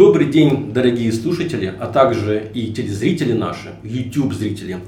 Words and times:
Добрый 0.00 0.30
день, 0.30 0.72
дорогие 0.72 1.12
слушатели, 1.12 1.74
а 1.78 1.86
также 1.86 2.50
и 2.54 2.72
телезрители 2.72 3.34
наши, 3.34 3.74
YouTube-зрители. 3.84 4.78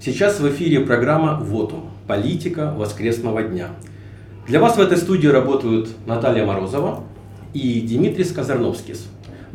Сейчас 0.00 0.40
в 0.40 0.48
эфире 0.50 0.80
программа 0.80 1.38
«Вотум. 1.38 1.92
Политика 2.08 2.74
воскресного 2.76 3.44
дня». 3.44 3.68
Для 4.48 4.58
вас 4.58 4.76
в 4.76 4.80
этой 4.80 4.98
студии 4.98 5.28
работают 5.28 5.90
Наталья 6.04 6.44
Морозова 6.44 7.04
и 7.54 7.80
Дмитрий 7.80 8.24
Сказарновскис. 8.24 9.06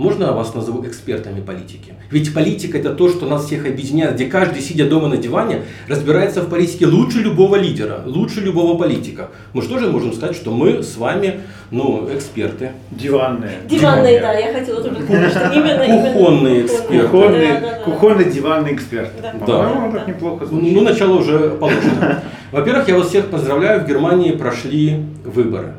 Можно 0.02 0.24
я 0.24 0.32
вас 0.32 0.56
назову 0.56 0.84
экспертами 0.88 1.42
политики? 1.42 1.94
Ведь 2.10 2.34
политика 2.34 2.80
это 2.80 2.96
то, 2.96 3.08
что 3.08 3.28
нас 3.28 3.46
всех 3.46 3.68
объединяет, 3.68 4.16
где 4.16 4.26
каждый, 4.26 4.60
сидя 4.60 4.90
дома 4.90 5.08
на 5.10 5.18
диване, 5.18 5.62
разбирается 5.88 6.42
в 6.42 6.50
политике 6.50 6.88
лучше 6.88 7.20
любого 7.20 7.56
лидера, 7.56 8.02
лучше 8.08 8.42
любого 8.42 8.76
политика. 8.80 9.30
Мы 9.54 9.62
что 9.62 9.78
же 9.78 9.92
можем 9.92 10.12
сказать, 10.14 10.36
что 10.36 10.50
мы 10.50 10.82
с 10.82 10.98
вами, 10.98 11.42
ну, 11.70 12.10
эксперты. 12.12 12.72
Диванные. 12.90 13.60
Диванные, 13.70 14.20
да, 14.20 14.34
я 14.34 14.52
хотела 14.52 14.82
тоже 14.82 15.04
сказать, 15.04 15.30
что 15.30 15.52
именно... 15.54 15.84
именно 15.84 16.14
Кухонные 16.14 16.62
эксперты. 16.66 17.08
Кухонные, 17.08 17.54
Да, 17.54 17.60
да, 17.60 17.70
да. 17.70 17.84
кухонно-диванный 17.84 18.74
эксперт. 18.74 19.12
Да. 19.22 19.46
По-моему, 19.46 19.92
так 19.92 20.08
неплохо 20.08 20.46
звучит. 20.48 20.74
Ну, 20.74 20.82
начало 20.82 21.20
уже 21.20 21.52
положено. 21.52 22.24
Во-первых, 22.52 22.88
я 22.88 22.98
вас 22.98 23.08
всех 23.10 23.28
поздравляю, 23.28 23.84
в 23.84 23.88
Германии 23.88 24.32
прошли 24.32 25.06
выборы. 25.24 25.76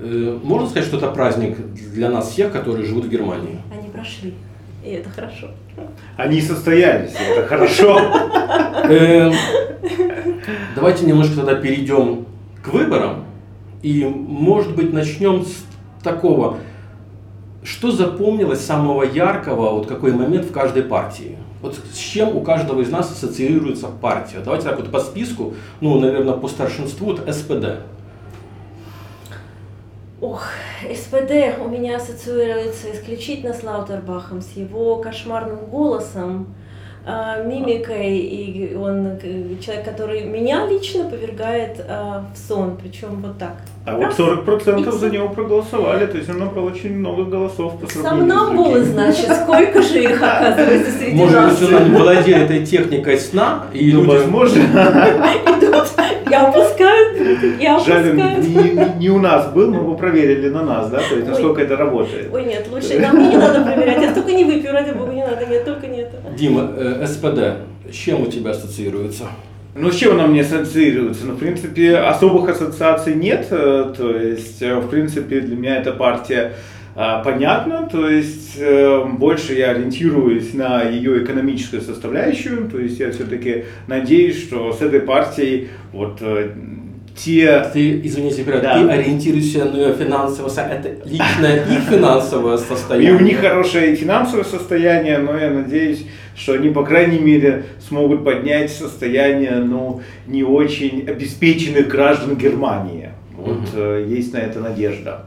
Э, 0.00 0.38
Можно 0.42 0.68
сказать, 0.68 0.88
что 0.88 0.96
это 0.96 1.08
праздник 1.10 1.56
для 1.74 2.10
нас 2.10 2.30
всех, 2.30 2.52
которые 2.52 2.86
живут 2.86 3.04
в 3.04 3.08
Германии? 3.08 3.60
Они 3.70 3.88
прошли, 3.90 4.34
и 4.84 4.90
это 4.90 5.10
хорошо. 5.10 5.48
Они 6.16 6.40
состоялись, 6.40 7.12
и 7.12 7.32
это 7.32 7.46
хорошо. 7.46 7.98
Э, 8.88 9.30
Давайте 10.74 11.06
немножко 11.06 11.36
тогда 11.36 11.54
перейдем 11.54 12.26
к 12.62 12.68
выборам. 12.68 13.24
И, 13.82 14.04
может 14.04 14.74
быть, 14.74 14.92
начнем 14.92 15.44
с 15.44 15.64
такого, 16.02 16.58
что 17.62 17.90
запомнилось 17.90 18.60
самого 18.60 19.02
яркого, 19.02 19.70
вот 19.70 19.86
какой 19.86 20.12
момент 20.12 20.46
в 20.46 20.52
каждой 20.52 20.82
партии? 20.82 21.36
Вот 21.62 21.78
с 21.92 21.96
чем 21.96 22.36
у 22.36 22.40
каждого 22.40 22.80
из 22.80 22.90
нас 22.90 23.10
ассоциируется 23.10 23.88
партия? 23.88 24.38
Давайте 24.42 24.66
так 24.68 24.78
вот 24.78 24.90
по 24.90 25.00
списку, 25.00 25.54
ну, 25.80 26.00
наверное, 26.00 26.34
по 26.34 26.48
старшинству, 26.48 27.12
это 27.12 27.30
СПД. 27.32 27.80
Ох, 30.20 30.42
СПД 30.94 31.58
у 31.64 31.68
меня 31.68 31.96
ассоциируется 31.96 32.92
исключительно 32.92 33.54
с 33.54 33.62
Лаутербахом, 33.62 34.42
с 34.42 34.50
его 34.54 34.96
кошмарным 34.96 35.64
голосом, 35.70 36.48
а, 37.06 37.42
мимикой, 37.42 38.18
и 38.18 38.74
он 38.76 39.18
э, 39.22 39.54
человек, 39.64 39.86
который 39.86 40.24
меня 40.24 40.66
лично 40.66 41.04
повергает 41.08 41.82
а, 41.88 42.26
в 42.34 42.38
сон, 42.38 42.76
причем 42.76 43.22
вот 43.22 43.38
так. 43.38 43.56
А 43.86 43.96
вот 43.96 44.10
40% 44.12 44.90
за 44.92 45.08
него 45.08 45.30
проголосовали, 45.30 46.04
то 46.04 46.18
есть 46.18 46.28
он 46.28 46.40
набрал 46.40 46.66
очень 46.66 46.98
много 46.98 47.24
голосов 47.24 47.80
по 47.80 47.86
сравнению 47.86 48.28
с 48.28 48.28
Сомнамбулы, 48.28 48.74
другими. 48.80 48.92
значит, 48.92 49.32
сколько 49.42 49.80
же 49.82 50.02
их 50.02 50.22
оказывается 50.22 50.92
среди 50.98 51.16
Может 51.16 51.34
нас. 51.36 51.58
быть, 51.58 51.72
он 51.72 51.94
владеет 51.96 52.50
этой 52.50 52.66
техникой 52.66 53.18
сна, 53.18 53.64
и 53.72 53.90
Ну, 53.94 54.00
люди... 54.02 54.10
возможно. 54.10 54.60
Идут, 55.46 55.88
я 56.30 56.46
опускаю, 56.48 56.99
я 57.60 57.78
Жаль, 57.78 58.16
не, 58.16 58.98
не- 58.98 59.10
у 59.10 59.18
нас 59.18 59.52
был, 59.52 59.70
но 59.70 59.80
вы 59.80 59.96
проверили 59.96 60.48
на 60.48 60.62
нас, 60.62 60.90
да, 60.90 60.98
то 60.98 61.14
есть 61.14 61.28
насколько 61.28 61.60
это 61.62 61.76
работает. 61.76 62.28
Ой, 62.32 62.44
нет, 62.44 62.66
лучше, 62.70 62.98
нам 63.00 63.30
не 63.30 63.36
надо 63.36 63.62
проверять, 63.64 64.02
я 64.02 64.10
столько 64.12 64.32
не 64.32 64.44
выпью, 64.44 64.72
ради 64.72 64.92
бога, 64.92 65.12
не 65.12 65.24
надо, 65.24 65.46
нет, 65.46 65.64
только 65.64 65.86
не 65.86 66.00
это. 66.00 66.16
Дима, 66.36 66.70
э, 66.76 67.06
СПД, 67.06 67.92
с 67.92 67.94
чем 67.94 68.22
у 68.22 68.26
тебя 68.26 68.50
ассоциируется? 68.50 69.24
Ну, 69.74 69.90
с 69.90 69.96
чем 69.96 70.14
она 70.14 70.26
мне 70.26 70.40
ассоциируется? 70.40 71.26
Ну, 71.26 71.34
в 71.34 71.38
принципе, 71.38 71.96
особых 71.96 72.48
ассоциаций 72.50 73.14
нет. 73.14 73.46
э, 73.50 73.92
То 73.96 74.16
есть, 74.16 74.60
э, 74.62 74.76
в 74.76 74.88
принципе, 74.88 75.40
для 75.40 75.56
меня 75.56 75.76
эта 75.76 75.92
партия 75.92 76.54
а, 76.96 77.22
понятна. 77.22 77.88
То 77.90 78.10
есть, 78.10 78.56
э, 78.58 79.04
больше 79.04 79.54
я 79.54 79.70
ориентируюсь 79.70 80.54
на 80.54 80.82
ее 80.82 81.22
экономическую 81.22 81.82
составляющую. 81.82 82.68
То 82.68 82.80
есть, 82.80 82.98
я 82.98 83.12
все-таки 83.12 83.64
надеюсь, 83.86 84.42
что 84.42 84.72
с 84.72 84.82
этой 84.82 85.00
партией 85.00 85.68
вот 85.92 86.20
те 87.24 87.66
Ты, 87.72 88.00
извини, 88.04 88.30
Петр, 88.32 88.60
Да. 88.62 88.74
ты 88.82 88.88
ориентируешься 88.90 89.64
на 89.64 89.76
ее 89.76 89.92
финансовое, 89.94 90.50
со- 90.50 90.62
это 90.62 90.88
личное 91.08 91.56
их 91.64 91.82
финансовое 91.90 92.56
И 92.56 92.58
состояние. 92.58 93.14
у 93.14 93.20
них 93.20 93.40
хорошее 93.40 93.94
финансовое 93.96 94.44
состояние, 94.44 95.18
но 95.18 95.36
я 95.36 95.50
надеюсь, 95.50 96.06
что 96.36 96.54
они, 96.54 96.70
по 96.70 96.82
крайней 96.84 97.18
мере, 97.18 97.64
смогут 97.86 98.24
поднять 98.24 98.70
состояние, 98.72 99.56
ну, 99.56 100.00
не 100.26 100.42
очень 100.42 101.04
обеспеченных 101.06 101.88
граждан 101.88 102.36
Германии. 102.36 103.10
Вот 103.36 103.68
э, 103.74 104.06
есть 104.08 104.32
на 104.32 104.38
это 104.38 104.60
надежда. 104.60 105.26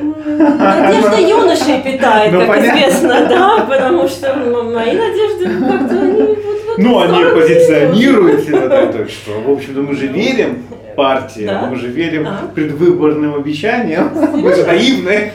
Надежда 0.00 1.20
юношей 1.20 1.80
питает, 1.82 2.32
Ну, 2.32 2.40
как 2.40 2.48
понятно. 2.48 2.78
известно, 2.78 3.26
да, 3.28 3.66
потому 3.68 4.06
что 4.08 4.34
мои 4.36 4.92
надежды 4.96 5.44
как-то 5.60 6.00
они 6.00 6.22
вот 6.22 6.38
в 6.38 6.72
эту 6.72 6.82
Ну, 6.82 7.00
они 7.00 7.24
позиционируют 7.34 8.44
себя, 8.44 8.68
так 8.68 9.08
что, 9.08 9.40
в 9.40 9.50
общем-то, 9.50 9.80
мы 9.82 9.94
же 9.94 10.06
верим 10.08 10.64
партии, 10.96 11.44
Да. 11.46 11.66
мы 11.70 11.76
же 11.76 11.88
верим 11.88 12.26
А. 12.26 12.50
предвыборным 12.54 13.34
обещаниям, 13.36 14.10
мы 14.34 14.54
же 14.54 14.64
наивные. 14.66 15.30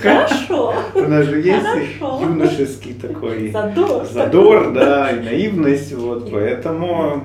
Хорошо. 0.00 0.74
У 0.94 1.00
нас 1.00 1.26
же 1.26 1.40
есть 1.40 1.66
Хорошо. 1.66 2.20
юношеский 2.22 2.94
такой 2.94 3.50
Задор. 3.50 4.04
задор, 4.06 4.72
да, 4.72 5.10
и 5.10 5.20
наивность, 5.24 5.92
вот, 5.94 6.30
поэтому, 6.30 7.24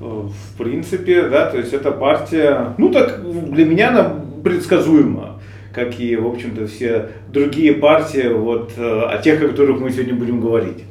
в 0.00 0.58
принципе, 0.58 1.22
да, 1.28 1.46
то 1.46 1.58
есть 1.58 1.72
эта 1.72 1.90
партия, 1.92 2.74
ну 2.78 2.88
так 2.90 3.20
для 3.50 3.64
меня 3.64 3.90
она 3.90 4.14
предсказуема, 4.42 5.40
как 5.72 5.98
и, 6.00 6.16
в 6.16 6.26
общем-то, 6.26 6.66
все 6.66 7.08
другие 7.32 7.74
партии, 7.74 8.28
вот, 8.28 8.72
э, 8.76 8.82
о 9.10 9.18
тех, 9.18 9.42
о 9.42 9.48
которых 9.48 9.80
мы 9.80 9.90
сегодня 9.90 10.14
будем 10.14 10.40
говорить. 10.40 10.84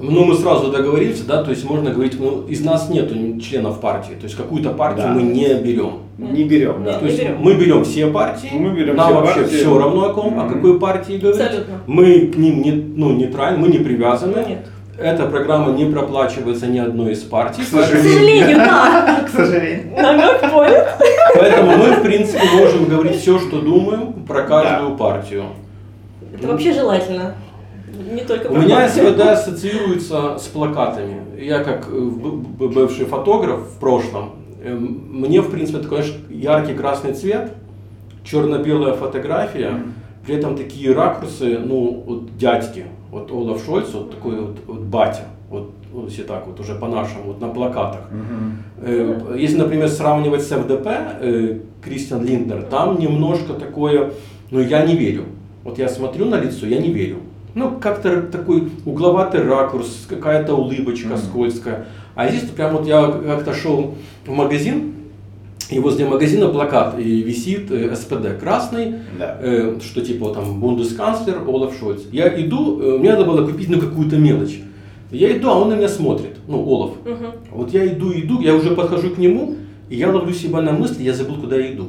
Ну, 0.00 0.24
мы 0.24 0.34
сразу 0.36 0.70
договоримся, 0.70 1.24
да, 1.26 1.42
то 1.42 1.50
есть 1.50 1.64
можно 1.68 1.90
говорить, 1.90 2.18
ну, 2.20 2.42
из 2.46 2.64
нас 2.64 2.88
нету 2.88 3.14
членов 3.40 3.80
партии, 3.80 4.12
то 4.14 4.24
есть 4.24 4.36
какую-то 4.36 4.70
партию 4.70 5.06
Да. 5.08 5.12
мы 5.14 5.22
не 5.22 5.54
берем. 5.54 5.92
Не 6.18 6.44
берем, 6.44 6.84
да. 6.84 6.94
То 6.98 7.06
есть 7.06 7.18
берем. 7.18 7.36
мы 7.40 7.54
берем 7.54 7.84
все 7.84 8.06
партии, 8.08 8.50
Мы 8.52 8.70
берем 8.76 8.94
нам 8.96 9.06
все 9.08 9.14
вообще 9.20 9.40
партии. 9.42 9.56
все 9.56 9.78
равно 9.78 10.04
о 10.10 10.12
ком, 10.12 10.38
о 10.38 10.44
Мгм. 10.44 10.54
какой 10.54 10.78
партии 10.78 11.18
говорить. 11.18 11.40
Абсолютно. 11.40 11.74
Мы 11.88 12.20
к 12.28 12.36
ним 12.36 12.62
не, 12.62 12.72
ну, 12.72 13.12
нейтральны, 13.12 13.58
мы 13.58 13.68
не 13.68 13.78
привязаны. 13.78 14.44
Нет. 14.48 14.66
Эта 15.00 15.26
программа 15.26 15.72
не 15.72 15.84
проплачивается 15.84 16.66
ни 16.66 16.78
одной 16.78 17.12
из 17.12 17.20
партий. 17.22 17.62
К 17.62 17.66
К 17.66 17.68
сожалению. 17.68 18.12
сожалению, 18.12 18.56
да. 18.56 19.20
К 19.26 19.28
сожалению. 19.30 19.92
Намек 19.96 20.40
понят. 20.40 20.98
Поэтому 21.34 21.76
мы, 21.76 21.90
в 21.92 22.02
принципе, 22.02 22.40
можем 22.56 22.84
говорить 22.86 23.16
все, 23.16 23.38
что 23.38 23.60
думаем 23.60 24.12
про 24.26 24.42
каждую 24.42 24.96
партию. 24.96 25.44
Это 26.36 26.48
вообще 26.48 26.72
желательно. 26.72 27.34
Не 28.12 28.22
только 28.22 28.48
У 28.48 28.56
меня. 28.56 28.88
СВД 28.88 29.20
ассоциируется 29.20 30.38
с 30.38 30.46
плакатами. 30.46 31.22
Я 31.38 31.62
как 31.62 31.88
э, 31.88 31.98
бывший 31.98 33.06
фотограф 33.06 33.60
в 33.60 33.78
прошлом, 33.78 34.30
э, 34.62 34.74
мне, 34.74 35.40
в 35.40 35.50
принципе, 35.50 35.78
такой 35.78 36.02
знаешь, 36.02 36.20
яркий 36.30 36.74
красный 36.74 37.12
цвет, 37.12 37.52
черно-белая 38.24 38.94
фотография, 38.94 39.82
при 40.26 40.36
этом 40.36 40.56
такие 40.56 40.92
ракурсы, 40.92 41.58
ну, 41.58 42.02
вот 42.06 42.36
дядьки, 42.36 42.84
вот 43.10 43.30
Олаф 43.30 43.64
Шольц, 43.64 43.88
вот 43.94 44.10
такой 44.10 44.40
вот, 44.40 44.58
вот 44.66 44.80
батя, 44.80 45.24
вот, 45.48 45.70
вот 45.92 46.10
если 46.10 46.24
так 46.24 46.46
вот 46.46 46.60
уже 46.60 46.74
по-нашему, 46.74 47.24
вот 47.28 47.40
на 47.40 47.48
плакатах. 47.48 48.02
Э, 48.78 49.36
Если, 49.38 49.56
например, 49.56 49.88
сравнивать 49.88 50.42
с 50.42 50.48
ФДП, 50.48 50.86
э, 51.20 51.58
Кристиан 51.82 52.24
Линднер, 52.24 52.62
там 52.64 52.98
немножко 52.98 53.54
такое, 53.54 54.12
ну 54.50 54.60
я 54.60 54.84
не 54.84 54.96
верю. 54.96 55.24
Вот 55.64 55.78
я 55.78 55.88
смотрю 55.88 56.26
на 56.26 56.36
лицо, 56.40 56.66
я 56.66 56.78
не 56.78 56.90
верю. 56.90 57.16
Ну, 57.58 57.72
как-то 57.80 58.22
такой 58.22 58.68
угловатый 58.86 59.42
ракурс, 59.42 60.06
какая-то 60.08 60.54
улыбочка 60.54 61.08
Мгм. 61.08 61.18
скользкая. 61.18 61.86
А 62.14 62.28
здесь 62.28 62.48
прям 62.50 62.76
вот 62.76 62.86
я 62.86 63.02
как-то 63.08 63.52
шел 63.52 63.94
в 64.24 64.30
магазин, 64.30 64.94
и 65.68 65.80
возле 65.80 66.06
магазина 66.06 66.48
плакат 66.48 66.98
и 67.00 67.20
висит 67.22 67.68
э, 67.72 67.94
СПД 67.96 68.38
красный, 68.40 68.94
Да. 69.18 69.36
э, 69.42 69.76
что 69.82 70.00
типа 70.02 70.30
там 70.34 70.60
бундесканцлер 70.60 71.42
Олаф 71.48 71.76
Шольц. 71.78 72.02
Я 72.12 72.28
иду, 72.40 72.80
э, 72.80 72.98
мне 72.98 73.10
надо 73.10 73.24
было 73.24 73.44
купить 73.44 73.68
ну 73.68 73.80
какую-то 73.80 74.16
мелочь. 74.16 74.60
Я 75.10 75.36
иду, 75.36 75.48
а 75.50 75.58
он 75.58 75.70
на 75.70 75.74
меня 75.74 75.88
смотрит, 75.88 76.36
ну 76.46 76.64
Олаф. 76.64 76.92
Мгм. 77.04 77.32
Вот 77.50 77.74
я 77.74 77.84
иду, 77.88 78.12
иду, 78.14 78.40
я 78.40 78.54
уже 78.54 78.70
подхожу 78.76 79.10
к 79.10 79.18
нему, 79.18 79.56
и 79.90 79.96
я 79.96 80.12
ловлю 80.12 80.32
себя 80.32 80.60
на 80.62 80.70
мысли, 80.72 81.02
я 81.02 81.12
забыл, 81.12 81.34
куда 81.34 81.56
я 81.56 81.72
иду. 81.72 81.88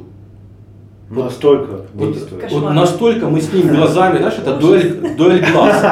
Настолько 1.10 1.86
Вот, 1.94 2.14
действует. 2.14 2.44
Кошмар. 2.44 2.62
вот 2.62 2.74
настолько 2.74 3.28
мы 3.30 3.42
с 3.42 3.52
ним 3.52 3.68
глазами, 3.70 4.18
знаешь, 4.20 4.36
это 4.38 4.56
дуэль, 4.58 5.16
дуэль 5.18 5.44
глаз. 5.52 5.84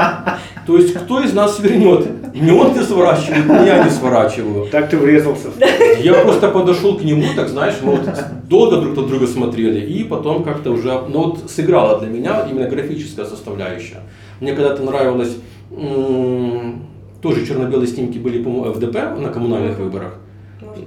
То 0.68 0.78
есть 0.78 0.94
кто 0.94 1.22
из 1.22 1.34
нас 1.34 1.58
свернет? 1.58 2.08
Не 2.36 2.52
он 2.52 2.74
не 2.74 2.84
сворачивает, 2.84 3.46
не 3.48 3.66
я 3.66 3.84
не 3.84 3.90
сворачиваю. 3.90 4.68
Так 4.70 4.90
ты 4.90 4.98
врезался. 4.98 5.48
Я 6.00 6.14
просто 6.24 6.50
подошел 6.50 6.98
к 6.98 7.04
нему, 7.04 7.24
так 7.36 7.50
знаешь, 7.50 7.76
мы 7.82 7.96
вот 7.96 8.10
долго 8.48 8.78
друг 8.78 8.96
на 8.96 9.04
друга 9.04 9.26
смотрели, 9.28 9.80
и 9.80 10.04
потом 10.04 10.44
как-то 10.44 10.72
уже, 10.72 10.92
ну 11.10 11.24
вот 11.30 11.50
сыграла 11.50 12.00
для 12.00 12.10
меня 12.10 12.46
именно 12.50 12.70
графическая 12.70 13.26
составляющая. 13.26 14.02
Мне 14.40 14.54
когда-то 14.54 14.84
нравилось, 14.84 15.36
м, 15.72 16.86
тоже 17.24 17.46
черно-белые 17.46 17.88
снимки 17.88 18.20
были, 18.20 18.44
по-моему, 18.44 18.72
ФДП 18.74 18.96
на 19.20 19.30
коммунальных 19.30 19.80
выборах. 19.80 20.14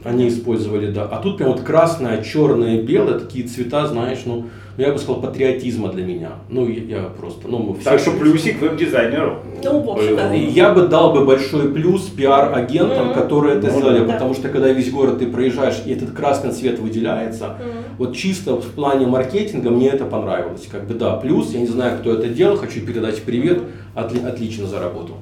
Они 0.04 0.28
использовали, 0.28 0.90
да. 0.90 1.04
А 1.04 1.20
тут 1.22 1.38
прям 1.38 1.50
вот 1.52 1.60
красное, 1.60 2.22
черное, 2.22 2.82
белое, 2.82 3.18
такие 3.18 3.46
цвета, 3.46 3.86
знаешь, 3.86 4.20
ну, 4.24 4.46
ну 4.76 4.84
я 4.84 4.92
бы 4.92 4.98
сказал, 4.98 5.20
патриотизма 5.20 5.88
для 5.92 6.04
меня. 6.04 6.30
Ну, 6.48 6.68
я, 6.68 6.82
я 6.98 7.02
просто, 7.04 7.48
ну, 7.48 7.58
мы 7.58 7.74
все... 7.74 7.90
Так 7.90 8.00
что 8.00 8.12
плюсик 8.12 8.60
веб-дизайнеру. 8.60 9.40
Ну, 9.62 9.80
в 9.80 9.90
общем, 9.90 10.16
да. 10.16 10.32
Я 10.32 10.72
бы 10.72 10.86
дал 10.88 11.12
бы 11.12 11.24
большой 11.24 11.68
плюс 11.72 12.02
пиар-агентам, 12.04 13.06
Мгм. 13.08 13.14
которые 13.14 13.58
это 13.58 13.66
Ну, 13.68 13.78
сделали, 13.78 14.04
да. 14.06 14.12
потому 14.14 14.34
что 14.34 14.48
когда 14.48 14.68
весь 14.72 14.90
город 14.90 15.18
ты 15.18 15.26
проезжаешь, 15.26 15.82
и 15.84 15.92
этот 15.92 16.12
красный 16.12 16.52
цвет 16.52 16.78
выделяется, 16.78 17.46
Мгм. 17.58 17.96
вот 17.98 18.16
чисто 18.16 18.56
в 18.56 18.66
плане 18.68 19.06
маркетинга 19.06 19.70
мне 19.70 19.88
это 19.88 20.04
понравилось. 20.04 20.66
Как 20.70 20.86
бы 20.86 20.94
да, 20.94 21.16
плюс, 21.16 21.52
я 21.52 21.60
не 21.60 21.66
знаю, 21.66 21.98
кто 21.98 22.14
это 22.14 22.28
делал, 22.28 22.56
хочу 22.56 22.80
передать 22.80 23.22
привет, 23.22 23.60
Отли- 23.94 24.24
отлично 24.26 24.66
заработал. 24.66 25.16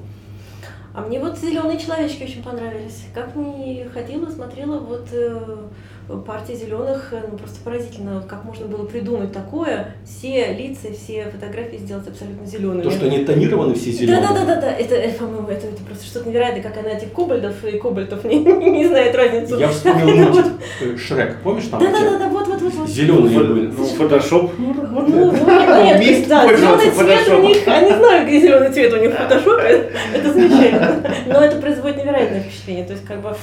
А 0.93 1.01
мне 1.01 1.19
вот 1.19 1.37
зеленые 1.37 1.79
человечки 1.79 2.23
очень 2.23 2.43
понравились. 2.43 3.05
Как 3.13 3.35
ни 3.35 3.87
ходила, 3.93 4.29
смотрела, 4.29 4.79
вот 4.79 5.07
э, 5.11 5.57
партия 6.17 6.55
зеленых, 6.55 7.09
э, 7.11 7.21
ну 7.29 7.37
просто 7.37 7.59
поразительно, 7.63 8.23
как 8.27 8.43
можно 8.43 8.65
было 8.65 8.85
придумать 8.85 9.31
такое, 9.31 9.95
все 10.05 10.53
лица, 10.53 10.87
все 10.93 11.25
фотографии 11.25 11.77
сделать 11.77 12.07
абсолютно 12.07 12.45
зелеными. 12.45 12.81
То, 12.81 12.91
что 12.91 13.05
они 13.05 13.23
тонированы 13.23 13.75
все 13.75 13.91
зеленые. 13.91 14.21
Да, 14.27 14.33
да, 14.33 14.45
да, 14.45 14.55
да, 14.55 14.61
да. 14.61 14.71
Это, 14.71 14.95
э, 14.95 15.11
по-моему, 15.11 15.47
это, 15.49 15.67
это 15.67 15.83
просто 15.83 16.05
что-то 16.05 16.29
невероятное, 16.29 16.63
как 16.63 16.77
она 16.77 16.89
этих 16.89 17.11
кобальдов 17.13 17.63
и 17.63 17.77
кобальтов 17.77 18.23
не, 18.25 18.39
не 18.43 18.87
знает 18.87 19.15
разницу. 19.15 19.59
Я 19.59 19.69
вспомнил 19.69 20.15
мультик 20.15 20.43
вот- 20.45 20.51
э, 20.81 20.97
Шрек, 20.97 21.37
помнишь 21.43 21.65
там? 21.65 21.79
Да, 21.79 21.91
да, 21.91 21.99
да, 21.99 22.17
да, 22.19 22.27
вот, 22.29 22.47
вот, 22.47 22.61
вот, 22.61 22.73
вот. 22.73 22.89
Зеленые 22.89 23.39
были. 23.39 23.67
Ну, 23.67 23.83
фотошоп. 23.85 24.51
Ну, 24.57 24.73
ну, 24.73 25.31
нет, 25.31 26.27
да, 26.27 26.47
зеленый 26.47 26.91
цвет 26.91 27.29
у 27.29 27.41
них, 27.41 27.67
я 27.67 27.81
не 27.81 27.95
знаю, 27.95 28.27
где 28.27 28.39
зеленый 28.41 28.71
цвет 28.71 28.93
у 28.93 28.97
них 28.97 29.13
в 29.13 29.17
фотошопе, 29.17 29.91
это 30.13 30.33
замечательно. 30.33 31.13
Но 31.27 31.43
это 31.43 31.57
производит 31.61 31.97
невероятное 31.97 32.41
впечатление, 32.41 32.85
то 32.85 32.93
есть 32.93 33.05
как 33.05 33.21
бы, 33.21 33.35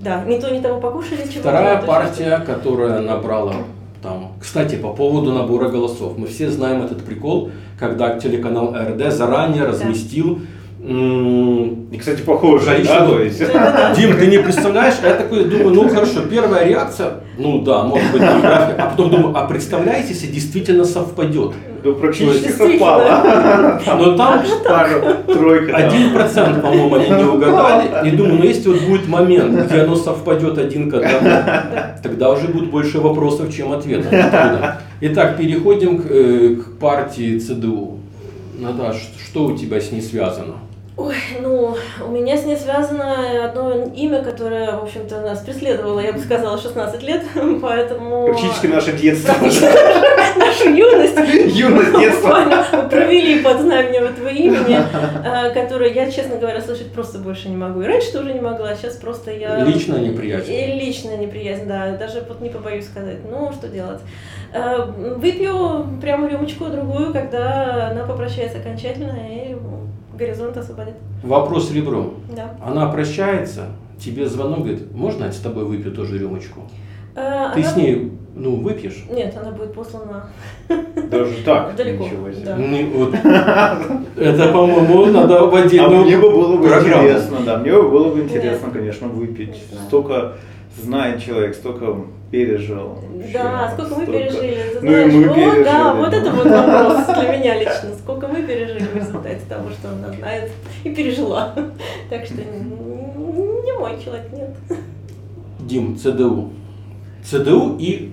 да, 0.00 0.24
ни 0.24 0.38
то, 0.38 0.50
ни 0.50 0.60
того 0.60 0.80
покушали, 0.80 1.22
чего 1.28 1.40
Вторая 1.40 1.82
партия, 1.82 2.38
которая 2.46 3.00
набрала 3.00 3.54
там. 4.02 4.32
Кстати, 4.40 4.76
по 4.76 4.90
поводу 4.90 5.32
набора 5.32 5.68
голосов. 5.68 6.16
Мы 6.16 6.28
все 6.28 6.48
знаем 6.50 6.82
этот 6.82 7.04
прикол, 7.04 7.50
когда 7.78 8.18
телеканал 8.18 8.74
РД 8.74 9.12
заранее 9.12 9.64
разместил 9.64 10.38
м, 10.80 11.88
И, 11.90 11.96
кстати, 11.98 12.22
похоже, 12.22 12.84
да, 12.86 13.06
то 13.06 13.20
есть. 13.20 13.38
Дим, 13.96 14.16
ты 14.16 14.28
не 14.28 14.38
представляешь, 14.38 14.94
я 15.02 15.14
такой 15.14 15.44
думаю, 15.44 15.70
ну 15.70 15.88
хорошо, 15.88 16.20
первая 16.30 16.64
реакция, 16.64 17.14
ну 17.36 17.62
да, 17.62 17.82
может 17.82 18.12
быть 18.12 18.22
география, 18.22 18.76
а 18.78 18.90
потом 18.90 19.10
думаю, 19.10 19.36
а 19.36 19.46
представляете, 19.48 20.10
если 20.10 20.28
действительно 20.28 20.84
совпадет? 20.84 21.54
Ну, 21.88 21.94
практически 21.94 22.50
совпало. 22.50 23.80
Но 23.86 24.12
там 24.16 24.42
Пару, 24.64 25.00
тройка. 25.26 25.76
один 25.76 26.12
процент, 26.12 26.62
по-моему, 26.62 26.94
они 26.96 27.08
не 27.08 27.24
угадали. 27.24 28.08
И 28.08 28.10
думаю, 28.10 28.38
ну 28.38 28.44
если 28.44 28.68
вот 28.68 28.82
будет 28.82 29.08
момент, 29.08 29.66
где 29.66 29.82
оно 29.82 29.96
совпадет 29.96 30.58
один 30.58 30.90
к 30.90 30.94
одному, 30.94 31.30
тогда 32.02 32.30
уже 32.30 32.48
будет 32.48 32.70
больше 32.70 33.00
вопросов, 33.00 33.54
чем 33.54 33.72
ответов. 33.72 34.12
Итак, 35.00 35.36
переходим 35.36 36.02
к, 36.02 36.06
э, 36.10 36.56
к 36.56 36.78
партии 36.78 37.38
ЦДУ. 37.38 37.98
Наташ, 38.58 38.96
что 39.24 39.46
у 39.46 39.56
тебя 39.56 39.80
с 39.80 39.92
ней 39.92 40.02
связано? 40.02 40.54
Ой, 40.98 41.14
ну, 41.40 41.76
у 42.04 42.10
меня 42.10 42.36
с 42.36 42.44
ней 42.44 42.56
связано 42.56 43.44
одно 43.44 43.84
имя, 43.94 44.20
которое, 44.20 44.72
в 44.72 44.82
общем-то, 44.82 45.20
нас 45.20 45.38
преследовало, 45.44 46.00
я 46.00 46.12
бы 46.12 46.18
сказала, 46.18 46.58
16 46.58 47.00
лет, 47.04 47.22
поэтому... 47.62 48.26
Практически 48.26 48.66
наше 48.66 48.92
детство. 48.94 49.32
Нашу 50.36 50.74
юность. 50.74 51.16
Юность, 51.56 51.96
детство. 52.00 52.38
Мы 52.40 52.88
провели 52.90 53.40
под 53.44 53.60
знаменем 53.60 54.04
этого 54.06 54.26
имени, 54.26 54.76
э, 55.24 55.50
которое 55.54 55.92
я, 55.92 56.10
честно 56.10 56.36
говоря, 56.36 56.60
слышать 56.60 56.92
просто 56.92 57.18
больше 57.18 57.48
не 57.48 57.56
могу. 57.56 57.80
И 57.82 57.86
раньше 57.86 58.12
тоже 58.12 58.32
не 58.32 58.40
могла, 58.40 58.74
сейчас 58.74 58.96
просто 58.96 59.30
я... 59.30 59.62
Личная 59.62 60.00
неприязнь. 60.00 60.52
И 60.52 60.66
личная 60.66 61.16
неприязнь, 61.16 61.66
да, 61.66 61.96
даже 61.96 62.24
вот 62.26 62.40
не 62.40 62.48
побоюсь 62.48 62.86
сказать. 62.86 63.18
Ну, 63.30 63.52
что 63.52 63.68
делать? 63.68 64.00
Э, 64.52 64.82
Выпью 65.16 65.86
прямо 66.00 66.28
рюмочку 66.28 66.64
другую, 66.64 67.12
когда 67.12 67.90
она 67.92 68.04
попрощается 68.04 68.58
окончательно 68.58 69.16
и 69.30 69.47
горизонт 70.18 70.56
освободит. 70.56 70.94
Вопрос 71.22 71.70
ребром. 71.72 72.14
Да. 72.34 72.54
Она 72.64 72.86
прощается, 72.90 73.66
тебе 73.98 74.26
звонок 74.26 74.60
говорит, 74.60 74.92
можно 74.94 75.24
я 75.24 75.32
с 75.32 75.38
тобой 75.38 75.64
выпью 75.64 75.92
тоже 75.92 76.18
рюмочку? 76.18 76.60
Э, 77.14 77.50
Ты 77.54 77.60
она- 77.62 77.70
с 77.70 77.76
ней, 77.76 78.12
ну, 78.34 78.56
выпьешь? 78.56 79.04
Нет, 79.10 79.34
она 79.40 79.50
будет 79.52 79.72
послана 79.74 80.26
Даже 80.68 81.42
так. 81.44 81.74
Далеко, 81.76 82.04
Ничего 82.04 82.30
себе. 82.30 82.44
да. 82.44 82.56
Не, 82.56 82.84
вот. 82.84 83.14
Это, 84.16 84.52
по-моему, 84.52 85.06
надо 85.06 85.46
в 85.46 85.54
А 85.54 85.58
отдельную 85.62 86.02
мне 86.04 86.16
бы 86.18 86.30
было 86.30 86.56
бы 86.56 86.68
программу. 86.68 87.04
интересно, 87.04 87.38
да, 87.44 87.58
мне 87.58 87.72
бы 87.72 87.88
было 87.88 88.14
бы 88.14 88.20
интересно, 88.20 88.70
конечно, 88.72 89.08
выпить. 89.08 89.56
Столько 89.88 90.34
знает 90.80 91.20
человек, 91.22 91.54
столько 91.54 91.96
пережил. 92.30 92.98
Да, 93.32 93.72
сколько 93.72 93.94
мы 93.96 94.06
пережили, 94.06 94.62
ты 94.72 94.80
Ну 94.82 94.90
и 94.90 94.94
знаешь, 94.94 95.12
мы 95.12 95.24
вот, 95.28 95.34
пережили, 95.34 95.64
да, 95.64 95.94
вот 95.94 96.12
это 96.12 96.30
вот 96.30 96.46
вопрос 96.46 97.06
для 97.06 97.38
меня 97.38 97.58
лично, 97.58 97.90
сколько 97.98 98.28
мы 98.28 98.42
пережили 98.42 98.84
в 98.84 98.96
результате 98.96 99.40
того, 99.48 99.70
что 99.70 99.90
она 99.90 100.12
знает 100.12 100.50
и 100.84 100.90
пережила. 100.90 101.54
Так 102.10 102.24
что 102.24 102.36
не 102.36 103.72
мой 103.72 104.02
человек, 104.02 104.26
нет. 104.32 104.50
Дим, 105.60 105.96
ЦДУ. 105.96 106.52
ЦДУ 107.24 107.76
и 107.78 108.10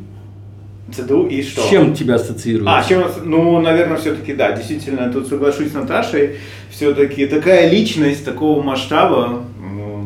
ЦДУ 0.93 1.25
и 1.27 1.41
что? 1.41 1.61
с 1.61 1.69
чем 1.69 1.93
тебя 1.93 2.15
ассоциируется? 2.15 2.77
А, 2.77 2.83
чем, 2.83 3.03
ну, 3.23 3.59
наверное, 3.59 3.97
все-таки, 3.97 4.33
да, 4.33 4.51
действительно, 4.51 5.11
тут 5.11 5.27
соглашусь 5.27 5.71
с 5.71 5.73
Наташей, 5.73 6.37
все-таки 6.69 7.25
такая 7.25 7.69
личность 7.69 8.23
такого 8.23 8.61
масштаба, 8.61 9.43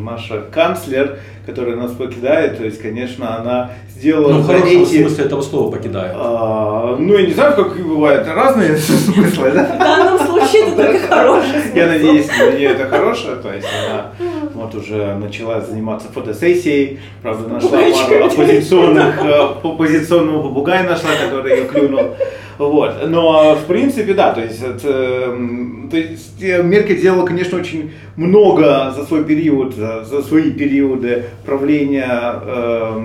наша 0.03 0.41
канцлер, 0.51 1.17
которая 1.45 1.75
нас 1.75 1.91
покидает, 1.91 2.57
то 2.57 2.63
есть, 2.63 2.81
конечно, 2.81 3.37
она 3.39 3.71
сделала 3.89 4.33
Ну, 4.33 4.39
в 4.39 4.45
за 4.45 4.53
хорошем 4.53 4.81
эти- 4.83 5.01
смысле 5.01 5.25
этого 5.25 5.41
слова 5.41 5.71
покидает. 5.71 6.11
А, 6.15 6.95
ну, 6.99 7.17
я 7.17 7.25
не 7.25 7.33
знаю, 7.33 7.55
как 7.55 7.75
бывают 7.85 8.27
разные 8.27 8.77
смыслы, 8.77 9.51
да? 9.51 9.63
В 9.65 9.79
данном 9.79 10.19
случае 10.27 10.67
это 10.67 10.75
только 10.83 11.07
хороший 11.07 11.75
Я 11.75 11.87
надеюсь, 11.87 12.27
для 12.27 12.51
нее 12.51 12.69
это 12.69 12.87
хорошее, 12.87 13.35
то 13.37 13.53
есть 13.53 13.67
она 13.89 14.11
вот 14.59 14.75
уже 14.75 15.15
начала 15.15 15.61
заниматься 15.61 16.07
фотосессией, 16.11 16.99
правда, 17.21 17.47
нашла 17.49 17.71
пару 17.71 18.25
оппозиционных, 18.25 19.23
э, 19.23 19.39
оппозиционного 19.63 20.43
попугая 20.47 20.83
нашла, 20.83 21.09
который 21.23 21.59
ее 21.59 21.65
клюнул. 21.65 22.15
Вот. 22.57 23.07
Но, 23.07 23.55
в 23.55 23.65
принципе, 23.67 24.13
да, 24.13 24.33
то 24.33 24.41
есть, 24.41 24.61
это, 24.61 24.89
м, 25.29 25.87
то 25.89 25.95
есть 25.97 26.43
э, 26.43 26.61
Меркель 26.61 26.97
сделала, 26.97 27.25
конечно, 27.25 27.57
очень 27.57 27.91
много 28.17 28.93
за 28.95 29.05
свой 29.05 29.23
период, 29.23 29.75
за, 29.75 30.21
свои 30.21 30.51
периоды 30.51 31.23
правления, 31.45 32.05
э, 32.45 33.01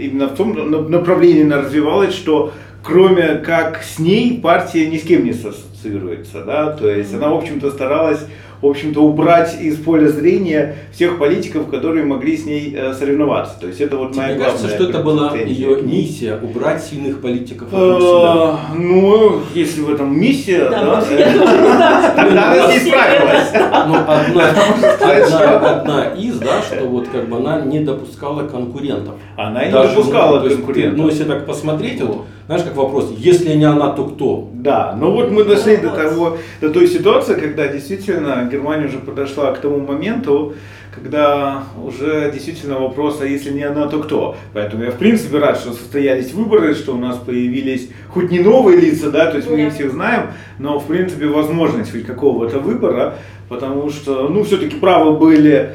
именно 0.00 0.26
в 0.26 0.34
том 0.34 0.52
на- 0.52 0.80
направлении 0.80 1.44
она 1.44 1.58
развивалась, 1.58 2.12
что 2.12 2.52
кроме 2.82 3.36
как 3.36 3.82
с 3.84 4.00
ней 4.00 4.40
партия 4.42 4.88
ни 4.88 4.96
с 4.98 5.02
кем 5.02 5.24
не 5.24 5.30
ассоциируется, 5.30 6.42
да, 6.44 6.72
то 6.72 6.88
есть 6.88 7.14
она, 7.14 7.28
в 7.28 7.34
общем-то, 7.36 7.70
старалась, 7.70 8.26
в 8.60 8.66
общем-то, 8.66 9.00
убрать 9.00 9.60
из 9.60 9.76
поля 9.76 10.08
зрения 10.08 10.76
всех 10.92 11.18
политиков, 11.18 11.68
которые 11.68 12.04
могли 12.04 12.36
с 12.36 12.44
ней 12.44 12.74
э, 12.76 12.92
соревноваться, 12.92 13.58
то 13.60 13.66
есть 13.66 13.80
это 13.80 13.96
вот 13.96 14.16
моя 14.16 14.34
Мне 14.34 14.44
кажется, 14.44 14.68
что 14.68 14.84
это 14.84 14.98
была 15.00 15.34
ее 15.36 15.82
миссия 15.82 16.38
убрать 16.42 16.82
сильных 16.82 17.20
политиков. 17.20 17.68
Э, 17.72 18.56
Ну, 18.74 19.40
если 19.54 19.82
в 19.82 19.90
этом 19.92 20.18
миссия, 20.18 20.68
Да, 20.68 21.02
не 21.10 21.16
тогда 22.16 22.52
она 22.52 22.66
с 22.66 22.70
ней 22.70 22.80
справилась. 22.80 23.52
Ну, 23.86 23.94
одна, 25.68 26.04
из, 26.16 26.38
да, 26.38 26.62
что 26.62 26.86
вот 26.86 27.08
как 27.08 27.28
бы 27.28 27.36
она 27.36 27.60
не 27.60 27.80
допускала 27.80 28.46
конкурентов. 28.46 29.14
Она 29.36 29.62
и 29.62 29.66
не 29.66 29.72
допускала 29.72 30.40
ну, 30.40 30.48
ты, 30.48 30.56
конкурентов. 30.56 30.98
Ну, 30.98 31.08
если 31.08 31.24
так 31.24 31.46
посмотреть, 31.46 32.00
вот, 32.00 32.24
знаешь, 32.46 32.64
как 32.64 32.76
вопрос, 32.76 33.12
если 33.16 33.54
не 33.54 33.64
она, 33.64 33.90
то 33.90 34.04
кто? 34.04 34.48
Да, 34.52 34.96
но 34.98 35.10
вот 35.12 35.30
мы 35.30 35.44
дошли 35.44 35.76
до 35.76 35.90
того, 35.90 36.38
до 36.60 36.70
той 36.70 36.88
ситуации, 36.88 37.34
когда 37.34 37.68
действительно 37.68 38.47
Германия 38.48 38.86
уже 38.86 38.98
подошла 38.98 39.52
к 39.52 39.60
тому 39.60 39.80
моменту, 39.80 40.54
когда 40.94 41.64
уже 41.82 42.30
действительно 42.32 42.78
вопрос, 42.78 43.20
а 43.20 43.26
если 43.26 43.52
не 43.52 43.62
она, 43.62 43.86
то 43.86 44.00
кто? 44.00 44.36
Поэтому 44.52 44.84
я 44.84 44.90
в 44.90 44.96
принципе 44.96 45.38
рад, 45.38 45.58
что 45.58 45.72
состоялись 45.72 46.32
выборы, 46.32 46.74
что 46.74 46.94
у 46.94 46.98
нас 46.98 47.16
появились 47.16 47.90
хоть 48.08 48.30
не 48.30 48.40
новые 48.40 48.78
лица, 48.78 49.10
да, 49.10 49.30
то 49.30 49.36
есть 49.36 49.48
мы 49.50 49.60
их 49.60 49.74
всех 49.74 49.92
знаем, 49.92 50.28
но 50.58 50.78
в 50.78 50.86
принципе 50.86 51.26
возможность 51.26 51.92
хоть 51.92 52.06
какого-то 52.06 52.58
выбора, 52.58 53.14
потому 53.48 53.90
что, 53.90 54.28
ну, 54.28 54.44
все-таки 54.44 54.76
правы 54.76 55.16
были 55.16 55.74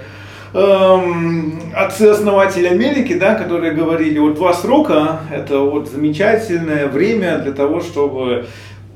эм, 0.53 1.61
отцы-основатели 1.75 2.67
Америки, 2.67 3.13
да, 3.13 3.35
которые 3.35 3.73
говорили, 3.73 4.19
вот 4.19 4.35
два 4.35 4.53
срока, 4.53 5.21
это 5.31 5.59
вот 5.59 5.89
замечательное 5.89 6.87
время 6.87 7.39
для 7.39 7.53
того, 7.53 7.81
чтобы 7.81 8.45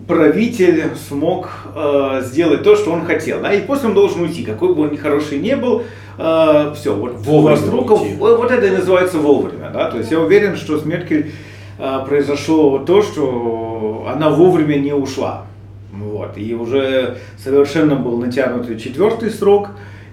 правитель 0.08 0.86
смог 1.08 1.50
э, 1.76 2.22
сделать 2.24 2.64
то, 2.64 2.76
что 2.76 2.92
он 2.92 3.06
хотел, 3.06 3.42
да, 3.42 3.54
и 3.54 3.62
после 3.62 3.90
он 3.90 3.96
должен 3.96 4.22
уйти, 4.22 4.44
какой 4.44 4.74
бы 4.74 4.84
он 4.84 4.92
ни 4.92 4.98
хороший 4.98 5.40
не 5.40 5.56
был, 5.56 5.84
все, 6.18 6.96
вот 6.96 7.14
Вовремя 7.18 7.58
срока, 7.58 7.92
уйти. 7.92 8.16
вот 8.16 8.50
это 8.50 8.66
и 8.66 8.72
называется 8.72 9.20
вовремя, 9.20 9.70
да, 9.72 9.92
то 9.92 9.98
есть 10.00 10.10
я 10.10 10.20
уверен, 10.20 10.56
что 10.56 10.80
с 10.80 10.86
Меркель 10.86 11.32
э, 11.78 12.00
произошло 12.08 12.80
то, 12.80 13.04
что 13.04 14.08
она 14.12 14.32
вовремя 14.32 14.78
не 14.78 14.94
ушла, 14.94 15.46
вот, 15.92 16.38
и 16.38 16.56
уже 16.56 17.18
совершенно 17.38 17.96
был 17.96 18.18
натянутый 18.18 18.80
четвертый 18.80 19.30
срок, 19.30 19.70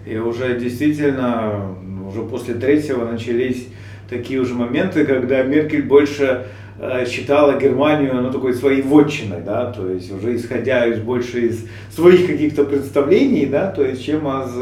и 0.07 0.19
уже 0.19 0.59
действительно, 0.59 1.75
уже 2.07 2.23
после 2.23 2.55
третьего 2.55 3.11
начались 3.11 3.69
такие 4.11 4.41
уже 4.41 4.55
моменты, 4.55 5.07
когда 5.07 5.43
Меркель 5.43 5.83
больше 5.83 6.25
э, 6.25 6.45
считала 7.07 7.59
Германию 7.59 8.21
ну, 8.21 8.31
такой 8.31 8.55
своей 8.55 8.83
вотчиной, 8.83 9.41
да, 9.41 9.73
то 9.73 9.89
есть 9.89 10.13
уже 10.13 10.37
исходя 10.37 10.87
из 10.87 11.01
больше 11.01 11.49
из 11.49 11.67
своих 11.91 12.27
каких-то 12.27 12.65
представлений, 12.65 13.47
да, 13.47 13.71
то 13.71 13.85
есть 13.85 14.05
чем 14.05 14.27
из, 14.27 14.53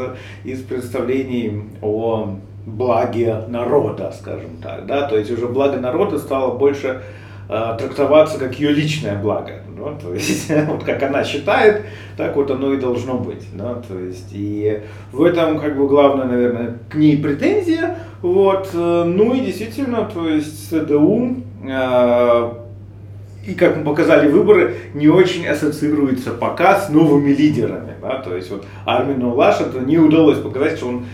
из 0.43 0.61
представлений 0.61 1.63
о 1.81 2.37
благе 2.65 3.43
народа, 3.47 4.13
скажем 4.17 4.57
так, 4.61 4.85
да, 4.85 5.07
то 5.07 5.17
есть 5.17 5.31
уже 5.31 5.47
благо 5.47 5.77
народа 5.79 6.17
стало 6.17 6.57
больше 6.57 7.01
э, 7.49 7.77
трактоваться 7.77 8.39
как 8.39 8.57
ее 8.59 8.71
личное 8.71 9.19
благо, 9.19 9.61
ну, 9.77 9.97
то 10.01 10.13
есть 10.13 10.49
вот 10.67 10.83
как 10.83 11.03
она 11.03 11.23
считает, 11.23 11.81
так 12.15 12.35
вот 12.35 12.49
оно 12.51 12.73
и 12.73 12.77
должно 12.79 13.15
быть, 13.17 13.43
да, 13.53 13.81
то 13.87 13.99
есть 13.99 14.29
и 14.31 14.81
в 15.11 15.23
этом 15.23 15.59
как 15.59 15.77
бы 15.77 15.87
главное, 15.87 16.25
наверное, 16.25 16.77
к 16.89 16.95
ней 16.95 17.17
претензия, 17.17 17.97
вот, 18.21 18.69
э, 18.73 19.03
ну 19.05 19.33
и 19.33 19.41
действительно, 19.41 20.09
то 20.13 20.29
есть 20.29 20.69
ЦДУ 20.69 21.25
э, 21.25 21.42
и 21.63 23.55
как 23.55 23.77
мы 23.77 23.83
показали 23.83 24.29
выборы, 24.29 24.75
не 24.93 25.09
очень 25.09 25.45
ассоциируется 25.47 26.31
пока 26.31 26.79
с 26.79 26.89
новыми 26.89 27.31
лидерами. 27.31 27.93
Да? 28.01 28.21
То 28.21 28.35
есть 28.35 28.49
вот 28.51 28.65
Армину 28.85 29.33
Лашету 29.33 29.81
не 29.81 29.97
удалось 29.97 30.39
показать, 30.39 30.77
что 30.77 30.87
он 30.87 31.05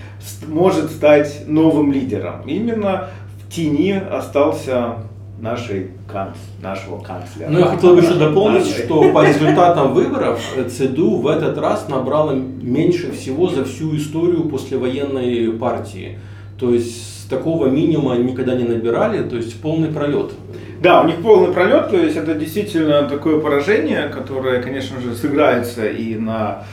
может 0.48 0.92
стать 0.92 1.44
новым 1.48 1.92
лидером. 1.92 2.42
Именно 2.46 3.10
в 3.40 3.52
тени 3.52 3.92
остался 3.92 4.98
нашей 5.40 5.92
канц, 6.12 6.36
нашего 6.62 7.00
канцлера. 7.00 7.50
Ну, 7.50 7.60
я 7.60 7.66
хотел 7.66 7.96
бы 7.96 8.02
еще 8.02 8.16
дополнить, 8.16 8.68
что 8.68 9.12
по 9.12 9.26
результатам 9.26 9.94
выборов 9.94 10.40
ЦДУ 10.70 11.18
в 11.18 11.28
этот 11.28 11.58
раз 11.58 11.88
набрала 11.88 12.34
меньше 12.34 13.12
всего 13.12 13.50
за 13.50 13.64
всю 13.64 13.96
историю 13.96 14.50
послевоенной 14.50 15.52
партии. 15.54 16.20
То 16.60 16.74
есть 16.74 17.19
такого 17.30 17.68
минимума 17.68 18.16
никогда 18.18 18.56
не 18.56 18.64
набирали, 18.64 19.28
то 19.28 19.36
есть 19.36 19.62
полный 19.62 19.90
пролет. 19.90 20.32
Да, 20.82 21.02
у 21.02 21.08
них 21.08 21.22
полный 21.22 21.54
пролет, 21.54 21.90
то 21.90 21.98
есть 21.98 22.16
это 22.16 22.34
действительно 22.34 23.04
такое 23.04 23.40
поражение, 23.40 24.08
которое, 24.10 24.62
конечно 24.62 25.00
же, 25.02 25.16
сыграется 25.16 25.88
и 25.88 26.16
на 26.16 26.64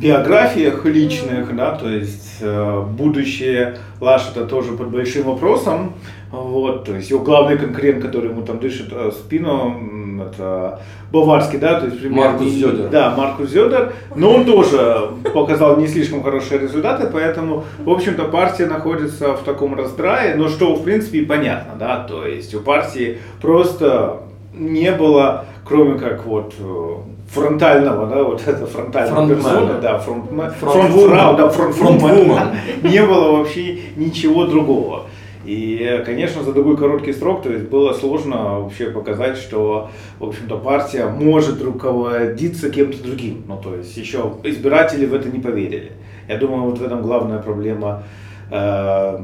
биографиях 0.00 0.84
личных, 0.84 1.54
да, 1.56 1.72
то 1.72 1.88
есть 1.88 2.38
э, 2.40 2.84
будущее 2.96 3.78
Лашета 4.00 4.46
тоже 4.46 4.72
под 4.72 4.88
большим 4.88 5.24
вопросом, 5.24 5.94
вот, 6.30 6.84
то 6.84 6.94
есть 6.94 7.10
его 7.10 7.20
главный 7.20 7.58
конкурент, 7.58 8.02
который 8.02 8.30
ему 8.30 8.42
там 8.42 8.58
дышит 8.58 8.88
э, 8.92 9.10
спину, 9.12 10.22
это 10.22 10.80
Баварский, 11.10 11.58
да, 11.58 11.80
то 11.80 11.86
есть 11.86 12.00
примерно, 12.00 12.32
Маркус 12.32 12.48
Зёдер. 12.48 12.88
Да, 12.90 13.14
Маркус 13.16 13.50
Зёдер, 13.50 13.92
но 14.14 14.34
он 14.34 14.44
тоже 14.44 15.10
показал 15.34 15.78
не 15.78 15.88
слишком 15.88 16.22
хорошие 16.22 16.60
результаты, 16.60 17.08
поэтому, 17.12 17.64
в 17.78 17.90
общем-то, 17.90 18.24
партия 18.24 18.66
находится 18.66 19.34
в 19.34 19.42
таком 19.42 19.74
раздрае, 19.74 20.36
но 20.36 20.48
что, 20.48 20.74
в 20.74 20.84
принципе, 20.84 21.18
и 21.20 21.24
понятно, 21.24 21.72
да, 21.78 22.04
то 22.04 22.24
есть 22.24 22.54
у 22.54 22.60
партии 22.60 23.18
просто 23.40 24.20
не 24.54 24.92
было, 24.92 25.46
кроме 25.64 25.98
как 25.98 26.24
вот 26.24 26.54
э, 26.58 26.94
фронтального, 27.28 28.06
да, 28.06 28.22
вот 28.22 28.42
это 28.46 28.66
фронтального 28.66 29.36
фронт 29.36 29.80
да, 29.80 29.98
фронт, 29.98 30.30
фронт, 30.30 30.92
фронт, 30.92 31.36
да, 31.36 31.48
фронт, 31.48 31.74
фронт, 31.74 32.00
фронт 32.00 32.40
не 32.82 33.04
было 33.04 33.38
вообще 33.38 33.78
ничего 33.96 34.46
другого. 34.46 35.06
И, 35.44 36.02
конечно, 36.04 36.42
за 36.42 36.52
такой 36.52 36.76
короткий 36.76 37.12
срок, 37.12 37.42
то 37.42 37.50
есть 37.50 37.68
было 37.68 37.94
сложно 37.94 38.60
вообще 38.60 38.90
показать, 38.90 39.38
что, 39.38 39.88
в 40.18 40.24
общем-то, 40.24 40.58
партия 40.58 41.06
может 41.06 41.62
руководиться 41.62 42.70
кем-то 42.70 43.02
другим. 43.02 43.44
Ну, 43.46 43.58
то 43.62 43.74
есть 43.74 43.96
еще 43.96 44.34
избиратели 44.42 45.06
в 45.06 45.14
это 45.14 45.30
не 45.30 45.38
поверили. 45.38 45.92
Я 46.28 46.36
думаю, 46.36 46.64
вот 46.64 46.78
в 46.78 46.84
этом 46.84 47.00
главная 47.00 47.38
проблема 47.38 48.02
э, 48.50 49.18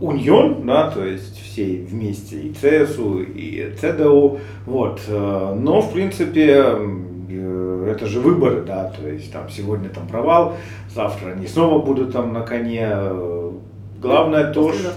Унион, 0.00 0.66
да, 0.66 0.90
то 0.90 1.04
есть 1.04 1.40
все 1.40 1.84
вместе, 1.88 2.40
и 2.40 2.52
ЦСУ, 2.52 3.22
и 3.22 3.74
ЦДУ, 3.76 4.38
вот, 4.66 5.00
э, 5.08 5.56
но, 5.58 5.80
в 5.80 5.92
принципе, 5.92 6.64
э, 7.28 7.88
это 7.90 8.06
же 8.06 8.20
выборы, 8.20 8.62
да, 8.62 8.90
то 8.90 9.08
есть 9.08 9.32
там 9.32 9.48
сегодня 9.48 9.88
там 9.88 10.06
провал, 10.06 10.56
завтра 10.92 11.30
они 11.30 11.46
снова 11.46 11.84
будут 11.84 12.12
там 12.12 12.32
на 12.32 12.42
коне, 12.42 12.90
главное 14.00 14.52
то, 14.52 14.72
что 14.72 14.90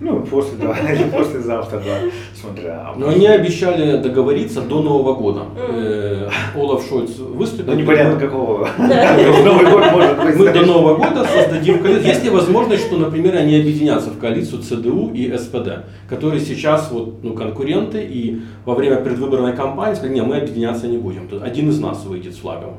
ну, 0.00 0.20
после, 0.20 0.58
да, 0.58 0.76
или 0.92 1.04
послезавтра, 1.10 1.78
да, 1.78 2.10
смотря. 2.34 2.92
Но 2.96 3.08
они 3.08 3.26
обещали 3.26 3.96
договориться 3.98 4.60
до 4.60 4.82
Нового 4.82 5.14
года. 5.14 5.42
Э, 5.56 6.28
Олаф 6.54 6.86
Шольц 6.86 7.16
выступил. 7.18 7.72
Ну, 7.72 7.80
непонятно 7.80 8.18
какого. 8.18 8.68
Новый 8.78 9.70
год 9.70 9.92
может 9.92 10.16
быть. 10.22 10.36
Мы 10.36 10.52
до 10.52 10.66
Нового 10.66 10.96
года 10.96 11.24
создадим 11.24 11.82
коалицию. 11.82 12.06
Есть 12.06 12.24
ли 12.24 12.30
возможность, 12.30 12.86
что, 12.86 12.96
например, 12.96 13.36
они 13.36 13.56
объединятся 13.56 14.10
в 14.10 14.18
коалицию 14.18 14.62
ЦДУ 14.62 15.12
и 15.14 15.36
СПД, 15.36 15.84
которые 16.08 16.40
сейчас 16.40 16.90
вот, 16.90 17.22
ну, 17.22 17.34
конкуренты, 17.34 18.02
и 18.02 18.42
во 18.64 18.74
время 18.74 18.96
предвыборной 18.96 19.54
кампании 19.54 19.94
сказали, 19.94 20.14
нет, 20.14 20.26
мы 20.26 20.36
объединяться 20.36 20.88
не 20.88 20.98
будем. 20.98 21.28
Один 21.42 21.70
из 21.70 21.80
нас 21.80 22.04
выйдет 22.04 22.34
с 22.34 22.38
флагом. 22.38 22.74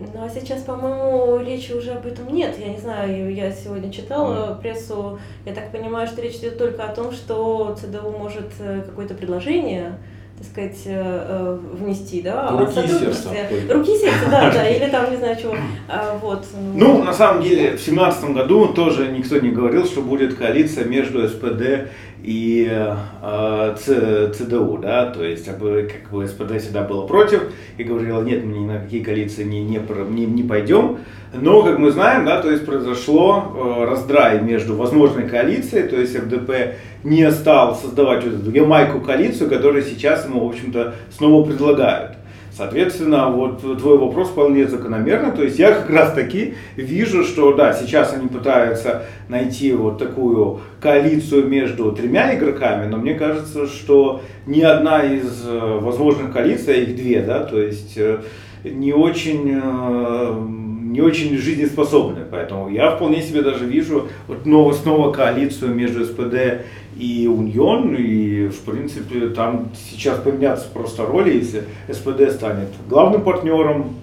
Ну 0.00 0.24
а 0.24 0.28
сейчас, 0.28 0.62
по-моему, 0.62 1.38
речи 1.44 1.72
уже 1.72 1.90
об 1.90 2.06
этом 2.06 2.32
нет. 2.32 2.56
Я 2.58 2.68
не 2.68 2.78
знаю, 2.78 3.34
я 3.34 3.50
сегодня 3.50 3.92
читала 3.92 4.56
прессу, 4.62 5.18
я 5.44 5.52
так 5.52 5.72
понимаю, 5.72 6.06
что 6.06 6.22
речь 6.22 6.36
идет 6.36 6.56
только 6.56 6.84
о 6.84 6.94
том, 6.94 7.10
что 7.10 7.76
ЦДУ 7.80 8.10
может 8.10 8.52
э, 8.60 8.82
какое-то 8.86 9.14
предложение 9.14 9.98
так 10.38 10.46
сказать, 10.46 10.78
э, 10.84 11.26
э, 11.28 11.58
внести, 11.72 12.22
да, 12.22 12.50
руки 12.50 12.78
и 12.78 12.86
сердца. 12.86 13.30
Руки 13.70 13.92
и 13.92 13.98
сердца, 13.98 14.26
да, 14.30 14.52
да, 14.52 14.68
или 14.70 14.88
там, 14.88 15.10
не 15.10 15.16
знаю 15.16 15.36
чего, 15.36 15.56
а, 15.88 16.16
вот. 16.22 16.46
Ну, 16.74 17.02
на 17.02 17.12
самом 17.12 17.42
деле, 17.42 17.76
в 17.76 17.80
семнадцатом 17.80 18.34
году 18.34 18.68
тоже 18.68 19.08
никто 19.08 19.38
не 19.38 19.50
говорил, 19.50 19.84
что 19.84 20.00
будет 20.00 20.36
коалиция 20.36 20.84
между 20.84 21.28
СПД 21.28 21.88
и 22.22 22.68
э, 22.70 23.74
ЦДУ, 23.78 24.78
да, 24.78 25.06
то 25.06 25.24
есть 25.24 25.44
как 25.44 25.58
бы, 25.58 25.90
как 25.90 26.10
бы 26.10 26.26
СПД 26.26 26.60
всегда 26.60 26.82
было 26.82 27.06
против 27.06 27.42
и 27.76 27.84
говорила, 27.84 28.22
нет, 28.22 28.44
мы 28.44 28.58
ни 28.58 28.66
на 28.66 28.80
какие 28.80 29.02
коалиции 29.02 29.44
не, 29.44 29.62
не, 29.64 29.80
не, 30.10 30.26
не 30.26 30.42
пойдем, 30.42 30.98
но, 31.32 31.62
как 31.62 31.78
мы 31.78 31.90
знаем, 31.90 32.24
да, 32.24 32.40
то 32.40 32.50
есть 32.50 32.64
произошло 32.64 33.52
э, 33.54 33.84
раздрай 33.84 34.40
между 34.40 34.76
возможной 34.76 35.28
коалицией, 35.28 35.88
то 35.88 35.96
есть 35.96 36.16
ФДП 36.16 36.76
не 37.04 37.30
стал 37.30 37.76
создавать 37.76 38.24
вот 38.24 38.34
эту 38.34 38.50
Ямайку 38.50 39.00
коалицию, 39.00 39.48
которую 39.48 39.82
сейчас 39.82 40.24
ему, 40.24 40.46
в 40.46 40.48
общем-то, 40.48 40.94
снова 41.16 41.46
предлагают. 41.46 42.17
Соответственно, 42.58 43.30
вот 43.30 43.60
твой 43.60 43.98
вопрос 43.98 44.30
вполне 44.30 44.66
закономерный. 44.66 45.30
То 45.30 45.44
есть 45.44 45.60
я 45.60 45.70
как 45.70 45.88
раз 45.90 46.12
таки 46.12 46.54
вижу, 46.74 47.22
что 47.22 47.52
да, 47.52 47.72
сейчас 47.72 48.12
они 48.12 48.26
пытаются 48.26 49.04
найти 49.28 49.72
вот 49.72 49.98
такую 49.98 50.58
коалицию 50.80 51.46
между 51.46 51.92
тремя 51.92 52.36
игроками, 52.36 52.90
но 52.90 52.96
мне 52.96 53.14
кажется, 53.14 53.68
что 53.68 54.22
ни 54.46 54.60
одна 54.62 55.04
из 55.04 55.46
э, 55.46 55.78
возможных 55.80 56.32
коалиций, 56.32 56.74
а 56.74 56.76
их 56.78 56.96
две, 56.96 57.22
да, 57.22 57.44
то 57.44 57.62
есть 57.62 57.96
э, 57.96 58.22
не 58.64 58.92
очень 58.92 59.60
э, 59.62 60.68
не 60.88 61.00
очень 61.00 61.36
жизнеспособны. 61.38 62.22
Поэтому 62.28 62.70
я 62.70 62.90
вполне 62.90 63.22
себе 63.22 63.42
даже 63.42 63.66
вижу 63.66 64.08
вот 64.26 64.38
снова, 64.42 64.72
снова 64.72 65.12
коалицию 65.12 65.74
между 65.74 66.04
СПД 66.04 66.64
и 66.98 67.26
Унион. 67.26 67.94
И, 67.94 68.48
в 68.48 68.60
принципе, 68.60 69.28
там 69.28 69.70
сейчас 69.90 70.18
поменяться 70.18 70.68
просто 70.72 71.06
роли, 71.06 71.36
если 71.36 71.64
СПД 71.90 72.32
станет 72.32 72.68
главным 72.88 73.22
партнером, 73.22 73.94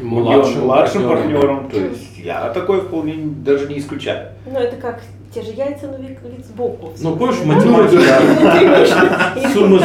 младшим, 0.00 0.62
младшим 0.62 1.08
партнером. 1.08 1.40
партнером. 1.40 1.70
То 1.70 1.78
есть 1.78 2.18
я 2.18 2.50
такое 2.50 2.80
вполне 2.80 3.14
даже 3.16 3.68
не 3.68 3.78
исключаю. 3.78 4.28
Ну, 4.46 4.58
это 4.58 4.76
как 4.76 5.02
те 5.34 5.42
же 5.42 5.52
яйца, 5.52 5.88
но 5.88 5.98
вид, 5.98 6.18
вид 6.24 6.46
сбоку. 6.46 6.92
Ну, 6.98 7.16
помнишь, 7.16 7.44
математика, 7.44 8.20
сумма, 9.52 9.80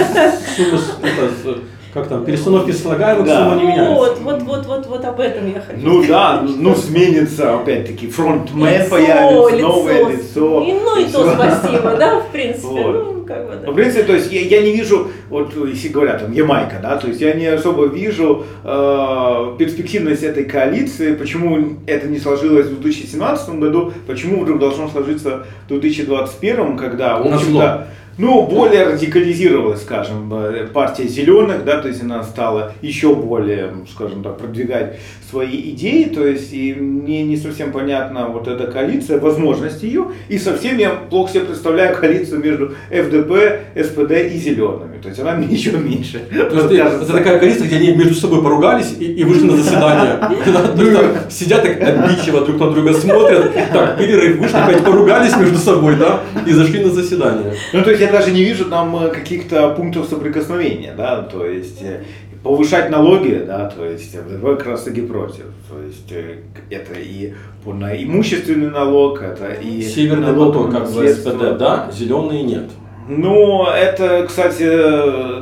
сумма, 0.56 1.58
как 1.94 2.08
там, 2.08 2.24
перестановки 2.24 2.72
слагаемых 2.72 3.26
да. 3.26 3.44
сумма 3.44 3.56
не 3.56 3.68
меняется. 3.68 3.96
Вот, 3.96 4.20
вот, 4.22 4.42
вот, 4.44 4.66
вот, 4.66 4.86
вот 4.88 5.06
об 5.06 5.20
этом 5.20 5.48
я 5.48 5.60
хочу 5.60 5.80
Ну 5.82 6.04
да, 6.08 6.42
ну 6.42 6.74
сменится 6.76 7.56
опять-таки 7.56 8.08
фронтмен 8.08 8.90
появится, 8.90 9.56
лицо, 9.56 9.68
новое 9.68 10.10
лицо. 10.10 10.64
И, 10.64 10.72
ну 10.74 11.00
и, 11.00 11.04
и 11.04 11.12
то 11.12 11.34
спасибо, 11.34 11.96
да, 12.00 12.20
в 12.20 12.32
принципе. 12.32 12.68
Вот. 12.68 12.94
Ну, 12.94 13.26
как 13.26 13.46
бы, 13.46 13.56
да. 13.56 13.62
Ну, 13.66 13.72
в 13.74 13.76
принципе, 13.76 14.04
то 14.04 14.14
есть 14.14 14.32
я, 14.32 14.42
я 14.42 14.62
не 14.62 14.72
вижу, 14.72 15.10
вот 15.30 15.54
если 15.68 15.90
говорят 15.90 16.22
там 16.22 16.32
Ямайка, 16.32 16.80
да, 16.82 16.98
то 16.98 17.08
есть 17.08 17.20
я 17.20 17.34
не 17.34 17.48
особо 17.48 17.88
вижу 17.88 18.46
э, 18.64 19.56
перспективность 19.60 20.24
этой 20.24 20.46
коалиции, 20.46 21.14
почему 21.14 21.78
это 21.88 22.08
не 22.08 22.20
сложилось 22.20 22.68
в 22.68 22.82
2017 22.82 23.50
году, 23.56 23.94
почему 24.08 24.44
вдруг 24.44 24.60
должно 24.60 24.88
сложиться 24.90 25.46
в 25.66 25.68
2021, 25.68 26.78
когда, 26.78 27.18
в 27.18 27.28
общем-то, 27.28 27.88
ну, 28.22 28.46
более 28.46 28.84
радикализировалась, 28.84 29.82
скажем, 29.82 30.32
э, 30.32 30.68
партия 30.68 31.08
зеленых, 31.08 31.66
да, 31.66 31.82
то 31.82 31.88
есть 31.88 32.04
она 32.04 32.22
стала 32.24 32.74
еще 32.82 33.16
более, 33.16 33.74
скажем 33.92 34.22
так, 34.22 34.38
продвигать 34.38 35.00
свои 35.28 35.72
идеи, 35.72 36.04
то 36.04 36.28
есть 36.28 36.54
и 36.54 36.74
мне 36.74 37.24
не 37.24 37.38
совсем 37.38 37.72
понятна 37.72 38.28
вот 38.28 38.48
эта 38.48 38.70
коалиция, 38.70 39.20
возможность 39.20 39.82
ее, 39.82 40.08
и 40.30 40.38
совсем 40.38 40.78
я 40.78 40.92
плохо 40.92 41.34
себе 41.34 41.46
представляю 41.46 41.98
коалицию 41.98 42.44
между 42.44 42.76
ФДП, 42.90 43.32
СПД 43.76 44.12
и 44.12 44.38
зелеными, 44.38 45.02
то 45.02 45.08
есть 45.08 45.20
она 45.20 45.32
мне 45.32 45.48
еще 45.48 45.72
меньше. 45.72 46.20
То 46.30 46.56
есть 46.56 46.72
это 46.72 47.14
такая 47.14 47.40
коалиция, 47.40 47.66
где 47.66 47.78
они 47.78 47.94
между 47.94 48.14
собой 48.14 48.44
поругались 48.44 48.94
и, 49.00 49.06
и 49.06 49.24
вышли 49.24 49.46
на 49.46 49.58
заседание. 49.58 50.20
Там 50.46 51.32
сидят 51.32 51.64
так 51.64 51.82
обидчиво 51.82 52.46
друг 52.46 52.60
на 52.60 52.72
друга 52.72 52.94
смотрят, 52.94 53.54
так, 53.74 53.98
перерыв, 53.98 54.38
вышли, 54.38 54.58
опять 54.58 54.84
поругались 54.84 55.36
между 55.38 55.58
собой, 55.58 55.96
да, 55.96 56.22
и 56.46 56.52
зашли 56.52 56.84
на 56.84 56.92
заседание. 56.92 57.56
Ну, 57.74 57.82
то 57.84 57.90
есть 57.90 58.02
я 58.12 58.20
даже 58.20 58.32
не 58.32 58.44
вижу 58.44 58.66
там 58.66 58.96
э, 58.96 59.10
каких-то 59.10 59.74
пунктов 59.74 60.08
соприкосновения, 60.08 60.94
да, 60.96 61.22
то 61.22 61.46
есть 61.46 61.82
э, 61.82 62.04
повышать 62.44 62.90
налоги, 62.90 63.44
да, 63.46 63.70
то 63.70 63.86
есть 63.86 64.16
ВДВ 64.16 64.58
как 64.58 64.68
раз 64.68 64.84
таки 64.84 65.02
против. 65.02 65.46
То 65.70 65.82
есть 65.82 66.12
э, 66.12 66.40
это 66.70 66.94
и 67.00 67.34
на 67.66 67.96
имущественный 67.96 68.70
налог, 68.70 69.22
это 69.22 69.54
и 69.54 69.82
Северный 69.82 70.34
налог 70.34 70.54
поток, 70.54 70.72
как 70.72 70.90
в. 70.90 71.08
СПД, 71.08 71.58
да, 71.58 71.90
зеленые 71.92 72.44
нет. 72.44 72.70
Ну, 73.18 73.68
это, 73.68 74.26
кстати, 74.26 74.64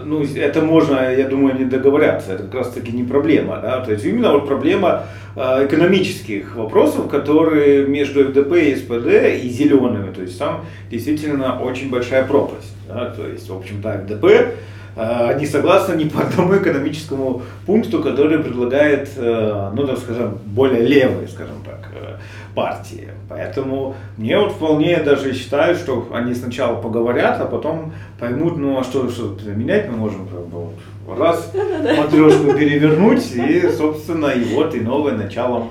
ну, 0.03 0.23
это 0.23 0.61
можно, 0.61 1.13
я 1.15 1.27
думаю, 1.27 1.55
не 1.55 1.65
договорятся. 1.65 2.33
Это 2.33 2.43
как 2.43 2.55
раз 2.55 2.69
таки 2.69 2.91
не 2.91 3.03
проблема, 3.03 3.59
да. 3.61 3.81
То 3.81 3.91
есть 3.91 4.05
именно 4.05 4.31
вот 4.31 4.47
проблема 4.47 5.03
э, 5.35 5.67
экономических 5.67 6.55
вопросов, 6.55 7.07
которые 7.07 7.85
между 7.85 8.23
ФДП 8.23 8.53
и 8.53 8.75
СПД 8.75 9.43
и 9.43 9.49
зелеными. 9.49 10.11
То 10.11 10.21
есть 10.21 10.39
там 10.39 10.65
действительно 10.89 11.61
очень 11.61 11.91
большая 11.91 12.25
пропасть. 12.25 12.73
Да? 12.87 13.05
То 13.05 13.27
есть, 13.27 13.47
в 13.47 13.55
общем-то, 13.55 14.03
ФДП 14.03 14.25
э, 14.95 15.39
не 15.39 15.45
согласна 15.45 15.93
ни 15.93 16.09
по 16.09 16.21
одному 16.21 16.57
экономическому 16.57 17.43
пункту, 17.67 18.01
который 18.01 18.39
предлагает, 18.39 19.09
э, 19.15 19.71
ну, 19.75 19.85
так 19.85 19.99
скажем, 19.99 20.39
более 20.43 20.87
левые, 20.87 21.27
скажем 21.27 21.61
так, 21.63 21.87
партии. 22.53 23.09
Поэтому 23.27 23.95
мне 24.17 24.37
вот 24.37 24.53
вполне 24.53 24.97
даже 24.97 25.33
считаю, 25.33 25.75
что 25.75 26.09
они 26.13 26.33
сначала 26.33 26.81
поговорят, 26.81 27.39
а 27.41 27.45
потом 27.45 27.93
поймут, 28.19 28.57
ну 28.57 28.79
а 28.79 28.83
что, 28.83 29.09
что 29.09 29.35
менять 29.55 29.89
мы 29.89 29.97
можем, 29.97 30.27
как 30.27 30.45
бы, 30.47 30.67
вот, 31.05 31.19
раз 31.19 31.51
матрешку 31.97 32.53
перевернуть, 32.53 33.31
и, 33.35 33.69
собственно, 33.69 34.27
и 34.27 34.43
вот 34.55 34.75
и 34.75 34.79
новое 34.79 35.13
начало. 35.13 35.67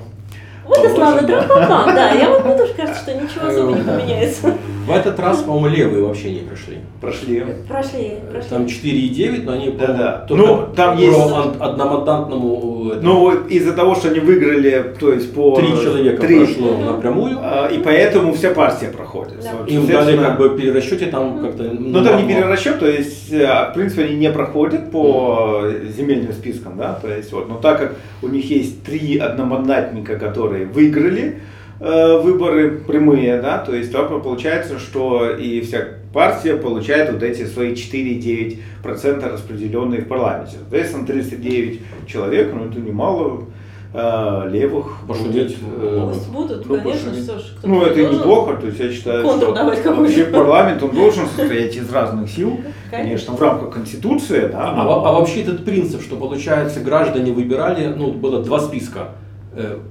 Вот 0.69 0.85
и 0.85 0.89
славный 0.89 1.23
положим, 1.27 1.49
драпапам, 1.49 1.95
да. 1.95 2.11
Я 2.13 2.31
вот 2.31 2.45
мне 2.45 2.57
тоже 2.57 2.75
кажется, 2.77 3.03
что 3.03 3.15
ничего 3.15 3.47
особо 3.49 3.77
не 3.77 3.83
поменяется. 3.83 4.55
В 4.87 4.91
этот 4.91 5.19
раз, 5.21 5.43
по-моему, 5.43 5.69
левые 5.77 6.05
вообще 6.05 6.31
не 6.31 6.41
пришли. 6.41 6.79
Прошли. 7.01 7.45
Прошли, 7.69 8.15
прошли. 8.31 8.49
Там 8.51 8.65
4,9, 8.65 9.43
но 9.45 9.53
они, 9.53 9.71
Да-да. 9.71 10.25
только 10.27 10.47
Ну, 10.47 10.67
там 10.75 10.97
по 10.97 11.01
есть- 11.01 11.19
од- 11.19 11.61
одномандатному... 11.61 12.93
э, 12.95 13.01
Ну, 13.03 13.31
из-за 13.49 13.73
того, 13.75 13.95
что 13.95 14.09
они 14.09 14.21
выиграли, 14.21 14.95
то 14.99 15.13
есть 15.13 15.35
по... 15.35 15.55
Три 15.57 15.69
человека 15.69 16.23
три, 16.23 16.39
прошло 16.45 16.79
напрямую. 16.79 17.39
а, 17.41 17.69
И 17.69 17.79
поэтому 17.79 18.33
вся 18.33 18.51
партия 18.51 18.89
проходит. 18.89 19.41
Да. 19.43 19.51
Им 19.73 19.87
дали 19.87 20.17
как 20.17 20.39
бы 20.39 20.51
перерасчете 20.59 21.07
там 21.07 21.41
как-то... 21.41 21.65
Ну 21.65 22.03
там 22.05 22.27
не 22.27 22.33
перерасчет, 22.35 22.79
то 22.79 22.87
есть, 22.89 23.33
э, 23.33 23.47
в 23.71 23.75
принципе, 23.75 24.05
они 24.05 24.17
не 24.17 24.31
проходят 24.31 24.91
по 24.91 25.65
земельным 25.97 26.33
спискам, 26.33 26.77
да, 26.79 26.99
то 27.01 27.09
есть 27.15 27.33
вот, 27.33 27.49
но 27.49 27.57
так 27.59 27.79
как 27.79 27.95
у 28.23 28.29
них 28.29 28.51
есть 28.51 28.83
три 28.85 29.19
одномандатника, 29.19 30.17
которые 30.19 30.58
выиграли 30.65 31.41
э, 31.81 32.19
выборы 32.19 32.81
прямые, 32.87 33.41
да, 33.41 33.59
то 33.59 33.75
есть 33.75 33.93
то 33.93 34.05
получается, 34.05 34.79
что 34.79 35.31
и 35.31 35.61
вся 35.61 35.87
партия 36.13 36.55
получает 36.57 37.13
вот 37.13 37.23
эти 37.23 37.45
свои 37.45 37.75
4,9% 37.75 39.33
распределенные 39.33 40.03
в 40.03 40.09
парламенте. 40.09 40.57
Соответственно, 40.59 41.07
39 41.07 41.81
человек, 42.07 42.53
ну 42.55 42.67
это 42.67 42.81
немало 42.81 43.45
э, 43.93 44.49
левых 44.51 44.99
Пошуметь, 45.07 45.57
э, 45.61 46.13
будут, 46.33 46.67
ну, 46.67 46.77
конечно, 46.77 47.11
пошуметь. 47.11 47.25
что 47.25 47.39
ж. 47.39 47.43
кто-то 47.59 47.69
ну, 47.69 47.83
это 47.83 47.95
должен. 47.97 48.19
неплохо, 48.19 48.57
то 48.57 48.67
есть 48.67 48.81
я 48.81 48.93
считаю, 48.93 49.25
что 49.25 49.53
вообще 49.53 50.25
парламент, 50.25 50.83
он 50.83 50.91
должен 50.95 51.27
состоять 51.27 51.77
из 51.77 51.93
разных 51.93 52.31
сил, 52.31 52.61
конечно, 52.91 53.35
в 53.35 53.41
рамках 53.41 53.75
Конституции, 53.75 54.49
да. 54.51 54.75
А, 54.77 54.85
во- 54.85 55.09
а 55.09 55.13
вообще 55.13 55.43
этот 55.43 55.65
принцип, 55.65 56.03
что 56.03 56.17
получается 56.17 56.81
граждане 56.81 57.33
выбирали, 57.33 57.93
ну 57.95 58.13
было 58.13 58.43
два 58.43 58.61
списка, 58.61 59.11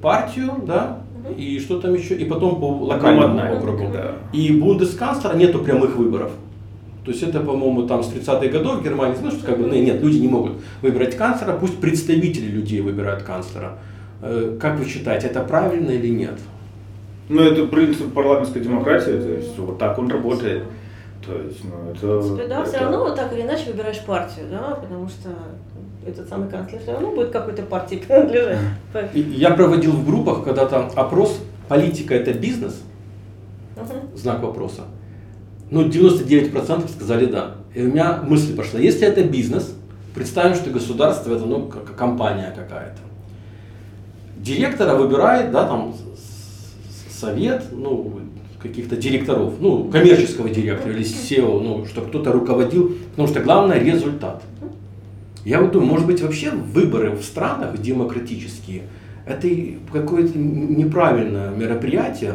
партию, 0.01 0.51
да, 0.65 0.99
и 1.37 1.59
что 1.59 1.79
там 1.79 1.93
еще, 1.93 2.15
и 2.15 2.25
потом 2.25 2.59
по 2.59 2.67
локальному 2.85 3.27
Командная, 3.37 3.57
округу. 3.57 3.89
да. 3.91 4.11
И 4.33 4.51
бундесканцлера 4.53 5.35
нету 5.35 5.59
прямых 5.59 5.95
выборов. 5.97 6.31
То 7.03 7.11
есть 7.11 7.23
это, 7.23 7.39
по-моему, 7.39 7.83
там 7.87 8.03
с 8.03 8.07
30-х 8.11 8.47
годов 8.47 8.79
в 8.79 8.83
Германии, 8.83 9.15
знаешь, 9.15 9.35
что 9.35 9.45
как 9.45 9.57
бы, 9.59 9.65
ну, 9.67 9.73
нет, 9.73 10.01
люди 10.01 10.17
не 10.17 10.27
могут 10.27 10.53
выбирать 10.81 11.15
канцлера, 11.15 11.53
пусть 11.53 11.77
представители 11.79 12.47
людей 12.47 12.81
выбирают 12.81 13.23
канцлера. 13.23 13.77
Э, 14.21 14.57
Как 14.59 14.77
вы 14.77 14.85
считаете, 14.85 15.27
это 15.27 15.41
правильно 15.41 15.91
или 15.91 16.07
нет? 16.09 16.37
Ну, 17.29 17.41
это 17.41 17.65
принцип 17.67 18.13
парламентской 18.13 18.59
демократии, 18.61 19.11
то 19.11 19.29
есть 19.31 19.57
вот 19.57 19.77
так 19.77 19.97
он 19.99 20.09
работает. 20.09 20.63
То 21.25 21.33
есть, 21.41 21.61
ну, 21.63 21.91
это... 21.91 22.19
В 22.19 22.35
принципе, 22.35 22.47
да, 22.47 22.63
все 22.63 22.75
это- 22.77 22.85
равно 22.85 23.15
так 23.15 23.33
или 23.33 23.41
иначе 23.41 23.71
выбираешь 23.71 24.01
партию, 24.05 24.45
да, 24.51 24.75
потому 24.75 25.07
что 25.09 25.29
этот 26.07 26.29
самый 26.29 26.49
канцлер 26.49 26.79
все 26.81 26.93
равно 26.93 27.11
будет 27.11 27.31
какой-то 27.31 27.63
партии 27.63 27.95
принадлежать. 28.07 28.59
Я 29.13 29.51
проводил 29.51 29.91
в 29.91 30.05
группах 30.05 30.43
когда-то 30.43 30.87
опрос, 30.95 31.39
политика 31.67 32.15
это 32.15 32.33
бизнес, 32.33 32.81
Мгм. 33.75 34.17
знак 34.17 34.41
вопроса. 34.41 34.83
Ну, 35.69 35.87
99% 35.87 36.89
сказали 36.89 37.25
да. 37.25 37.55
И 37.75 37.81
у 37.81 37.87
меня 37.91 38.21
мысль 38.23 38.55
пошла, 38.55 38.79
если 38.79 39.07
это 39.07 39.23
бизнес, 39.23 39.75
представим, 40.15 40.55
что 40.55 40.69
государство 40.69 41.35
это 41.35 41.45
ну, 41.45 41.67
как 41.67 41.95
компания 41.95 42.51
какая-то. 42.55 43.01
Директора 44.37 44.95
выбирает, 44.95 45.51
да, 45.51 45.67
там 45.67 45.93
совет, 47.11 47.65
ну, 47.71 48.19
каких-то 48.61 48.95
директоров, 48.95 49.55
ну, 49.59 49.85
коммерческого 49.85 50.49
директора 50.49 50.93
или 50.93 51.03
SEO, 51.03 51.61
ну, 51.61 51.85
чтобы 51.85 52.07
кто-то 52.07 52.31
руководил, 52.31 52.95
потому 53.11 53.27
что 53.27 53.41
главное 53.41 53.79
результат. 53.79 54.41
Я 55.47 55.61
вот 55.61 55.71
думаю, 55.71 55.89
может 55.89 56.05
быть, 56.05 56.21
вообще 56.21 56.51
выборы 56.51 57.11
в 57.11 57.23
странах 57.23 57.81
демократические, 57.81 58.81
это 59.25 59.47
какое-то 59.93 60.37
неправильное 60.37 61.51
мероприятие. 61.51 62.33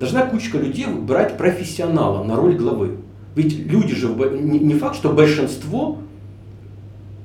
Должна 0.00 0.26
кучка 0.26 0.58
людей 0.58 0.86
выбирать 0.86 1.38
профессионала 1.38 2.24
на 2.24 2.34
роль 2.34 2.56
главы. 2.56 2.96
Ведь 3.36 3.56
люди 3.64 3.94
же, 3.94 4.08
не 4.08 4.74
факт, 4.74 4.96
что 4.96 5.10
большинство 5.10 5.98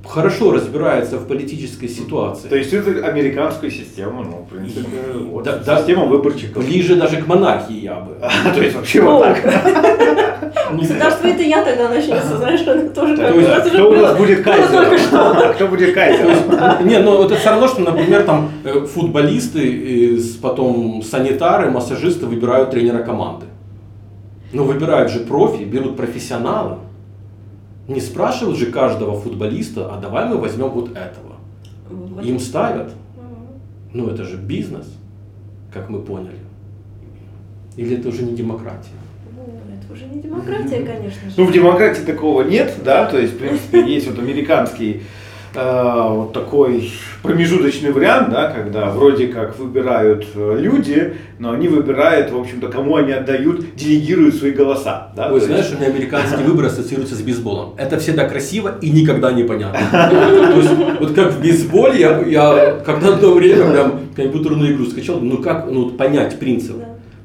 хорошо 0.08 0.52
разбирается 0.52 1.18
в 1.18 1.28
политической 1.28 1.88
ситуации. 1.88 2.48
То 2.48 2.56
есть 2.56 2.74
это 2.74 3.06
американская 3.06 3.70
система, 3.70 4.24
ну, 4.24 4.46
в 4.46 4.54
принципе, 4.54 4.88
вот, 5.30 5.44
Да, 5.44 5.58
да. 5.58 5.78
система 5.78 6.06
выборщиков. 6.06 6.66
Ближе 6.66 6.96
даже 6.96 7.18
к 7.18 7.28
монархии 7.28 7.80
я 7.80 7.96
бы. 7.96 8.16
То 8.54 8.62
есть 8.62 8.76
вообще 8.76 9.02
вот 9.02 9.22
так. 9.24 9.44
Государство 10.74 11.28
это 11.28 11.44
я 11.44 11.64
тогда 11.64 11.90
начнется, 11.90 12.38
знаешь, 12.38 12.62
это 12.62 12.90
тоже 12.90 13.16
То 13.16 13.24
как 13.24 13.36
раз 13.36 13.66
уже 13.66 13.70
кто 13.76 13.90
у 13.90 13.96
нас 13.96 14.18
будет 14.18 14.40
что. 14.42 14.52
кайзером? 14.52 15.54
Кто 15.54 15.68
будет 15.68 15.94
кайзером? 15.94 16.88
Не, 16.88 17.00
ну 17.00 17.24
это 17.24 17.36
все 17.36 17.50
равно, 17.50 17.68
что, 17.68 17.82
например, 17.82 18.24
там 18.24 18.50
э, 18.64 18.86
футболисты, 18.86 19.60
и 19.62 20.22
потом 20.42 21.02
санитары, 21.04 21.70
массажисты 21.70 22.26
выбирают 22.26 22.72
тренера 22.72 23.04
команды. 23.04 23.46
Но 24.52 24.64
выбирают 24.64 25.12
же 25.12 25.20
профи, 25.20 25.64
берут 25.64 25.96
профессионала. 25.96 26.80
Не 27.88 28.00
спрашивают 28.00 28.58
же 28.58 28.68
каждого 28.68 29.20
футболиста, 29.20 29.94
а 29.94 30.00
давай 30.00 30.28
мы 30.28 30.38
возьмем 30.38 30.70
вот 30.70 30.92
этого. 30.92 31.36
Вот. 31.90 32.24
Им 32.24 32.40
ставят. 32.40 32.94
Мгм. 33.16 33.60
Ну 33.94 34.08
это 34.08 34.24
же 34.24 34.38
бизнес, 34.38 34.88
как 35.74 35.90
мы 35.90 36.02
поняли. 36.02 36.38
Или 37.76 37.98
это 37.98 38.10
уже 38.10 38.24
не 38.24 38.36
демократия? 38.36 38.92
Ну, 39.36 39.44
Это 39.44 39.94
уже 39.94 40.06
не 40.06 40.22
демократия, 40.22 40.86
конечно 40.86 41.30
же. 41.30 41.36
Ну, 41.36 41.46
в 41.46 41.52
демократии 41.52 42.04
такого 42.04 42.44
нет, 42.44 42.74
да, 42.86 43.06
то 43.06 43.20
есть, 43.20 43.34
в 43.34 43.38
принципе, 43.38 43.82
есть 43.94 44.08
вот 44.08 44.20
американский 44.20 45.02
вот 45.56 46.34
такой 46.34 46.92
промежуточный 47.22 47.92
вариант, 47.92 48.32
да, 48.32 48.50
когда 48.50 48.90
вроде 48.90 49.28
как 49.28 49.58
выбирают 49.60 50.26
э, 50.34 50.58
люди, 50.60 51.16
но 51.38 51.52
они 51.52 51.68
выбирают, 51.68 52.32
в 52.32 52.38
общем-то, 52.40 52.70
кому 52.70 52.96
они 52.96 53.12
отдают, 53.12 53.76
делегируют 53.76 54.36
свои 54.36 54.52
голоса, 54.52 55.12
да. 55.16 55.32
Ой, 55.32 55.40
знаешь, 55.40 55.66
есть- 55.66 55.76
у 55.76 55.80
меня 55.80 55.94
американские 55.94 56.46
выборы 56.46 56.68
ассоциируются 56.68 57.16
с 57.16 57.22
бейсболом. 57.22 57.76
Это 57.78 58.00
всегда 58.00 58.28
красиво 58.28 58.78
и 58.82 58.90
никогда 58.90 59.32
не 59.32 59.44
понятно. 59.44 59.80
То 59.92 60.58
есть, 60.58 60.72
вот 61.00 61.14
как 61.14 61.34
в 61.34 61.42
бейсболе, 61.42 62.00
я, 62.00 62.20
я 62.22 62.80
когда 62.86 63.14
одно 63.14 63.34
время 63.34 63.72
прям 63.72 64.00
компьютерную 64.16 64.74
игру 64.74 64.86
скачал, 64.86 65.20
ну 65.20 65.38
как 65.38 65.70
ну, 65.70 65.92
понять 65.92 66.40
принцип? 66.40 66.78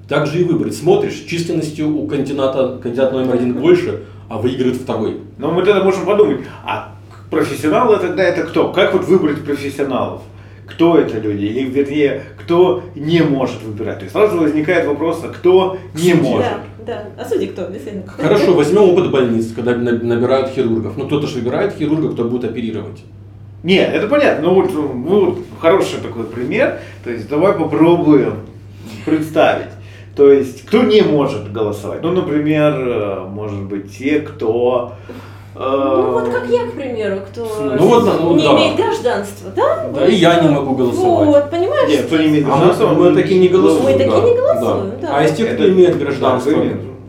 Так 0.08 0.26
же 0.26 0.40
и 0.40 0.44
выбрать. 0.44 0.74
Смотришь, 0.74 1.24
численностью 1.28 1.94
у 1.94 2.06
кандидата, 2.06 2.78
кандидат 2.82 3.12
номер 3.12 3.34
один 3.34 3.54
больше, 3.54 4.04
а 4.28 4.38
выиграет 4.38 4.76
второй. 4.76 5.18
Но 5.38 5.50
мы 5.50 5.62
тогда 5.62 5.82
можем 5.82 6.06
подумать, 6.06 6.40
а 6.64 6.94
профессионалы 7.30 7.98
тогда 7.98 8.22
это 8.22 8.42
кто? 8.42 8.72
Как 8.72 8.92
вот 8.92 9.04
выбрать 9.04 9.44
профессионалов? 9.44 10.22
кто 10.68 10.98
это 10.98 11.18
люди, 11.18 11.46
или 11.46 11.68
вернее, 11.70 12.22
кто 12.38 12.82
не 12.94 13.22
может 13.22 13.62
выбирать. 13.62 13.98
То 13.98 14.02
есть 14.04 14.12
сразу 14.12 14.38
возникает 14.38 14.86
вопрос, 14.86 15.22
а 15.24 15.28
кто 15.28 15.78
не 15.94 16.12
Судьи. 16.12 16.14
может. 16.14 16.46
Да, 16.86 17.04
да. 17.16 17.22
А 17.22 17.24
судьи 17.26 17.48
кто, 17.48 17.66
действительно? 17.66 18.06
Хорошо, 18.06 18.52
возьмем 18.52 18.82
опыт 18.82 19.10
больниц, 19.10 19.52
когда 19.54 19.74
на- 19.74 19.92
набирают 19.92 20.50
хирургов. 20.50 20.96
Ну, 20.96 21.06
кто-то 21.06 21.26
же 21.26 21.36
выбирает 21.36 21.74
хирурга, 21.74 22.12
кто 22.12 22.24
будет 22.24 22.44
оперировать. 22.50 23.02
Нет, 23.62 23.92
это 23.92 24.06
понятно. 24.08 24.48
Ну 24.48 24.54
вот, 24.54 24.72
ну, 24.74 25.24
вот 25.26 25.38
хороший 25.58 26.00
такой 26.02 26.24
пример. 26.24 26.78
То 27.02 27.10
есть 27.10 27.28
давай 27.28 27.54
попробуем 27.54 28.34
представить. 29.06 29.72
То 30.14 30.30
есть 30.30 30.66
кто 30.66 30.82
не 30.82 31.00
может 31.02 31.50
голосовать? 31.50 32.02
Ну, 32.02 32.12
например, 32.12 32.74
э, 32.76 33.24
может 33.28 33.62
быть, 33.62 33.96
те, 33.96 34.20
кто... 34.20 34.92
Ну 35.58 36.12
вот 36.12 36.28
как 36.28 36.46
я, 36.48 36.66
к 36.66 36.72
примеру, 36.72 37.20
кто 37.28 37.44
Ну 37.64 37.86
вот, 37.88 38.04
ну 38.20 38.36
не 38.36 38.44
да. 38.44 38.52
имеет 38.52 38.76
гражданства, 38.76 39.50
да? 39.56 39.88
Да, 39.92 40.06
и 40.06 40.14
я 40.14 40.40
не 40.40 40.48
могу 40.48 40.74
голосовать. 40.76 41.26
Вот, 41.26 41.50
понимаешь? 41.50 41.88
Нет, 41.90 42.06
кто 42.06 42.16
не 42.16 42.26
имеет 42.28 42.44
А 42.44 42.48
мы, 42.50 42.56
гражданства, 42.56 42.86
мы 42.94 43.06
он 43.08 43.14
такие 43.16 43.40
не 43.40 43.48
голосуем. 43.48 43.82
Мы 43.84 43.92
такие 43.94 44.10
да, 44.10 44.20
не 44.20 44.36
голосуем, 44.36 44.92
да. 45.02 45.08
А 45.16 45.24
из 45.24 45.32
тех, 45.32 45.54
кто 45.54 45.64
Это- 45.64 45.72
имеет 45.72 45.98
гражданство, 45.98 46.52
да, 46.52 46.60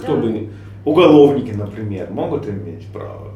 кто 0.03 0.15
Да. 0.15 0.21
бы 0.21 0.27
не... 0.31 0.49
Уголовники, 0.85 1.51
например, 1.51 2.07
могут 2.09 2.47
иметь 2.47 2.87
право 2.91 3.28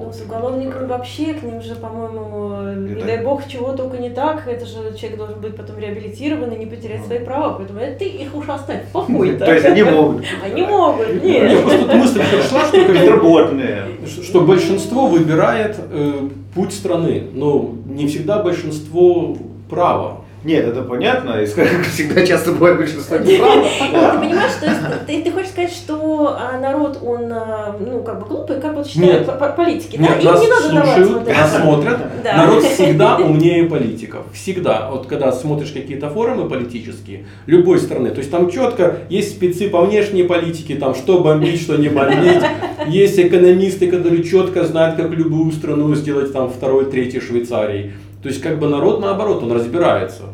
Ну, 0.00 0.12
с 0.12 0.18
право? 0.18 0.86
вообще, 0.86 1.34
к 1.34 1.42
ним 1.42 1.60
же, 1.62 1.74
по-моему, 1.74 2.86
не 2.88 2.92
Это- 2.94 3.06
дай 3.06 3.24
бог, 3.24 3.46
чего 3.48 3.72
только 3.72 3.98
не 3.98 4.10
так. 4.10 4.46
Это 4.48 4.64
же 4.66 4.94
человек 4.96 5.18
должен 5.18 5.40
быть 5.40 5.56
потом 5.56 5.78
реабилитирован 5.78 6.50
и 6.52 6.58
не 6.58 6.66
потерять 6.66 7.04
свои 7.04 7.18
права. 7.18 7.54
Поэтому 7.58 7.80
это 7.80 7.98
ты 7.98 8.06
их 8.06 8.34
уж 8.34 8.48
оставь 8.48 8.84
в 8.88 8.92
покое. 8.92 9.36
То 9.36 9.52
есть 9.52 9.66
они 9.66 9.82
могут. 9.82 10.24
Они 10.42 10.62
могут, 10.62 11.22
Не, 11.22 11.30
нет. 11.32 11.62
просто 11.62 11.78
тут 11.80 11.94
мысль 11.94 12.20
пришла, 12.30 12.64
что, 12.66 12.76
Безработные. 12.92 13.82
что 14.22 14.40
большинство 14.40 15.06
выбирает 15.06 15.76
э, 15.90 16.28
путь 16.54 16.72
страны, 16.72 17.24
но 17.32 17.74
не 17.86 18.06
всегда 18.06 18.42
большинство 18.42 19.36
права. 19.70 20.21
Нет, 20.44 20.66
это 20.66 20.82
понятно, 20.82 21.40
и 21.40 21.46
как 21.46 21.68
всегда 21.92 22.26
часто 22.26 22.52
бывает 22.52 22.78
большинство 22.78 23.16
неправ. 23.18 23.64
Ты 23.78 24.18
понимаешь, 24.18 24.52
то 24.60 24.66
есть 24.66 24.80
ты, 25.06 25.22
ты 25.22 25.30
хочешь 25.30 25.50
сказать, 25.50 25.72
что 25.72 26.36
а, 26.38 26.58
народ, 26.58 26.98
он, 27.04 27.30
а, 27.32 27.76
ну, 27.78 28.02
как 28.02 28.20
бы 28.20 28.26
глупый, 28.26 28.60
как 28.60 28.74
вот 28.74 28.86
считают 28.86 29.18
Нет. 29.20 29.26
по- 29.26 29.32
по- 29.32 29.52
политики, 29.52 29.96
да? 29.96 30.02
Нет, 30.02 30.18
Им 30.24 30.30
нас 30.30 30.42
не 30.42 30.48
надо 30.48 30.68
давать 30.70 31.06
слушают, 31.06 31.28
нас 31.28 31.56
смотрят. 31.56 31.98
Да. 32.22 32.36
Народ 32.36 32.62
всегда 32.64 33.16
умнее 33.16 33.64
политиков. 33.64 34.22
Всегда. 34.32 34.88
Вот 34.90 35.06
когда 35.08 35.32
смотришь 35.32 35.72
какие-то 35.72 36.08
форумы 36.08 36.48
политические, 36.48 37.24
любой 37.46 37.78
страны, 37.80 38.10
то 38.10 38.18
есть 38.18 38.30
там 38.30 38.48
четко 38.48 38.98
есть 39.08 39.32
спецы 39.32 39.68
по 39.68 39.80
внешней 39.82 40.22
политике, 40.22 40.76
там 40.76 40.94
что 40.94 41.18
бомбить, 41.18 41.60
что 41.60 41.76
не 41.76 41.88
бомбить. 41.88 42.42
Есть 42.86 43.18
экономисты, 43.18 43.90
которые 43.90 44.22
четко 44.22 44.64
знают, 44.64 44.96
как 44.96 45.10
любую 45.10 45.50
страну 45.52 45.92
сделать 45.96 46.32
там 46.32 46.48
второй, 46.48 46.84
третий 46.90 47.20
Швейцарии. 47.20 47.92
То 48.22 48.28
есть 48.28 48.40
как 48.40 48.58
бы 48.58 48.68
народ 48.68 49.00
наоборот, 49.00 49.42
он 49.42 49.52
разбирается. 49.52 50.24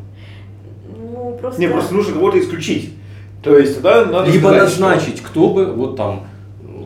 Ну, 0.97 1.37
просто... 1.41 1.61
Не, 1.61 1.69
просто 1.69 1.95
нужно 1.95 2.15
кого-то 2.15 2.39
исключить. 2.39 2.93
То 3.43 3.57
есть 3.57 3.77
тогда 3.77 4.05
надо 4.05 4.31
Либо 4.31 4.49
сказать, 4.49 4.69
что- 4.71 4.81
назначить, 4.83 5.21
кто 5.23 5.49
бы, 5.49 5.73
вот 5.73 5.97
там, 5.97 6.27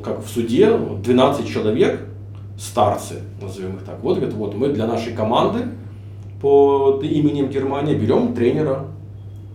как 0.05 0.25
в 0.25 0.29
суде, 0.29 0.71
вот 0.71 1.03
12 1.03 1.49
человек, 1.49 2.01
старцы, 2.59 3.21
назовем 3.41 3.77
их 3.77 3.83
так, 3.83 3.99
вот, 4.03 4.17
говорят, 4.17 4.35
вот 4.35 4.55
мы 4.55 4.69
для 4.69 4.87
нашей 4.87 5.13
команды 5.13 5.61
под 6.41 7.03
именем 7.03 7.49
Германия 7.49 7.95
берем 7.95 8.35
тренера 8.35 8.87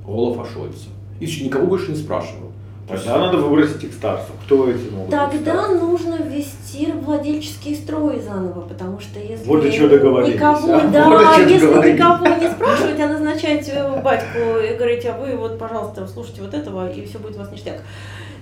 Олафа 0.08 0.46
Шольца. 0.52 0.88
И 1.20 1.26
все, 1.26 1.46
никого 1.46 1.68
больше 1.68 1.92
не 1.92 1.98
спрашиваем. 1.98 2.47
Тогда 2.88 3.18
надо 3.18 3.38
выбрать 3.38 3.76
этих 3.76 3.94
старцев. 3.94 4.32
Кто 4.46 4.70
эти 4.70 4.90
могут 4.90 5.10
быть 5.10 5.20
Тогда 5.20 5.64
старцы? 5.66 5.80
нужно 5.82 6.16
ввести 6.24 6.92
владельческий 6.94 7.76
строй 7.76 8.22
заново, 8.22 8.62
потому 8.62 9.00
что 9.02 9.20
если 9.20 9.46
Вот 9.46 9.62
до 9.62 9.72
чего 9.72 9.90
договорились, 9.90 10.36
никого, 10.36 10.74
а? 10.74 10.88
да, 10.88 11.10
Вот 11.10 11.38
если 11.50 11.66
договорились. 11.68 12.00
никого 12.00 12.28
не 12.28 12.50
спрашивать, 12.50 13.00
а 13.00 13.08
назначать 13.08 13.72
батьку 14.04 14.40
и 14.64 14.76
говорить, 14.78 15.06
а 15.06 15.18
вы 15.18 15.36
вот, 15.36 15.60
пожалуйста, 15.60 16.08
слушайте 16.08 16.42
вот 16.42 16.54
этого, 16.54 16.90
и 16.90 17.06
все 17.06 17.20
будет 17.20 17.36
у 17.36 17.40
вас 17.40 17.52
ништяк. 17.52 17.82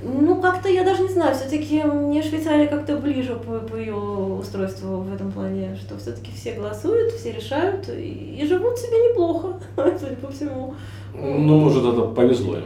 Ну, 0.03 0.39
как-то 0.39 0.69
я 0.69 0.83
даже 0.83 1.01
не 1.01 1.09
знаю, 1.09 1.33
все-таки 1.35 1.81
мне 1.81 2.21
Швейцария 2.21 2.67
как-то 2.67 2.97
ближе 2.97 3.33
по, 3.35 3.59
по 3.59 3.75
ее 3.75 3.95
устройству 3.95 4.97
в 4.97 5.11
этом 5.11 5.31
плане, 5.31 5.75
что 5.81 5.97
все-таки 5.97 6.31
все 6.35 6.51
голосуют, 6.51 7.13
все 7.13 7.31
решают 7.31 7.89
и, 7.89 8.37
и 8.39 8.45
живут 8.45 8.77
себе 8.77 9.09
неплохо, 9.09 9.59
судя 9.75 10.15
по 10.17 10.31
всему. 10.31 10.75
Ну, 11.15 11.59
может, 11.59 11.83
это 11.83 12.01
повезло 12.01 12.57
им. 12.57 12.65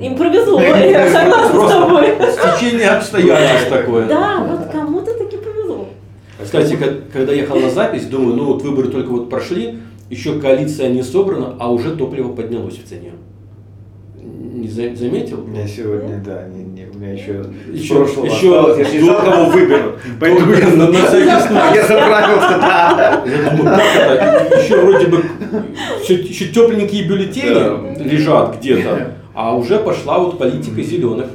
Им 0.00 0.16
повезло, 0.16 0.60
я 0.60 1.08
согласна 1.10 1.68
с 1.68 1.72
тобой. 1.72 2.06
Стечение 2.32 2.90
обстоятельств 2.90 3.68
такое. 3.70 4.06
Да, 4.06 4.38
вот 4.48 4.70
кому-то 4.72 5.14
таки 5.16 5.36
повезло. 5.36 5.88
Кстати, 6.42 6.74
ка- 6.76 6.94
когда 7.12 7.32
ехал 7.32 7.56
на 7.60 7.70
запись, 7.70 8.06
думаю, 8.06 8.34
ну 8.36 8.44
вот 8.46 8.62
выборы 8.62 8.88
только 8.88 9.08
вот 9.10 9.30
прошли, 9.30 9.78
еще 10.10 10.40
коалиция 10.40 10.88
не 10.90 11.02
собрана, 11.02 11.54
а 11.60 11.72
уже 11.72 11.94
топливо 11.94 12.32
поднялось 12.32 12.74
в 12.78 12.88
цене. 12.88 13.12
Не 14.16 14.68
за- 14.68 14.94
заметил? 14.96 15.42
У 15.44 15.46
меня 15.46 15.66
сегодня, 15.66 16.20
да, 16.24 16.44
не, 16.48 16.64
не, 16.64 16.86
у 16.88 16.94
меня 16.98 17.12
еще, 17.12 17.44
Еще- 17.72 17.84
с 17.84 17.96
прошлого 17.96 18.26
еще 18.26 18.58
осталось. 18.58 18.78
Я 18.78 18.84
же 18.84 18.92
не 18.92 19.00
знал, 19.00 19.22
до- 19.24 19.30
кого 19.30 19.44
выберут. 19.50 19.94
Поэтому 20.20 20.52
я, 20.54 20.66
на, 20.68 20.88
на 20.88 20.92
всякий 21.06 21.46
случай. 21.48 21.74
я 21.74 21.82
заправился, 21.86 22.58
да. 22.60 23.24
Я 23.26 23.50
думаю, 23.50 23.76
как 23.76 23.96
это? 23.96 24.58
Еще 24.58 24.80
вроде 24.80 25.06
бы 25.06 25.24
еще, 26.02 26.14
еще 26.14 26.46
тепленькие 26.48 27.06
бюллетени 27.06 28.02
лежат 28.08 28.56
где-то, 28.58 29.12
а 29.34 29.54
уже 29.56 29.78
пошла 29.78 30.18
вот 30.18 30.38
политика 30.38 30.82
зеленых. 30.82 31.26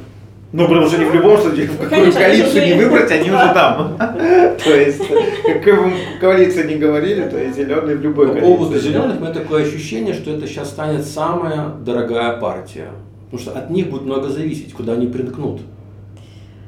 Ну, 0.52 0.66
потому 0.66 0.88
что 0.88 0.96
они 0.96 1.04
в 1.04 1.14
любом 1.14 1.38
случае, 1.38 1.66
в 1.66 1.72
какую 1.72 1.90
Конечно, 1.90 2.20
коалицию 2.20 2.66
не 2.66 2.82
выбрать, 2.82 3.10
они 3.12 3.30
уже 3.30 3.54
там. 3.54 3.96
То 3.98 4.74
есть, 4.74 5.00
какой 5.46 5.76
бы 5.76 5.92
коалиции 6.20 6.66
не 6.66 6.74
говорили, 6.74 7.28
то 7.28 7.38
есть 7.38 7.56
зеленые 7.56 7.96
в 7.96 8.00
любой 8.00 8.28
По 8.28 8.40
поводу 8.40 8.70
коалиции. 8.70 8.88
зеленых 8.88 9.18
у 9.18 9.20
меня 9.20 9.32
такое 9.32 9.64
ощущение, 9.64 10.12
что 10.12 10.32
это 10.32 10.48
сейчас 10.48 10.70
станет 10.70 11.04
самая 11.04 11.68
дорогая 11.68 12.36
партия. 12.40 12.88
Потому 13.26 13.40
что 13.40 13.52
от 13.52 13.70
них 13.70 13.90
будет 13.90 14.02
много 14.02 14.28
зависеть, 14.28 14.72
куда 14.72 14.94
они 14.94 15.06
приткнут. 15.06 15.60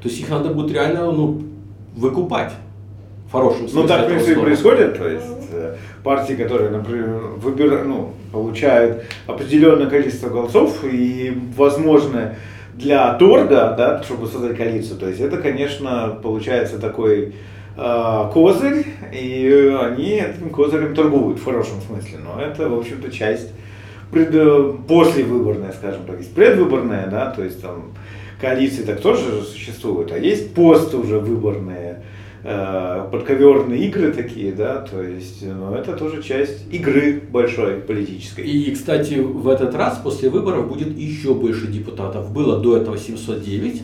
То 0.01 0.09
есть 0.09 0.17
их 0.21 0.29
надо 0.29 0.49
будет 0.49 0.71
реально 0.71 1.11
ну, 1.11 1.43
выкупать. 1.95 2.53
Хорошем 3.33 3.67
смысле. 3.67 3.81
Ну, 3.81 3.87
так, 3.87 4.05
в 4.05 4.07
принципе, 4.07 4.33
слова. 4.33 4.45
происходит. 4.45 4.97
То 4.97 5.07
есть, 5.09 5.25
э, 5.51 5.75
партии, 6.03 6.33
которые, 6.35 6.69
например, 6.69 7.19
выбира- 7.43 7.83
ну, 7.83 8.13
получают 8.31 9.03
определенное 9.27 9.87
количество 9.87 10.29
голосов 10.29 10.83
и 10.83 11.35
возможно 11.57 12.35
для 12.75 13.13
торга, 13.15 13.73
да, 13.77 14.01
чтобы 14.03 14.27
создать 14.27 14.55
коалицию. 14.55 14.99
То 14.99 15.09
есть, 15.09 15.19
это, 15.19 15.37
конечно, 15.37 16.17
получается 16.21 16.79
такой 16.79 17.33
э, 17.75 18.29
козырь, 18.31 18.85
и 19.11 19.75
они 19.81 20.11
этим 20.21 20.51
козырем 20.51 20.93
торгуют 20.93 21.39
в 21.39 21.43
хорошем 21.43 21.81
смысле. 21.81 22.19
Но 22.23 22.39
это, 22.39 22.69
в 22.69 22.77
общем-то, 22.77 23.11
часть 23.11 23.51
пред, 24.11 24.29
э, 24.31 24.73
послевыборная, 24.87 25.71
скажем 25.71 26.03
так, 26.05 26.19
есть 26.19 26.35
предвыборная, 26.35 27.07
да, 27.07 27.31
то 27.31 27.43
есть 27.43 27.63
там 27.63 27.93
коалиции 28.39 28.83
так 28.83 29.01
тоже 29.01 29.41
существуют, 29.41 30.11
а 30.11 30.19
есть 30.19 30.53
пост 30.53 30.93
уже 30.93 31.17
выборные, 31.17 32.03
э, 32.43 33.07
подковерные 33.11 33.87
игры 33.87 34.11
такие, 34.11 34.51
да, 34.51 34.81
то 34.81 35.01
есть, 35.01 35.41
ну, 35.45 35.73
это 35.73 35.93
тоже 35.93 36.21
часть 36.21 36.65
игры 36.71 37.21
большой 37.31 37.75
политической. 37.75 38.41
И, 38.45 38.71
кстати, 38.73 39.15
в 39.15 39.47
этот 39.47 39.73
раз 39.75 39.99
после 40.03 40.29
выборов 40.29 40.67
будет 40.67 40.97
еще 40.97 41.33
больше 41.33 41.67
депутатов. 41.67 42.31
Было 42.31 42.59
до 42.59 42.77
этого 42.77 42.97
709, 42.97 43.81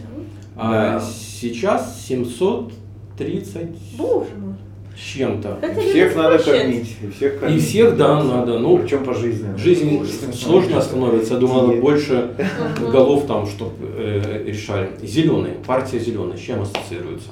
а 0.55 0.99
Да. 0.99 1.01
сейчас 1.01 2.05
730 2.05 3.97
Боже 3.97 4.29
мой. 4.37 4.53
с 4.97 5.01
чем-то. 5.01 5.59
Это 5.61 5.79
И 5.79 5.89
всех 5.89 6.15
надо 6.17 6.37
кормить, 6.39 6.97
и 7.01 7.09
всех 7.09 7.35
И 7.35 7.37
кормить. 7.39 7.63
всех, 7.63 7.95
да, 7.97 8.21
надо. 8.21 8.59
Ну, 8.59 8.77
Причем 8.79 9.03
по 9.05 9.13
жизни. 9.13 9.55
жизнь 9.57 10.05
сложно 10.33 10.81
становится. 10.81 11.35
Я 11.35 11.39
думаю, 11.39 11.67
надо 11.67 11.79
больше 11.81 12.31
голов 12.91 13.25
там, 13.25 13.45
чтобы 13.47 13.75
решали. 14.45 14.89
Зеленые, 15.01 15.55
партия 15.65 15.99
зеленая, 15.99 16.35
с 16.37 16.41
чем 16.41 16.61
ассоциируется? 16.61 17.29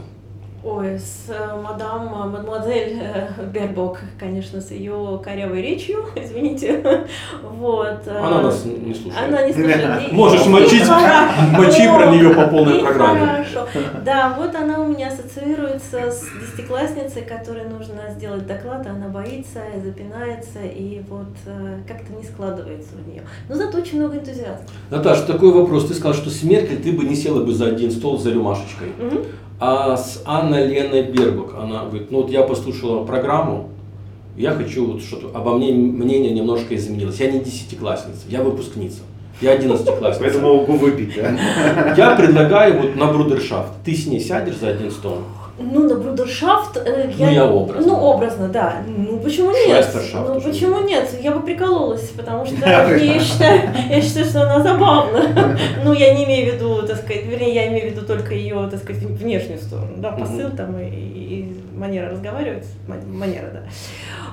Ой, 0.70 1.00
с 1.00 1.30
э, 1.30 1.62
мадам, 1.62 2.14
э, 2.14 2.28
мадемуазель 2.28 3.00
э, 3.02 3.28
Бербок, 3.54 4.02
конечно, 4.20 4.60
с 4.60 4.72
ее 4.72 5.18
корявой 5.24 5.62
речью, 5.62 6.04
извините. 6.18 6.84
Вот. 7.42 8.02
э, 8.06 8.18
Она 8.20 8.42
нас 8.42 8.66
не 8.66 8.94
слушает. 8.94 9.28
Она 9.30 9.46
не 9.48 9.54
слушает. 9.54 10.12
И- 10.12 10.14
Можешь 10.14 10.46
и 10.46 10.50
мочить- 10.50 10.84
хорошо, 10.86 11.32
мочи 11.54 11.88
про 11.88 12.12
неё 12.12 12.34
по 12.36 12.48
полной 12.48 12.80
и 12.80 12.82
программе. 12.82 13.20
Хорошо. 13.22 13.68
Да, 14.04 14.36
вот 14.38 14.54
она 14.56 14.80
у 14.82 14.88
меня 14.90 15.08
ассоциируется 15.08 16.12
с 16.12 16.26
десятиклассницей, 16.42 17.22
которой 17.22 17.64
нужно 17.70 18.02
сделать 18.18 18.46
доклад, 18.46 18.86
а 18.88 18.90
она 18.90 19.08
боится, 19.08 19.60
и 19.74 19.80
запинается, 19.80 20.60
и 20.66 21.02
вот 21.08 21.28
э, 21.46 21.78
как-то 21.88 22.12
не 22.12 22.24
складывается 22.26 22.90
у 23.06 23.10
нее. 23.10 23.22
Но 23.48 23.56
зато 23.56 23.78
очень 23.78 24.00
много 24.00 24.18
энтузиазма. 24.18 24.66
Наташ, 24.90 25.22
такой 25.22 25.54
вопрос. 25.54 25.88
Ты 25.88 25.94
сказал, 25.94 26.14
что 26.14 26.30
с 26.30 26.44
Меркель 26.44 26.82
ты 26.82 26.92
бы 26.92 27.06
не 27.06 27.16
села 27.16 27.42
бы 27.46 27.54
за 27.54 27.68
один 27.68 27.90
стол 27.90 28.18
за 28.18 28.32
рюмашечкой. 28.32 28.90
Мгм. 29.00 29.20
А 29.60 29.98
с 29.98 30.22
Анной 30.26 30.68
Леной 30.68 31.04
Бербук, 31.04 31.56
она 31.60 31.86
говорит, 31.86 32.12
ну 32.12 32.22
вот 32.22 32.30
я 32.30 32.44
послушала 32.44 33.04
программу, 33.06 33.70
я 34.36 34.52
хочу, 34.52 34.86
вот 34.86 35.02
что-то, 35.02 35.36
обо 35.36 35.58
мне 35.58 35.74
мнение 35.74 36.32
немножко 36.32 36.76
изменилось. 36.76 37.20
Я 37.20 37.32
не 37.32 37.40
десятиклассница, 37.40 38.22
я 38.30 38.44
выпускница. 38.44 39.00
Я 39.42 39.52
одиннадцатиклассница. 39.52 40.20
Поэтому 40.20 40.56
могу 40.58 40.74
выпить, 40.74 41.16
да. 41.16 41.94
Я 41.96 42.16
предлагаю 42.16 42.82
вот 42.82 42.96
на 42.96 43.12
брудершафт. 43.12 43.72
Ты 43.84 43.94
с 43.94 44.08
ней 44.08 44.20
сядешь 44.20 44.58
за 44.58 44.70
один 44.70 44.92
стол? 44.92 45.20
Ну, 45.60 45.90
на 45.90 45.96
брудершафт 45.96 46.78
э, 46.78 47.12
Ну, 47.18 47.30
я 47.30 47.46
образно. 47.46 47.92
Ну, 47.92 48.00
образно, 48.00 48.48
да. 48.48 48.76
Ну, 48.86 49.20
почему 49.20 49.52
нет? 49.52 49.88
Ну, 50.14 50.40
почему 50.40 50.82
нет? 50.82 51.10
Я 51.22 51.32
бы 51.32 51.42
прикололась, 51.42 52.10
потому 52.10 52.46
что 52.46 52.56
я 52.70 53.20
считаю, 53.20 53.62
я 53.90 54.02
считаю, 54.02 54.26
что 54.26 54.44
она 54.44 54.62
забавна. 54.62 55.58
Ну, 55.84 55.94
я 55.94 56.14
не 56.14 56.26
имею 56.26 56.52
в 56.52 56.56
виду, 56.56 56.84
так 56.86 56.98
сказать, 56.98 57.26
вернее, 57.26 57.54
я 57.54 57.68
имею 57.68 57.90
в 57.90 57.96
виду 57.96 58.06
только 58.06 58.34
ее, 58.34 58.68
так 58.70 58.82
сказать, 58.82 59.02
внешнюю 59.04 59.60
сторону, 59.60 59.94
да, 59.98 60.12
посыл 60.12 60.50
там 60.56 60.78
и, 60.80 60.86
и 60.86 61.58
манера 61.78 62.10
разговаривать, 62.12 62.66
ма- 62.88 62.96
манера, 63.08 63.50
да. 63.54 63.62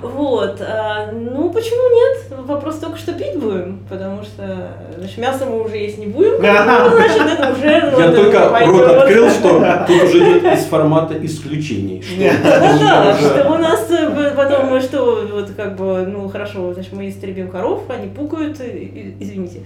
Вот, 0.03 0.61
а, 0.61 1.11
ну, 1.13 1.51
почему 1.51 1.95
нет? 1.95 2.47
Вопрос 2.47 2.79
только, 2.79 2.99
что 2.99 3.13
пить 3.13 3.37
будем, 3.39 3.81
потому 3.89 4.23
что, 4.23 4.69
значит, 4.99 5.19
мясо 5.19 5.47
мы 5.47 5.63
уже 5.63 5.77
есть 5.77 5.99
не 5.99 6.07
будем, 6.07 6.33
ну, 6.37 6.97
значит, 6.97 7.39
это 7.39 7.53
уже... 7.53 7.67
Я 7.67 8.11
ну, 8.11 8.15
только 8.17 8.49
рот 8.67 8.97
открыл, 8.97 9.31
что 9.31 9.85
тут 9.87 10.03
уже 10.03 10.19
идет 10.19 10.53
из 10.53 10.65
формата 10.65 11.14
исключений. 11.23 12.03
что 12.03 12.19
Да-да-да, 12.43 13.11
уже- 13.17 13.29
что 13.29 13.51
у 13.53 13.59
нас 13.59 13.91
э, 13.91 14.33
потом, 14.37 14.81
что, 14.81 15.29
вот 15.33 15.51
как 15.57 15.77
бы, 15.77 16.07
ну 16.07 16.29
хорошо, 16.29 16.73
значит, 16.75 16.93
мы 16.93 17.09
истребим 17.09 17.49
коров, 17.51 17.83
они 17.89 18.09
пукают, 18.09 18.61
извините. 18.61 19.61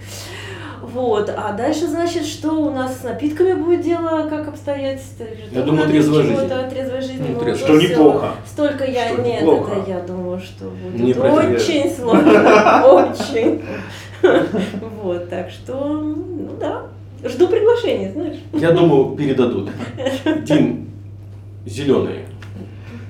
Вот, 0.81 1.29
а 1.35 1.51
дальше, 1.53 1.87
значит, 1.87 2.25
что 2.25 2.51
у 2.53 2.71
нас 2.71 2.99
с 3.01 3.03
напитками 3.03 3.53
будет 3.53 3.81
дело, 3.81 4.27
как 4.29 4.47
обстоять? 4.47 5.01
Я 5.51 5.61
думаю, 5.61 5.87
трезвая 5.89 6.23
жизнь. 6.23 6.49
Трезвой 6.69 7.01
жизни. 7.01 7.25
Ну, 7.27 7.33
ну, 7.33 7.39
трезвая. 7.41 7.71
вот 7.73 7.81
Что 7.81 7.89
неплохо. 7.91 8.27
Столько 8.47 8.85
я, 8.85 9.09
Что 9.09 9.21
нет, 9.21 9.41
неплохо. 9.41 9.71
это 9.73 9.89
я 9.91 9.99
думаю, 9.99 10.39
что 10.39 10.65
будет 10.69 10.99
Не 10.99 11.13
очень 11.13 11.91
сложно, 11.93 12.83
очень. 13.11 13.61
Вот, 15.03 15.29
так 15.29 15.49
что, 15.49 15.73
ну 15.75 16.49
да, 16.59 16.83
жду 17.23 17.47
приглашения, 17.47 18.11
знаешь. 18.11 18.37
Я 18.53 18.71
думаю, 18.71 19.15
передадут. 19.15 19.69
Дим, 20.43 20.88
зеленые. 21.69 22.25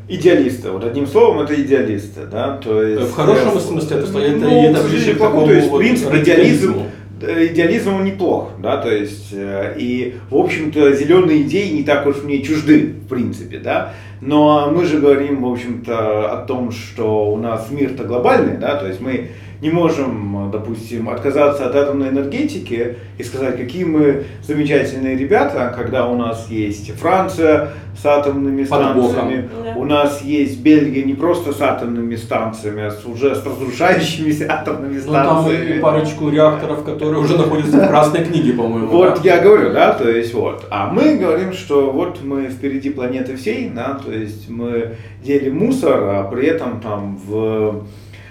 Идеалисты, 0.08 0.72
вот 0.72 0.84
одним 0.84 1.06
словом, 1.06 1.42
это 1.42 1.54
идеалисты, 1.62 2.22
да, 2.26 2.58
то 2.58 2.82
есть... 2.82 3.12
В 3.12 3.14
хорошем 3.14 3.58
э, 3.58 3.60
смысле 3.60 3.98
это, 3.98 4.08
что 4.08 4.20
это, 4.20 4.38
ну, 4.38 4.64
это 4.64 4.84
ближе 4.84 5.14
к 5.14 5.20
такому 5.20 5.46
то 5.46 5.54
есть, 5.54 5.68
в 5.68 5.70
вот 5.70 5.80
принципе, 5.80 6.22
идеализм, 6.22 6.76
э, 7.22 7.48
идеализм 7.48 7.94
он 7.94 8.06
неплох, 8.06 8.54
да, 8.60 8.78
то 8.78 8.90
есть, 8.92 9.28
э, 9.34 9.76
и, 9.78 10.16
в 10.32 10.36
общем-то, 10.36 10.94
зеленые 10.94 11.44
идеи 11.44 11.70
не 11.70 11.84
так 11.84 12.08
уж 12.08 12.24
мне 12.24 12.42
чужды, 12.42 12.96
в 13.06 13.08
принципе, 13.08 13.60
да, 13.60 13.94
но 14.20 14.72
мы 14.72 14.86
же 14.86 14.98
говорим, 14.98 15.44
в 15.44 15.52
общем-то, 15.52 16.34
о 16.34 16.38
том, 16.46 16.72
что 16.72 17.32
у 17.32 17.38
нас 17.38 17.68
мир-то 17.70 18.04
глобальный, 18.04 18.58
да, 18.58 18.78
то 18.78 18.88
есть 18.88 19.00
мы 19.00 19.30
не 19.62 19.70
можем, 19.70 20.50
допустим, 20.52 21.10
отказаться 21.10 21.66
от 21.66 21.76
атомной 21.76 22.10
энергетики 22.10 22.96
и 23.18 23.24
сказать, 23.24 23.58
какие 23.58 23.84
мы 23.84 24.24
замечательные 24.48 25.18
ребята, 25.18 25.74
когда 25.76 26.08
у 26.08 26.16
нас 26.16 26.48
есть 26.50 26.92
Франция 26.98 27.70
с 28.02 28.06
атомными 28.06 28.64
станциями, 28.64 29.50
Да. 29.66 29.74
у 29.76 29.84
нас 29.84 30.22
есть 30.22 30.62
Бельгия 30.62 31.04
не 31.04 31.14
просто 31.14 31.52
с 31.52 31.60
атомными 31.62 32.16
станциями, 32.16 32.84
а 32.84 32.92
с 32.92 33.06
уже 33.06 33.36
с 33.36 33.46
разрушающимися 33.46 34.46
атомными 34.50 35.02
Ну 35.06 35.12
там 35.12 35.42
станциями. 35.42 35.78
и 35.78 35.80
парочку 35.82 36.30
реакторов, 36.30 36.84
которые 36.86 37.20
уже 37.20 37.38
находятся 37.38 37.78
в 37.82 37.88
красной 37.90 38.24
книге, 38.24 38.54
по-моему. 38.54 38.88
Вот 38.88 39.16
да? 39.16 39.36
я 39.36 39.42
говорю, 39.42 39.74
да, 39.74 39.92
то 39.94 40.10
есть 40.10 40.34
вот. 40.34 40.66
А 40.70 40.88
мы 40.90 41.16
говорим, 41.18 41.52
что 41.52 41.92
вот 41.92 42.20
мы 42.24 42.48
впереди 42.48 42.90
планеты 42.92 43.36
всей, 43.36 43.70
да, 43.70 44.00
то 44.02 44.14
есть 44.14 44.50
мы 44.50 44.96
делим 45.22 45.58
мусор, 45.58 46.00
а 46.02 46.24
при 46.32 46.48
этом 46.48 46.80
там 46.80 47.18
в, 47.28 47.84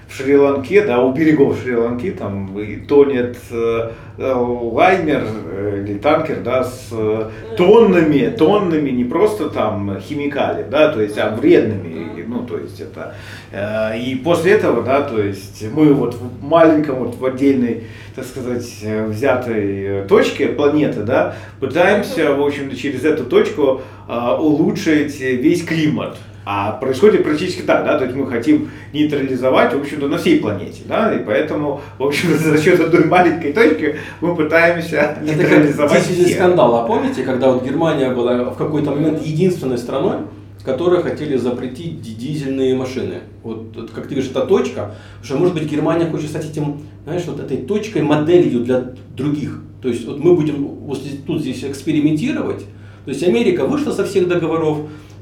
в 0.08 0.16
Шри-Ланке, 0.16 0.84
да, 0.84 1.02
у 1.02 1.12
берегов 1.12 1.58
Шри-Ланки 1.62 2.10
там 2.12 2.58
и 2.58 2.76
тонет 2.76 3.36
э, 3.50 3.90
э, 4.16 4.32
лайнер 4.32 5.22
э, 5.52 5.84
или 5.84 5.98
танкер, 5.98 6.40
да, 6.42 6.64
с 6.64 6.88
э, 6.92 7.28
тоннами, 7.56 8.34
тоннами 8.36 8.88
не 8.90 9.04
просто 9.04 9.50
там 9.50 10.00
химикалий, 10.00 10.64
да, 10.70 10.88
то 10.88 11.02
есть, 11.02 11.18
а 11.18 11.36
вредными, 11.36 12.24
ну, 12.26 12.44
то 12.44 12.58
есть 12.58 12.80
это, 12.80 13.14
э, 13.52 13.98
и 14.00 14.14
после 14.16 14.52
этого, 14.52 14.82
да, 14.82 15.02
то 15.02 15.20
есть 15.20 15.64
мы 15.74 15.92
вот 15.92 16.14
в 16.14 16.42
маленьком, 16.42 16.96
вот 16.96 17.16
в 17.16 17.24
отдельной, 17.24 17.84
так 18.14 18.24
сказать, 18.24 18.66
э, 18.82 19.06
взятой 19.06 19.82
э, 19.82 20.06
точке 20.08 20.48
планеты, 20.48 21.02
да, 21.02 21.36
пытаемся, 21.60 22.32
в 22.34 22.42
общем-то, 22.42 22.76
через 22.76 23.04
эту 23.04 23.24
точку 23.24 23.82
э, 24.08 24.36
улучшить 24.38 25.20
весь 25.20 25.64
климат. 25.64 26.16
А 26.50 26.72
происходит 26.72 27.24
практически 27.24 27.60
так, 27.60 27.84
да, 27.84 27.98
то 27.98 28.04
есть 28.06 28.16
мы 28.16 28.26
хотим 28.26 28.70
нейтрализовать, 28.94 29.74
в 29.74 29.80
общем-то, 29.80 30.08
на 30.08 30.16
всей 30.16 30.40
планете, 30.40 30.80
да, 30.88 31.12
и 31.14 31.22
поэтому, 31.22 31.82
в 31.98 32.02
общем-то, 32.02 32.38
за 32.42 32.56
счет 32.56 32.80
одной 32.80 33.04
маленькой 33.04 33.52
точки 33.52 33.96
мы 34.22 34.34
пытаемся 34.34 34.96
Это 34.96 35.14
как 35.16 35.36
нейтрализовать 35.36 36.08
дизельный 36.08 36.24
всех. 36.24 36.36
скандал, 36.38 36.74
а 36.76 36.86
помните, 36.86 37.22
когда 37.22 37.52
вот 37.52 37.66
Германия 37.66 38.14
была 38.14 38.44
в 38.44 38.56
какой-то 38.56 38.92
момент 38.92 39.26
единственной 39.26 39.76
страной, 39.76 40.20
которые 40.64 41.02
хотели 41.02 41.36
запретить 41.36 42.00
ди- 42.00 42.14
дизельные 42.14 42.74
машины. 42.74 43.16
Вот, 43.42 43.76
вот 43.76 43.90
как 43.90 44.04
ты 44.04 44.14
говоришь, 44.14 44.30
это 44.30 44.46
точка, 44.46 44.94
что 45.22 45.36
может 45.36 45.52
быть 45.52 45.70
Германия 45.70 46.06
хочет 46.06 46.30
стать 46.30 46.50
этим, 46.50 46.80
знаешь, 47.04 47.24
вот 47.26 47.40
этой 47.40 47.58
точкой, 47.58 48.00
моделью 48.00 48.60
для 48.60 48.94
других. 49.14 49.60
То 49.82 49.90
есть 49.90 50.06
вот 50.06 50.18
мы 50.18 50.34
будем 50.34 50.64
вот 50.64 50.98
тут 51.26 51.42
здесь 51.42 51.62
экспериментировать. 51.62 52.64
То 53.04 53.10
есть 53.10 53.22
Америка 53.22 53.66
вышла 53.66 53.92
со 53.92 54.06
всех 54.06 54.28
договоров, 54.28 54.78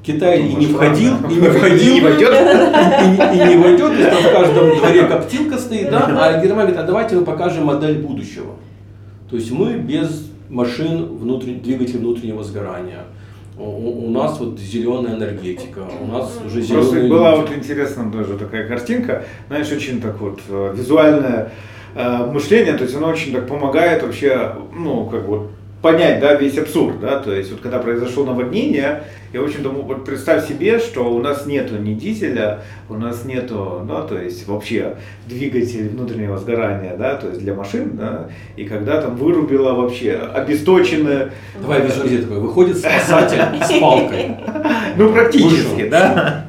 Китай 0.07 0.41
и 0.41 0.55
не 0.55 0.67
входил, 0.67 1.15
да. 1.23 1.29
и 1.29 1.35
не 1.35 1.49
входил, 1.49 1.93
И 1.93 1.95
не 1.95 2.01
войдет. 2.01 2.33
и, 2.33 3.07
не- 3.37 3.45
и 3.45 3.49
не 3.57 3.63
войдет, 3.63 3.93
есть 3.99 4.11
там 4.11 4.23
в 4.23 4.33
каждом 4.33 4.77
дворе 4.77 5.03
коптилка 5.07 5.59
стоит, 5.59 5.91
да, 5.91 6.07
а 6.07 6.33
Германия 6.41 6.69
говорит, 6.73 6.77
а 6.79 6.83
давайте 6.85 7.17
мы 7.17 7.25
покажем 7.25 7.65
модель 7.65 7.99
будущего. 7.99 8.53
То 9.29 9.37
есть 9.37 9.51
мы 9.51 9.73
без 9.75 10.31
машин 10.49 11.19
внутрен- 11.21 11.61
двигателей 11.61 11.99
внутреннего 11.99 12.45
сгорания. 12.45 13.01
У, 13.59 14.07
у- 14.07 14.11
нас 14.11 14.39
вот 14.39 14.61
зеленая 14.61 15.17
энергетика, 15.17 15.81
у 16.01 16.07
нас 16.13 16.39
уже 16.47 16.63
Просто 16.63 16.91
зеленые 16.93 17.11
была 17.11 17.37
вот 17.37 17.51
интересная 17.57 18.13
тоже 18.13 18.35
такая 18.39 18.69
картинка, 18.69 19.25
знаешь, 19.49 19.73
очень 19.73 20.01
так 20.01 20.21
вот 20.21 20.39
э, 20.49 20.75
визуальное 20.77 21.51
э, 21.95 22.27
мышление, 22.33 22.75
то 22.75 22.85
есть 22.85 22.95
оно 22.95 23.09
очень 23.09 23.33
так 23.33 23.49
помогает 23.49 24.03
вообще, 24.03 24.53
ну, 24.79 25.07
как 25.07 25.25
вот 25.27 25.51
понять, 25.81 26.21
да, 26.21 26.35
весь 26.35 26.59
абсурд, 26.59 27.01
да, 27.01 27.19
то 27.19 27.33
есть 27.35 27.51
вот 27.51 27.61
когда 27.61 27.79
произошло 27.79 28.25
наводнение, 28.27 29.05
я, 29.37 29.43
в 29.43 29.45
общем-то, 29.45 29.69
м- 29.69 29.83
вот 29.83 30.05
представь 30.07 30.49
себе, 30.49 30.79
что 30.79 31.13
у 31.15 31.21
нас 31.21 31.45
нету 31.47 31.77
ни 31.77 31.93
дизеля, 31.93 32.61
у 32.89 32.95
нас 32.95 33.25
нету, 33.27 33.83
да, 33.87 34.03
то 34.03 34.19
есть 34.19 34.49
вообще 34.49 34.97
двигателей 35.29 35.89
внутреннего 35.89 36.39
сгорания, 36.39 36.97
да, 36.97 37.17
то 37.17 37.29
есть 37.29 37.41
для 37.41 37.53
машин, 37.55 37.97
да, 37.97 38.29
и 38.57 38.65
когда 38.65 39.01
там 39.03 39.17
вырубило 39.17 39.73
вообще 39.75 40.13
обесточенное, 40.15 41.33
Давай 41.61 41.83
визуализируй 41.83 42.25
такой, 42.25 42.41
выходит 42.41 42.79
спасатель 42.79 43.43
с 43.63 43.79
палкой, 43.79 44.37
ну, 44.97 45.13
практически, 45.13 45.89
да, 45.89 46.47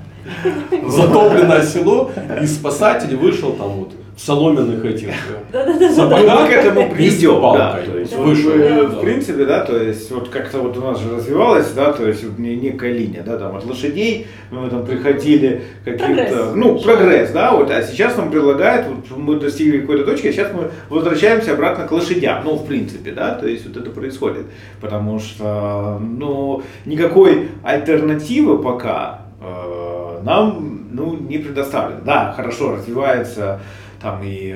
затопленное 0.88 1.64
село, 1.64 2.12
и 2.42 2.46
спасатель 2.46 3.16
вышел 3.18 3.52
там 3.54 3.70
вот 3.70 3.92
соломенных 4.18 4.84
этих 4.84 5.10
э, 5.54 5.90
сапогах 5.94 6.42
мы 6.42 6.48
к 6.48 6.52
этому 6.52 6.90
придем, 6.90 7.40
да, 7.54 7.80
то 7.86 8.00
есть 8.00 8.18
да. 8.18 8.88
в 8.88 9.02
принципе, 9.02 9.46
да, 9.46 9.64
то 9.64 9.78
есть 9.78 10.12
вот 10.12 10.30
как-то 10.30 10.58
вот 10.60 10.76
у 10.76 10.82
нас 10.82 11.00
же 11.00 11.16
развивалась, 11.16 11.72
да, 11.74 11.94
то 11.94 12.08
есть 12.08 12.24
вот 12.24 12.40
не- 12.40 12.56
некая 12.56 12.94
линия, 12.94 13.22
да, 13.24 13.38
там 13.38 13.56
от 13.56 13.66
лошадей 13.66 14.26
мы 14.50 14.70
там 14.70 14.86
приходили 14.86 15.62
каким-то, 15.86 16.54
ну, 16.56 16.80
прогресс, 16.80 17.30
да, 17.32 17.52
вот, 17.52 17.70
а 17.70 17.84
сейчас 17.84 18.18
нам 18.18 18.32
предлагают, 18.32 18.88
вот 18.88 19.18
мы 19.18 19.40
достигли 19.40 19.82
какой-то 19.82 20.06
точки, 20.06 20.28
а 20.28 20.34
сейчас 20.34 20.52
мы 20.52 20.72
возвращаемся 20.90 21.54
обратно 21.54 21.88
к 21.88 21.92
лошадям, 21.92 22.44
ну, 22.44 22.56
в 22.56 22.66
принципе, 22.66 23.12
да, 23.12 23.36
то 23.36 23.48
есть 23.48 23.68
вот 23.68 23.78
это 23.78 23.92
происходит, 23.92 24.48
потому 24.82 25.20
что, 25.20 26.00
ну, 26.02 26.64
никакой 26.86 27.50
альтернативы 27.64 28.58
пока 28.58 29.22
э, 29.40 30.22
нам, 30.24 30.88
ну, 30.92 31.16
не 31.16 31.38
предоставлено, 31.38 32.02
да, 32.04 32.34
хорошо 32.36 32.78
развивается 32.78 33.60
там 34.02 34.22
и 34.24 34.56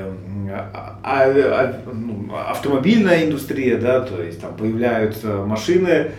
а- 0.54 1.00
а- 1.04 1.26
а- 1.26 1.82
ну, 1.94 2.30
автомобильная 2.36 3.26
индустрия, 3.26 3.78
да, 3.78 4.02
то 4.02 4.22
есть 4.22 4.42
там 4.42 4.56
появляются 4.56 5.46
машины 5.46 6.12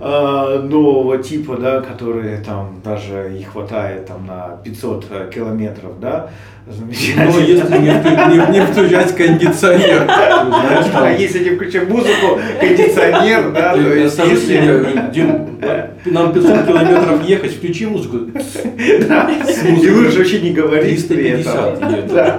нового 0.00 1.18
типа, 1.18 1.56
да, 1.56 1.80
которые 1.80 2.38
там 2.38 2.80
даже 2.84 3.32
и 3.38 3.42
хватает 3.42 4.06
там 4.06 4.26
на 4.26 4.56
500 4.62 5.06
километров, 5.34 5.98
да, 6.00 6.30
замечательно. 6.68 7.24
Но 7.24 7.32
Ну, 7.32 7.40
если 7.40 7.78
не, 7.78 7.86
не- 7.88 8.52
не 8.60 8.66
включать 8.66 9.14
кондиционер, 9.16 10.04
знаешь, 10.04 10.86
там- 10.92 11.02
А 11.04 11.10
если 11.10 11.42
не 11.42 11.50
включать 11.56 11.88
музыку, 11.88 12.38
кондиционер, 12.60 13.50
да, 13.52 13.74
то 13.74 13.80
есть 13.80 14.18
если- 14.18 15.10
Дим, 15.12 15.58
нам 16.06 16.32
500 16.32 16.66
километров 16.66 17.24
ехать, 17.24 17.56
включи 17.56 17.86
музыку. 17.86 18.18
Да, 19.08 19.30
и 19.30 19.90
лучше 19.90 20.18
вообще 20.18 20.40
не 20.40 20.50
говорить 20.52 21.08
при 21.08 21.16
350 21.32 21.82
этом. 21.82 22.32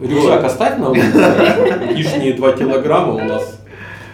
Рюкзак 0.00 0.44
оставь 0.44 0.78
на 0.78 0.90
улице, 0.90 1.24
лишние 1.96 2.34
2 2.34 2.52
килограмма 2.52 3.14
у 3.14 3.18
нас 3.24 3.57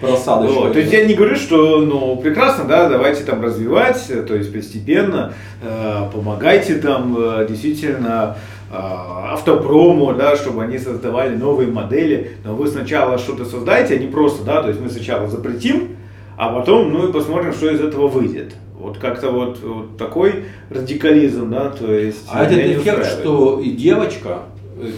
просадочные. 0.06 0.60
Вот, 0.60 0.72
то 0.72 0.78
есть 0.78 0.92
я 0.92 1.04
не 1.04 1.14
говорю, 1.14 1.36
что 1.36 1.80
ну 1.80 2.16
прекрасно, 2.16 2.64
да, 2.64 2.88
давайте 2.88 3.24
там 3.24 3.42
развивать, 3.42 4.04
э, 4.08 4.22
то 4.22 4.34
есть 4.34 4.52
постепенно 4.52 5.32
э, 5.62 6.02
помогайте 6.12 6.76
там 6.76 7.16
э, 7.18 7.46
действительно 7.48 8.36
э, 8.70 8.74
автопрому, 8.74 10.14
да, 10.14 10.36
чтобы 10.36 10.62
они 10.62 10.78
создавали 10.78 11.34
новые 11.36 11.70
модели, 11.70 12.32
но 12.44 12.54
вы 12.54 12.68
сначала 12.68 13.18
что-то 13.18 13.44
создайте, 13.44 13.94
а 13.94 13.98
не 13.98 14.06
просто, 14.06 14.44
да, 14.44 14.62
то 14.62 14.68
есть 14.68 14.80
мы 14.80 14.90
сначала 14.90 15.28
запретим, 15.28 15.96
а 16.36 16.48
потом, 16.52 16.92
ну 16.92 17.08
и 17.08 17.12
посмотрим, 17.12 17.52
что 17.52 17.70
из 17.70 17.80
этого 17.80 18.08
выйдет. 18.08 18.54
Вот 18.78 18.98
как-то 18.98 19.30
вот, 19.30 19.60
вот 19.62 19.96
такой 19.96 20.44
радикализм, 20.68 21.50
да, 21.50 21.70
то 21.70 21.90
есть... 21.92 22.26
А 22.30 22.44
этот 22.44 22.58
эффект, 22.58 22.78
устраивает. 22.78 23.06
что 23.06 23.60
и 23.60 23.70
девочка, 23.70 24.38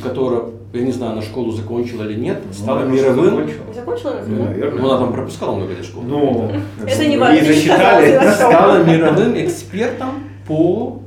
которая, 0.03 0.42
я 0.77 0.85
не 0.85 0.93
знаю, 0.93 1.12
она 1.12 1.23
школу 1.23 1.51
закончила 1.53 2.05
или 2.05 2.19
нет, 2.19 2.41
Ну, 2.47 2.53
стала 2.53 2.81
наверное, 2.85 3.03
мировым. 3.03 3.25
закончил. 3.31 3.61
Закончила? 3.75 4.15
Ну, 4.27 4.45
наверное. 4.45 4.81
Ну, 4.83 4.91
она 4.91 4.99
там 5.01 5.12
пропускала 5.12 5.57
много 5.57 5.73
лет 5.73 5.85
школы. 5.85 6.07
Ну, 6.07 6.51
Это 6.87 7.05
не 7.05 7.12
ей 7.12 7.19
важно, 7.19 7.45
засчитали. 7.47 8.31
стала 8.35 8.85
мировым 8.85 9.45
экспертом 9.45 10.09
по 10.47 11.01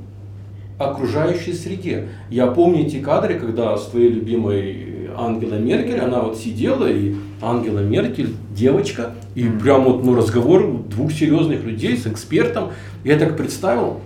окружающей 0.78 1.54
среде. 1.54 2.08
Я 2.30 2.48
помню 2.48 2.86
эти 2.86 3.00
кадры, 3.00 3.36
когда 3.40 3.78
с 3.78 3.88
твоей 3.88 4.10
любимой 4.10 5.10
Ангелой 5.18 5.60
Меркель, 5.60 6.00
она 6.00 6.22
вот 6.22 6.38
сидела, 6.38 6.86
и 6.90 7.16
Ангела 7.42 7.80
Меркель, 7.80 8.34
девочка, 8.56 9.12
и 9.36 9.44
прям 9.48 9.84
вот 9.84 10.04
ну, 10.06 10.16
разговор 10.16 10.66
двух 10.90 11.12
серьезных 11.12 11.64
людей 11.64 11.98
с 11.98 12.08
экспертом. 12.08 12.70
Я 13.04 13.18
так 13.18 13.36
представил, 13.36 14.00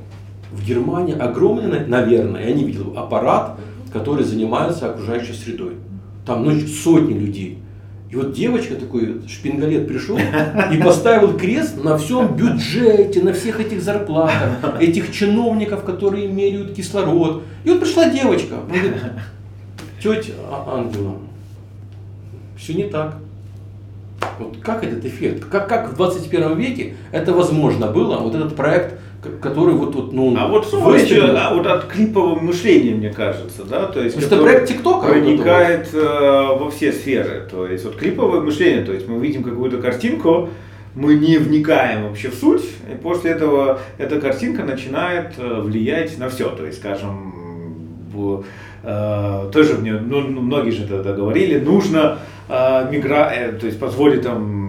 в 0.52 0.66
Германии 0.66 1.18
огромный, 1.18 1.86
наверное, 1.88 2.48
я 2.48 2.54
не 2.54 2.64
видел, 2.64 2.94
аппарат, 2.96 3.58
который 3.94 4.24
занимается 4.26 4.90
окружающей 4.90 5.34
средой. 5.34 5.76
Там 6.26 6.44
ну, 6.44 6.60
сотни 6.68 7.14
людей. 7.14 7.60
И 8.10 8.16
вот 8.16 8.34
девочка 8.34 8.76
такой, 8.76 9.22
шпингалет 9.28 9.88
пришел 9.88 10.18
и 10.72 10.78
поставил 10.78 11.36
крест 11.38 11.84
на 11.84 11.98
всем 11.98 12.36
бюджете, 12.36 13.24
на 13.24 13.34
всех 13.34 13.60
этих 13.60 13.82
зарплатах, 13.82 14.80
этих 14.80 15.12
чиновников, 15.12 15.84
которые 15.84 16.28
меряют 16.28 16.74
кислород. 16.76 17.44
И 17.64 17.70
вот 17.70 17.80
пришла 17.80 18.10
девочка, 18.10 18.58
говорит, 18.68 18.94
тетя 20.02 20.34
А- 20.50 20.78
Ангела, 20.78 21.18
все 22.56 22.74
не 22.76 22.84
так. 22.84 23.18
Вот 24.40 24.58
как 24.62 24.84
этот 24.84 25.04
эффект? 25.06 25.46
Как, 25.50 25.68
как 25.68 25.92
в 25.92 25.96
21 25.96 26.56
веке 26.56 26.96
это 27.12 27.34
возможно 27.34 27.88
было? 27.88 28.18
Вот 28.18 28.36
этот 28.36 28.56
проект, 28.56 29.00
который 29.42 29.74
вот, 29.74 29.96
вот 29.96 30.14
ну, 30.14 30.36
А 30.38 30.48
вот 30.48 30.64
выстрелил. 30.64 30.86
выстрел, 30.86 31.38
а 31.38 31.54
вот 31.54 31.68
от 31.68 31.86
клипового 31.86 32.40
мышления, 32.40 32.96
мне 32.96 33.10
кажется, 33.10 33.64
да, 33.64 33.86
то 33.86 34.02
есть 34.02 34.16
Потому 34.16 34.36
что 34.36 34.44
проект 34.44 34.68
ТикТока 34.68 35.06
вот 35.06 35.12
проникает 35.12 35.90
э, 35.94 36.00
во 36.00 36.70
все 36.72 36.92
сферы, 36.92 37.48
то 37.50 37.68
есть 37.68 37.86
вот 37.86 37.96
клиповое 37.96 38.42
мышление, 38.42 38.84
то 38.84 38.94
есть 38.94 39.08
мы 39.08 39.20
видим 39.20 39.44
какую-то 39.44 39.78
картинку, 39.78 40.50
мы 40.96 41.16
не 41.16 41.38
вникаем 41.38 42.08
вообще 42.08 42.30
в 42.30 42.36
суть, 42.36 42.64
и 42.92 42.96
после 42.96 43.32
этого 43.32 43.80
эта 43.98 44.20
картинка 44.22 44.64
начинает 44.64 45.34
э, 45.38 45.62
влиять 45.62 46.18
на 46.18 46.30
все, 46.30 46.50
то 46.50 46.66
есть, 46.66 46.80
скажем, 46.80 47.34
э, 48.84 49.50
тоже 49.52 49.74
мне, 49.76 49.94
ну, 49.94 50.22
ну, 50.22 50.42
многие 50.42 50.72
же 50.72 50.88
тогда 50.88 51.14
говорили, 51.14 51.60
нужно 51.60 52.20
э, 52.48 52.88
мигра, 52.92 53.32
э, 53.34 53.54
то 53.54 53.66
есть 53.66 53.80
позволить 53.80 54.22
там 54.22 54.63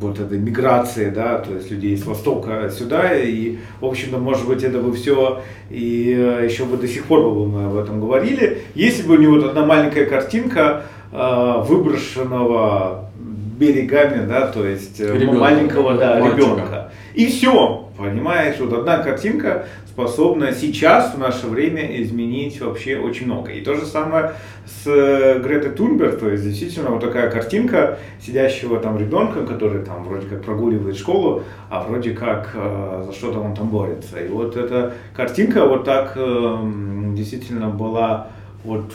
вот 0.00 0.20
этой 0.20 0.38
миграции, 0.38 1.10
да, 1.10 1.38
то 1.38 1.54
есть 1.54 1.70
людей 1.70 1.96
с 1.96 2.04
востока 2.04 2.70
сюда, 2.70 3.14
и, 3.14 3.56
в 3.80 3.86
общем-то, 3.86 4.18
может 4.18 4.46
быть, 4.46 4.62
это 4.62 4.78
бы 4.78 4.94
все, 4.94 5.42
и 5.70 6.14
э, 6.16 6.46
еще 6.48 6.64
бы 6.64 6.76
до 6.76 6.86
сих 6.86 7.04
пор 7.04 7.22
бы 7.22 7.46
мы 7.46 7.66
об 7.66 7.76
этом 7.76 8.00
говорили, 8.00 8.62
если 8.74 9.06
бы 9.06 9.16
не 9.16 9.26
вот 9.26 9.44
одна 9.44 9.64
маленькая 9.64 10.04
картинка 10.06 10.84
э, 11.12 11.54
выброшенного 11.66 13.10
берегами, 13.58 14.26
да, 14.26 14.46
то 14.48 14.66
есть 14.66 15.00
э, 15.00 15.12
Ребенка. 15.14 15.38
маленького, 15.40 15.94
да, 15.96 16.18
Мальчика. 16.18 16.36
ребенка. 16.36 16.92
И 17.14 17.26
все, 17.26 17.85
понимаешь, 17.96 18.56
вот 18.60 18.72
одна 18.72 18.98
картинка 18.98 19.66
способна 19.86 20.52
сейчас, 20.52 21.14
в 21.14 21.18
наше 21.18 21.46
время, 21.46 22.02
изменить 22.02 22.60
вообще 22.60 22.98
очень 22.98 23.26
много. 23.26 23.50
И 23.52 23.62
то 23.62 23.74
же 23.74 23.86
самое 23.86 24.32
с 24.66 24.86
э, 24.86 25.40
Гретой 25.42 25.70
Тунберг, 25.70 26.18
то 26.18 26.28
есть 26.28 26.44
действительно 26.44 26.90
вот 26.90 27.00
такая 27.00 27.30
картинка 27.30 27.98
сидящего 28.20 28.78
там 28.78 28.98
ребенка, 28.98 29.46
который 29.46 29.84
там 29.84 30.04
вроде 30.04 30.26
как 30.26 30.42
прогуливает 30.42 30.96
школу, 30.96 31.44
а 31.70 31.82
вроде 31.82 32.10
как 32.10 32.50
э, 32.54 33.04
за 33.06 33.12
что-то 33.12 33.40
он 33.40 33.54
там 33.54 33.68
борется. 33.68 34.20
И 34.20 34.28
вот 34.28 34.56
эта 34.56 34.94
картинка 35.14 35.64
вот 35.66 35.84
так 35.84 36.12
э, 36.16 36.58
действительно 37.14 37.68
была 37.68 38.28
вот 38.64 38.92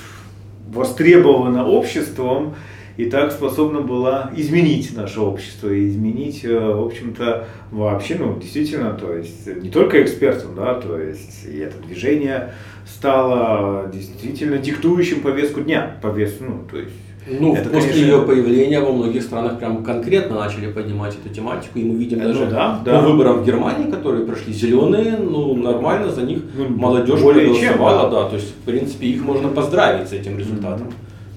востребована 0.69 1.67
обществом, 1.67 2.55
и 3.01 3.09
так 3.09 3.31
способна 3.31 3.81
была 3.81 4.29
изменить 4.35 4.95
наше 4.95 5.21
общество 5.21 5.69
и 5.69 5.87
изменить, 5.87 6.45
э, 6.45 6.55
в 6.59 6.85
общем-то, 6.85 7.47
вообще, 7.71 8.15
ну, 8.19 8.37
действительно, 8.39 8.93
то 8.93 9.15
есть 9.15 9.47
не 9.47 9.69
только 9.69 10.03
экспертам, 10.03 10.51
да, 10.55 10.75
то 10.75 10.99
есть 10.99 11.45
и 11.51 11.57
это 11.57 11.81
движение 11.81 12.53
стало 12.85 13.89
действительно 13.91 14.59
диктующим 14.59 15.21
повестку 15.21 15.61
дня, 15.61 15.95
повестку, 16.01 16.43
ну, 16.43 16.61
то 16.69 16.77
есть 16.77 16.93
Ну, 17.27 17.55
Это, 17.55 17.69
после 17.69 17.91
конечно, 17.91 18.11
ее 18.11 18.21
появления 18.21 18.79
во 18.79 18.91
многих 18.91 19.23
странах 19.23 19.57
прям 19.57 19.83
конкретно 19.83 20.35
начали 20.35 20.71
поднимать 20.71 21.15
эту 21.15 21.33
тематику, 21.33 21.79
и 21.79 21.83
мы 21.83 21.95
видим 21.95 22.19
Ну 22.19 22.25
даже 22.25 22.45
да, 22.47 22.79
по 22.83 22.91
да. 22.91 23.01
выборам 23.01 23.41
в 23.41 23.45
Германии, 23.45 23.89
которые 23.89 24.25
прошли 24.25 24.53
зеленые, 24.53 25.17
ну 25.17 25.55
нормально 25.55 26.11
за 26.11 26.21
них 26.21 26.39
Ну, 26.55 26.69
молодежь 26.69 27.21
более 27.21 27.47
чем, 27.55 27.77
проголосовала, 27.77 28.09
да. 28.11 28.23
да. 28.23 28.29
то 28.29 28.35
есть 28.35 28.49
в 28.49 28.61
принципе 28.65 29.07
их 29.07 29.23
можно 29.23 29.49
поздравить 29.49 30.09
с 30.09 30.13
этим 30.13 30.37
результатом. 30.37 30.87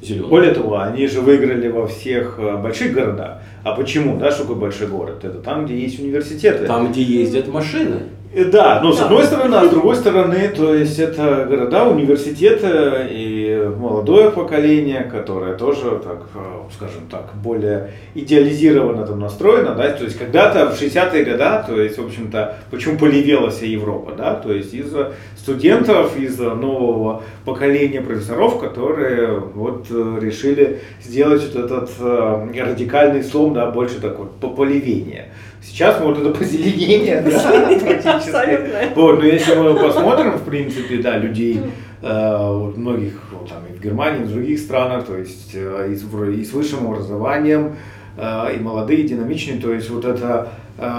Зеленых. 0.05 0.29
Более 0.29 0.53
того, 0.53 0.81
они 0.81 1.07
же 1.07 1.21
выиграли 1.21 1.69
во 1.69 1.87
всех 1.87 2.39
э, 2.39 2.57
больших 2.57 2.93
городах. 2.93 3.43
А 3.63 3.73
почему? 3.73 4.19
Да, 4.19 4.31
что 4.31 4.43
такое 4.43 4.57
большой 4.57 4.87
город? 4.89 5.25
Это 5.25 5.39
там, 5.39 5.65
где 5.65 5.79
есть 5.79 5.99
университеты. 5.99 6.67
Там, 6.67 6.93
где 6.93 7.03
ездят 7.03 7.49
машины. 7.49 8.03
Э, 8.35 8.45
Да, 8.45 8.81
ну 8.83 8.93
с 8.93 9.01
одной 9.01 9.25
стороны, 9.25 9.55
а 9.55 9.65
с 9.65 9.71
другой 9.71 9.95
стороны, 9.95 10.49
то 10.49 10.75
есть 10.75 10.99
это 10.99 11.47
города, 11.49 11.85
университеты 11.85 13.07
и 13.11 13.71
молодое 13.79 14.31
поколение, 14.31 15.05
которое 15.05 15.55
тоже, 15.55 16.01
так, 16.03 16.23
э, 16.35 16.39
скажем 16.75 17.07
так, 17.09 17.31
более 17.35 17.93
идеализированно 18.15 19.07
там 19.07 19.21
настроено, 19.21 19.75
да, 19.75 19.91
то 19.91 20.05
есть 20.05 20.19
когда-то 20.19 20.71
в 20.71 20.81
60-е 20.81 21.25
годы, 21.25 21.65
то 21.67 21.81
есть, 21.81 21.99
в 21.99 22.05
общем-то, 22.05 22.57
почему 22.71 22.99
полевела 22.99 23.51
вся 23.51 23.67
Европа, 23.67 24.13
да, 24.17 24.35
то 24.35 24.53
есть 24.53 24.75
из-за 24.75 25.13
студентов, 25.37 26.19
из-за 26.19 26.55
нового 26.55 27.23
поколения 27.45 28.01
профессоров, 28.01 28.59
которые 28.59 29.39
вот 29.39 29.87
э, 29.91 30.19
решили 30.21 30.81
сделать 31.03 31.43
вот 31.55 31.65
этот 31.65 31.91
радикальный 32.01 33.23
слом, 33.23 33.55
да, 33.55 33.71
больше 33.71 34.01
такой 34.01 34.27
пополевение. 34.41 35.31
Сейчас 35.67 35.99
мы 35.99 36.07
вот 36.07 36.19
это 36.19 36.31
позеленение, 36.39 37.23
да, 37.23 37.69
практически. 37.81 38.95
Вот, 38.95 39.19
но 39.19 39.25
если 39.25 39.55
мы 39.55 39.75
посмотрим, 39.75 40.33
в 40.33 40.45
принципе, 40.45 40.99
да, 40.99 41.17
людей, 41.17 41.61
э, 42.03 42.49
вот 42.49 42.77
многих, 42.77 43.15
вот, 43.33 43.49
там, 43.49 43.59
и 43.71 43.77
в 43.77 43.83
Германии, 43.83 44.23
и 44.23 44.25
в 44.25 44.33
других 44.33 44.59
странах, 44.59 45.07
то 45.07 45.17
есть 45.17 45.53
э, 45.55 45.91
и, 45.91 46.45
с, 46.45 46.53
высшим 46.53 46.87
образованием, 46.87 47.77
э, 48.17 48.57
и 48.57 48.61
молодые, 48.61 49.01
и 49.01 49.09
динамичные, 49.09 49.59
то 49.59 49.73
есть 49.73 49.91
вот 49.91 50.05
эта 50.05 50.49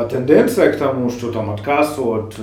тенденция 0.10 0.72
к 0.72 0.78
тому, 0.78 1.10
что 1.10 1.34
там 1.34 1.50
отказ 1.50 2.00
от 2.00 2.38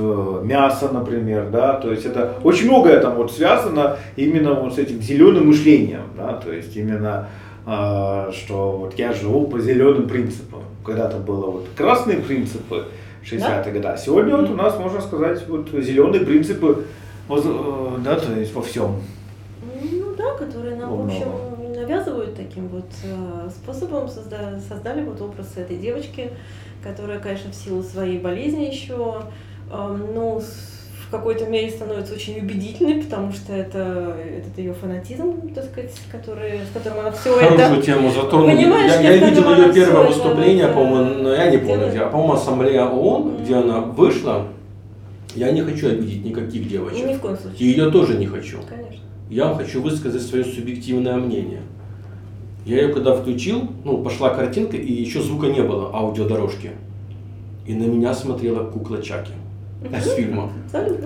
мяса, 0.45 0.91
например, 0.93 1.49
да, 1.51 1.81
то 1.81 1.91
есть 1.91 2.05
это 2.05 2.35
очень 2.45 2.67
многое 2.67 3.01
там 3.01 3.15
вот 3.15 3.33
связано 3.33 3.97
именно 4.17 4.53
вот 4.53 4.75
с 4.75 4.79
этим 4.79 5.01
зеленым 5.01 5.47
мышлением, 5.47 6.03
да, 6.15 6.35
то 6.35 6.53
есть 6.53 6.77
именно 6.77 7.29
что 7.65 8.77
вот 8.79 8.99
я 8.99 9.15
живу 9.15 9.47
по 9.47 9.59
зеленым 9.59 10.09
принципам. 10.09 10.61
Когда-то 10.85 11.19
было 11.19 11.47
вот 11.51 11.69
красные 11.77 12.19
принципы 12.19 12.87
60-е 13.25 13.73
годы, 13.73 13.89
а 13.89 13.97
сегодня 13.97 14.37
вот 14.37 14.51
у 14.51 14.55
нас, 14.55 14.79
можно 14.79 15.01
сказать, 15.01 15.47
вот 15.49 15.69
зеленые 15.71 16.25
принципы, 16.25 16.85
э, 17.29 17.97
да, 18.05 18.17
то 18.19 18.33
есть 18.33 18.53
во 18.55 18.63
всем. 18.63 19.01
Ну 19.63 20.15
да, 20.17 20.35
которые 20.35 20.77
нам, 20.77 20.91
в 20.91 21.01
Умного. 21.01 21.07
общем, 21.17 21.73
навязывают 21.73 22.35
таким 22.37 22.69
вот 22.69 22.91
э, 23.05 23.49
способом, 23.51 24.07
созда- 24.07 24.61
создали 24.61 25.05
вот 25.05 25.21
образ 25.21 25.57
этой 25.57 25.77
девочки, 25.77 26.31
которая, 26.83 27.21
конечно, 27.21 27.51
в 27.53 27.55
силу 27.55 27.83
своей 27.83 28.19
болезни 28.19 28.65
еще, 28.65 29.23
эм, 29.73 30.15
ну, 30.15 30.41
в 30.41 30.45
какой-то 31.13 31.45
мере 31.47 31.71
становится 31.71 32.15
очень 32.15 32.39
убедительной, 32.41 33.03
потому 33.03 33.33
что 33.33 33.53
это 33.53 34.17
этот 34.39 34.59
ее 34.59 34.73
фанатизм, 34.73 35.53
так 35.55 35.65
сказать, 35.67 35.93
который, 36.11 36.59
с 36.69 36.73
которым 36.75 37.01
она 37.01 37.13
все 37.13 37.33
Хорошую 37.35 37.59
это... 37.79 37.83
тему 37.83 38.11
затронули. 38.11 38.57
Понимаешь, 38.57 38.93
я, 38.93 39.13
я 39.13 39.29
видел 39.29 39.49
ее 39.55 39.73
первое 39.73 40.03
это 40.05 40.09
выступление, 40.13 40.67
вот, 40.67 40.75
по-моему, 40.75 41.23
но 41.23 41.33
я 41.35 41.51
не 41.51 41.59
помню 41.59 41.89
где. 41.91 42.01
По-моему, 42.01 42.33
ассамблея 42.33 42.87
ООН, 42.87 43.23
Мгм. 43.23 43.45
где 43.45 43.55
она 43.57 43.81
вышла. 43.81 44.47
Я 45.35 45.53
не 45.53 45.63
хочу 45.63 45.89
обидеть 45.89 46.25
никаких 46.25 46.63
И 46.63 46.69
девочек. 46.69 47.07
ни 47.07 47.15
в 47.15 47.21
коем 47.21 47.35
И 47.37 47.39
случае. 47.39 47.71
ее 47.71 47.91
тоже 47.91 48.19
не 48.19 48.27
хочу. 48.27 48.59
Конечно. 48.69 49.01
Я 49.31 49.55
хочу 49.55 49.81
высказать 49.81 50.23
свое 50.23 50.45
субъективное 50.45 51.17
мнение. 51.17 51.61
Я 52.67 52.83
ее 52.83 52.89
когда 52.93 53.15
включил, 53.15 53.69
ну, 53.85 53.99
пошла 54.03 54.31
картинка, 54.31 54.77
и 54.77 54.93
еще 54.93 55.21
звука 55.23 55.47
не 55.49 55.63
было, 55.63 55.91
аудиодорожки. 55.95 56.73
И 57.67 57.75
на 57.75 57.85
меня 57.85 58.13
смотрела 58.15 58.65
кукла 58.65 59.01
Чаки 59.03 59.33
из 59.91 60.13
фильма. 60.15 60.51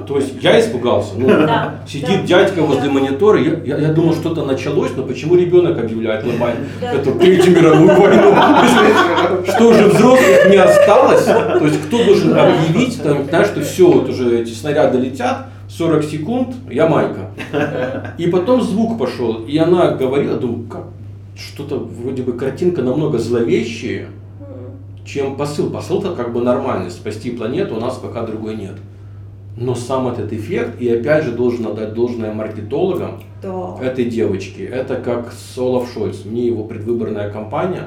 То 0.06 0.16
есть 0.16 0.34
я 0.40 0.60
испугался. 0.60 1.14
Ну, 1.16 1.26
Да, 1.28 1.80
Сидит 1.86 2.22
да, 2.22 2.26
дядька 2.26 2.62
возле 2.62 2.88
монитора, 2.90 3.40
я, 3.40 3.54
я, 3.64 3.78
я 3.78 3.92
думал, 3.92 4.14
что-то 4.14 4.44
началось, 4.44 4.90
но 4.96 5.02
почему 5.02 5.36
ребенок 5.36 5.78
объявляет 5.78 6.24
нормально? 6.24 6.60
Да. 6.80 6.92
Это 6.92 7.12
Третью 7.12 7.56
мировую 7.56 7.88
войну. 7.88 8.34
Что 9.46 9.68
уже 9.68 9.88
взрослых 9.88 10.50
не 10.50 10.56
осталось? 10.56 11.24
То 11.24 11.64
есть 11.64 11.82
кто 11.86 12.04
должен 12.04 12.36
объявить, 12.38 13.02
там, 13.02 13.24
знаешь, 13.28 13.48
что 13.48 13.60
все, 13.62 13.90
вот 13.90 14.08
уже 14.08 14.40
эти 14.42 14.52
снаряды 14.52 14.98
летят, 14.98 15.46
40 15.68 16.04
секунд, 16.04 16.54
я 16.70 16.88
майка. 16.88 17.30
И 18.18 18.26
потом 18.28 18.62
звук 18.62 18.98
пошел, 18.98 19.44
и 19.44 19.56
она 19.58 19.92
говорила, 19.92 20.36
думаю, 20.36 20.68
как 20.68 20.84
что-то 21.36 21.78
вроде 21.78 22.22
бы 22.22 22.32
картинка 22.32 22.82
намного 22.82 23.18
зловещее, 23.18 24.02
М. 24.02 24.25
чем 25.06 25.36
посыл. 25.36 25.70
Посыл-то 25.70 26.14
как 26.14 26.32
бы 26.32 26.42
нормальный, 26.42 26.90
спасти 26.90 27.30
планету, 27.30 27.76
у 27.76 27.80
нас 27.80 27.96
пока 27.96 28.22
другой 28.26 28.56
нет. 28.56 28.74
Но 29.56 29.74
сам 29.74 30.08
этот 30.08 30.32
эффект, 30.34 30.80
и 30.82 30.88
опять 30.90 31.24
же 31.24 31.32
должен 31.32 31.66
отдать 31.66 31.94
должное 31.94 32.34
маркетологам 32.34 33.22
Да. 33.42 33.78
этой 33.82 34.04
девочки, 34.04 34.60
это 34.60 34.96
как 34.96 35.32
с 35.32 35.56
Олаф 35.56 35.90
Шольц. 35.90 36.24
Мне 36.26 36.46
его 36.46 36.64
предвыборная 36.64 37.30
кампания 37.30 37.84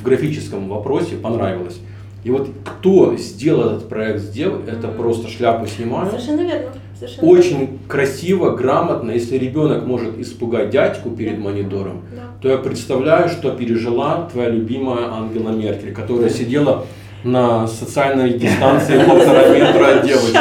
в 0.00 0.04
графическом 0.04 0.68
вопросе 0.68 1.16
понравилась. 1.16 1.80
И 2.24 2.30
вот 2.30 2.48
кто 2.64 3.16
сделал 3.16 3.70
этот 3.70 3.88
проект, 3.88 4.20
сделал, 4.20 4.60
это 4.66 4.88
просто 4.88 5.28
шляпу 5.28 5.66
снимаю. 5.66 6.10
Совершенно 6.10 6.42
верно. 6.42 6.68
Совершенно 7.00 7.28
Очень 7.28 7.78
красиво, 7.88 8.50
грамотно. 8.50 9.12
Если 9.12 9.38
ребенок 9.38 9.86
может 9.86 10.18
испугать 10.18 10.68
дядьку 10.68 11.08
перед 11.10 11.38
Да. 11.38 11.44
монитором. 11.44 12.02
Да. 12.14 12.22
то 12.42 12.48
я 12.48 12.58
представляю, 12.58 13.28
что 13.30 13.52
пережила 13.52 14.28
твоя 14.30 14.50
любимая 14.50 15.10
Ангела 15.10 15.48
Меркель, 15.50 15.94
которая 15.94 16.28
сидела 16.30 16.84
на 17.24 17.66
социальной 17.66 18.34
дистанции 18.34 18.98
полтора 19.08 19.48
метра 19.48 19.98
от 19.98 20.06
девочки. 20.06 20.38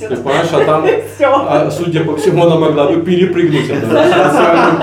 Ты 0.00 0.16
понимаешь, 0.16 0.48
а 0.52 0.64
там, 0.64 0.86
а, 1.48 1.70
судя 1.70 2.04
по 2.04 2.16
всему, 2.16 2.44
она 2.44 2.56
могла 2.56 2.90
бы 2.90 3.02
перепрыгнуть 3.02 3.68
эту 3.68 3.86
социальную 3.86 4.80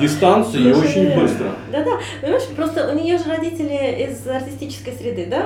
дистанцию 0.00 0.70
и 0.70 0.72
очень 0.72 1.20
быстро. 1.20 1.46
Да-да, 1.72 1.98
понимаешь, 2.20 2.44
просто 2.56 2.90
у 2.92 2.96
нее 2.96 3.18
же 3.18 3.24
родители 3.28 4.06
из 4.08 4.26
артистической 4.26 4.92
среды, 4.92 5.26
да? 5.30 5.42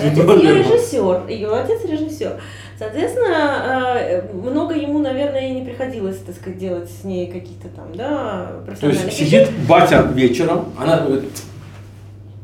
Отец 0.00 0.42
ее 0.42 0.58
режиссер, 0.58 1.28
ее 1.28 1.48
отец 1.48 1.84
режиссер. 1.84 2.40
Соответственно, 2.78 3.96
э, 3.98 4.22
много 4.34 4.74
ему, 4.74 4.98
наверное, 4.98 5.48
и 5.48 5.52
не 5.52 5.64
приходилось, 5.64 6.18
так 6.18 6.34
сказать, 6.36 6.58
делать 6.58 6.90
с 6.90 7.04
ней 7.04 7.26
каких-то 7.26 7.68
там, 7.68 7.94
да, 7.94 8.48
То 8.58 8.66
профессиональных 8.66 9.04
есть 9.06 9.18
сидит 9.18 9.48
батя 9.66 10.02
вечером, 10.12 10.66
она 10.78 11.00
говорит, 11.00 11.30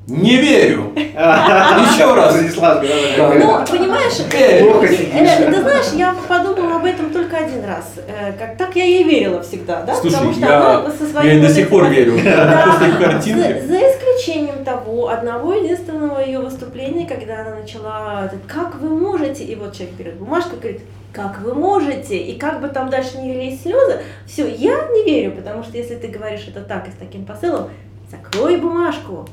не 0.07 0.37
верю. 0.37 0.93
Еще 0.97 2.15
раз. 2.15 2.35
Ну, 2.35 3.65
понимаешь, 3.71 4.17
плохо 4.17 4.87
э, 4.87 4.97
сидишь. 4.97 5.55
ты 5.55 5.61
знаешь, 5.61 5.93
я 5.95 6.15
подумала 6.29 6.77
об 6.77 6.85
этом 6.85 7.11
только 7.11 7.37
один 7.37 7.65
раз. 7.65 7.95
Э, 8.09 8.33
Как 8.39 8.57
так 8.57 8.75
я 8.77 8.85
ей 8.85 9.05
верила 9.05 9.43
всегда, 9.43 9.83
да? 9.83 9.95
Слушай, 9.95 10.15
Потому 10.15 10.33
что 10.33 10.41
я, 10.47 10.79
она 10.81 10.91
со 10.91 11.05
я 11.05 11.11
своим 11.11 11.39
и 11.39 11.41
до 11.47 11.55
сих 11.55 11.69
пор 11.69 11.89
верю. 11.89 12.13
После 12.15 12.93
За, 12.93 12.99
картинки. 12.99 13.61
за 13.67 13.77
исключением 13.79 14.65
того 14.65 15.09
одного 15.09 15.55
единственного 15.55 16.21
ее 16.21 16.41
выступления, 16.41 17.07
когда 17.07 17.41
она 17.43 17.57
начала, 17.61 18.25
этот, 18.27 18.41
как 18.47 18.75
вы 18.81 18.89
можете, 18.89 19.45
и 19.45 19.55
вот 19.55 19.75
человек 19.75 19.95
берет 19.97 20.15
бумажку 20.15 20.57
и 20.57 20.59
говорит, 20.61 20.81
как 21.13 21.41
вы 21.43 21.55
можете, 21.55 22.17
и 22.17 22.39
как 22.39 22.61
бы 22.61 22.69
там 22.69 22.91
дальше 22.91 23.19
не 23.19 23.35
лились 23.35 23.63
слезы, 23.63 24.01
все, 24.27 24.49
я 24.49 24.89
не 24.93 25.05
верю, 25.05 25.33
потому 25.33 25.63
что 25.63 25.77
если 25.77 25.95
ты 25.95 26.09
говоришь 26.09 26.47
это 26.49 26.61
так 26.63 26.89
и 26.89 26.91
с 26.91 26.95
таким 26.95 27.25
посылом, 27.25 27.69
закрой 28.11 28.57
бумажку, 28.57 29.27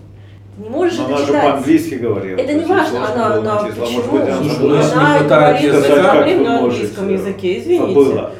не 0.59 0.69
можешь 0.69 0.97
Но 0.97 1.03
это 1.05 1.13
она 1.15 1.17
же 1.21 1.25
читать. 1.27 1.43
по-английски 1.43 1.93
говорила. 1.95 2.37
Это 2.39 2.53
не 2.53 2.65
важно, 2.65 3.07
она, 3.13 3.29
было 3.29 3.51
она 3.51 3.63
почему? 3.63 3.85
Может 3.85 4.11
быть, 4.11 4.21
она 4.21 4.35
Слушай, 4.37 4.57
ну, 4.59 4.69
не 4.69 4.81
она 4.81 5.17
хватает 5.19 5.29
говорит 5.29 5.73
языка, 5.85 6.13
на 6.43 6.59
английском 6.59 7.09
языке, 7.09 7.59
извините. 7.59 7.87
Забыла. 7.87 8.31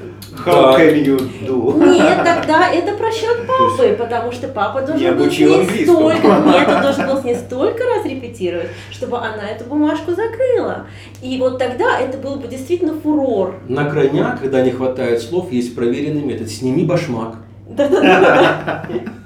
How 0.46 0.72
Да. 0.72 0.80
can 0.80 1.04
you 1.04 1.18
do? 1.46 1.86
Нет, 1.92 2.18
тогда 2.24 2.70
это 2.72 2.96
просчет 2.96 3.46
папы, 3.46 3.94
потому 4.00 4.32
что 4.32 4.48
папа 4.48 4.82
должен 4.82 5.06
Не 5.06 5.12
был 5.12 5.24
с 5.24 5.28
обучил 5.28 5.50
ней 5.50 5.60
английскому. 5.62 5.98
столько, 6.12 6.28
нет, 6.28 6.68
он 6.70 6.82
должен 6.82 7.08
был 7.08 7.18
с 7.18 7.24
ней 7.26 7.36
столько 7.36 7.84
раз 7.84 8.06
репетировать, 8.06 8.68
чтобы 8.90 9.18
она 9.18 9.50
эту 9.50 9.66
бумажку 9.66 10.12
закрыла. 10.12 10.86
И 11.22 11.38
вот 11.40 11.58
тогда 11.60 12.00
это 12.00 12.18
был 12.18 12.36
бы 12.38 12.48
действительно 12.48 12.94
фурор. 13.02 13.56
На 13.68 13.90
крайняк, 13.90 14.40
когда 14.40 14.62
не 14.62 14.72
хватает 14.72 15.22
слов, 15.22 15.52
есть 15.52 15.76
проверенный 15.76 16.22
метод. 16.22 16.50
Сними 16.50 16.86
башмак. 16.86 17.36
Да-да-да. 17.68 18.86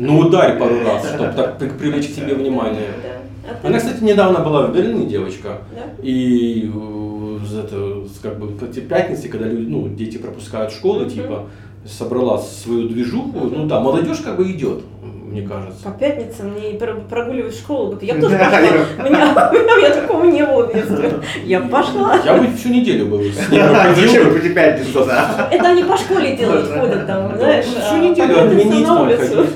Ну 0.00 0.18
ударь 0.18 0.58
пару 0.58 0.82
раз, 0.84 1.06
чтобы 1.08 1.32
так 1.36 1.58
при- 1.58 1.68
привлечь 1.68 2.08
к 2.08 2.14
себе 2.14 2.34
внимание. 2.34 2.88
Да. 3.02 3.50
А 3.62 3.66
Она, 3.66 3.78
кстати, 3.78 4.02
недавно 4.02 4.40
была 4.40 4.66
в 4.66 4.72
Берлине, 4.74 5.04
девочка. 5.06 5.58
Да? 5.74 5.82
И 6.02 6.70
э, 6.74 7.60
это, 7.64 8.02
как 8.22 8.38
бы 8.38 8.48
по 8.48 8.66
те 8.66 8.80
пятницы, 8.80 9.28
когда 9.28 9.46
люди, 9.46 9.68
ну, 9.68 9.88
дети 9.88 10.16
пропускают 10.18 10.72
школу, 10.72 11.00
Мгм. 11.00 11.10
типа, 11.10 11.44
собрала 11.86 12.38
свою 12.38 12.88
движуху. 12.88 13.40
Ну 13.54 13.66
да, 13.66 13.80
молодежь 13.80 14.18
как 14.18 14.36
бы 14.36 14.50
идет, 14.50 14.80
мне 15.02 15.42
кажется. 15.42 15.82
По 15.84 15.90
пятницам 15.90 16.54
не 16.54 16.78
про- 16.78 16.94
прогуливать 17.08 17.54
в 17.54 17.58
школу. 17.58 17.98
Я 18.00 18.14
бы 18.14 18.20
тоже 18.20 18.36
пошла. 18.38 18.60
я- 18.60 18.70
У 18.98 19.08
меня, 19.08 19.50
у 19.52 19.78
меня 19.78 19.90
такого 19.94 20.24
не 20.24 20.44
было 20.46 20.66
в 20.66 20.72
детстве. 20.74 21.12
Я 21.44 21.60
бы 21.60 21.68
пошла. 21.68 22.18
Я 22.24 22.34
бы 22.36 22.46
всю 22.56 22.68
неделю 22.70 23.06
был 23.06 23.20
с 23.20 23.50
ней 23.50 23.60
Зачем 23.96 24.54
пятницу, 24.54 25.04
да? 25.06 25.48
Это 25.50 25.68
они 25.68 25.82
по 25.84 25.96
школе 25.96 26.36
делают, 26.36 26.68
ходят 26.68 27.06
там, 27.06 27.36
знаешь, 27.36 27.64
всю 27.66 27.94
а 27.94 27.98
неделю 27.98 28.34
пятницам 28.34 28.48
администом 28.48 28.94
на 28.96 29.02
улицу. 29.02 29.46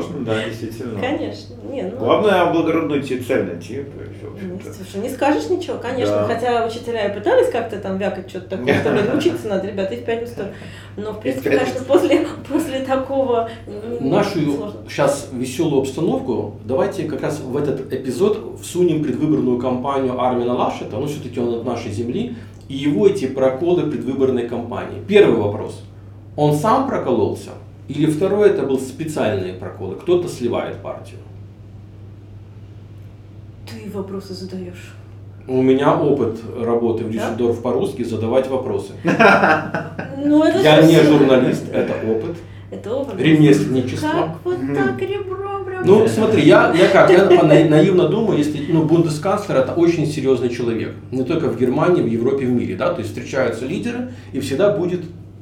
Можно, 0.00 0.24
да, 0.24 0.44
действительно. 0.44 1.00
Конечно. 1.00 1.54
Не, 1.70 1.82
ну, 1.82 1.98
Главное, 1.98 2.52
благородную 2.52 3.02
те- 3.02 3.18
цель 3.20 3.44
найти. 3.44 3.74
то 3.76 4.02
есть, 4.02 4.22
в 4.22 4.66
Ну. 4.66 4.72
Слушай, 4.74 5.02
не 5.02 5.08
скажешь 5.10 5.48
ничего, 5.48 5.76
конечно. 5.78 6.14
Да. 6.16 6.24
Хотя 6.26 6.66
учителя 6.66 7.06
и 7.06 7.14
пытались 7.14 7.50
как-то 7.50 7.78
там 7.78 7.98
вякать 7.98 8.28
что-то 8.28 8.56
такое, 8.56 8.80
что 8.80 8.90
блин, 8.92 9.16
учиться 9.16 9.48
надо, 9.48 9.66
ребята, 9.68 9.94
и 9.94 9.98
в 10.00 10.04
пятницу 10.04 10.34
тоже. 10.36 10.52
Но, 10.96 11.12
в 11.12 11.20
принципе, 11.20 11.50
конечно, 11.50 11.80
после, 11.84 12.26
после 12.48 12.80
такого 12.80 13.50
Нашу 14.00 14.40
сложно. 14.40 14.80
сейчас 14.88 15.28
веселую 15.32 15.82
обстановку, 15.82 16.56
давайте 16.64 17.04
как 17.04 17.22
раз 17.22 17.40
в 17.40 17.56
этот 17.56 17.92
эпизод 17.92 18.58
всунем 18.62 19.02
предвыборную 19.02 19.58
кампанию 19.58 20.20
Армина 20.20 20.54
Лашета, 20.54 20.96
ну 20.96 21.06
все-таки 21.06 21.38
он 21.40 21.54
от 21.60 21.64
нашей 21.64 21.90
земли, 21.92 22.34
и 22.68 22.74
его 22.74 23.06
эти 23.06 23.26
проколы 23.26 23.90
предвыборной 23.90 24.48
кампании. 24.48 25.02
Первый 25.06 25.36
вопрос. 25.40 25.82
Он 26.36 26.54
сам 26.54 26.88
прокололся? 26.88 27.50
Или 27.90 28.06
второй 28.06 28.50
это 28.50 28.62
был 28.62 28.78
специальные 28.78 29.54
проколы? 29.54 29.96
Кто-то 29.96 30.28
сливает 30.28 30.76
партию. 30.76 31.18
Ты 33.68 33.90
вопросы 33.90 34.32
задаешь. 34.32 34.94
У 35.48 35.60
меня 35.60 35.98
опыт 35.98 36.38
работы 36.56 37.02
в 37.02 37.08
Да? 37.08 37.30
Дюссельдорф 37.30 37.62
по-русски 37.62 38.04
задавать 38.04 38.48
вопросы. 38.48 38.92
Ну, 40.22 40.44
это 40.44 40.60
Я 40.60 40.82
не 40.82 41.00
журналист, 41.00 41.64
это 41.72 41.94
опыт. 42.06 42.36
Это 42.70 42.94
опыт. 42.94 43.18
Ремесленничество. 43.18 44.08
Как 44.08 44.36
вот 44.44 44.58
так 44.74 45.00
ребро 45.00 45.64
прям. 45.64 45.82
Ну, 45.86 46.06
смотри, 46.06 46.42
я, 46.42 46.72
я 46.74 46.88
как, 46.88 47.10
я 47.10 47.24
наивно 47.24 48.06
думаю, 48.06 48.36
если, 48.36 48.70
ну, 48.70 48.84
бундесканцлер 48.84 49.56
это 49.56 49.72
очень 49.72 50.06
серьезный 50.06 50.50
человек. 50.50 50.94
Не 51.10 51.24
только 51.24 51.48
в 51.48 51.58
Германии, 51.58 52.02
в 52.02 52.06
Европе, 52.06 52.44
в 52.44 52.50
мире, 52.50 52.76
да, 52.76 52.92
то 52.92 53.00
есть 53.00 53.14
встречаются 53.14 53.64
лидеры, 53.64 54.10
и 54.34 54.40
всегда 54.40 54.76
будет, 54.76 55.00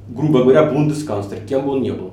грубо 0.09 0.45
говоря, 0.45 0.63
бундесканцлер, 0.63 1.41
кем 1.41 1.67
бы 1.67 1.73
он 1.73 1.83
ни 1.83 1.91
был. 1.91 2.13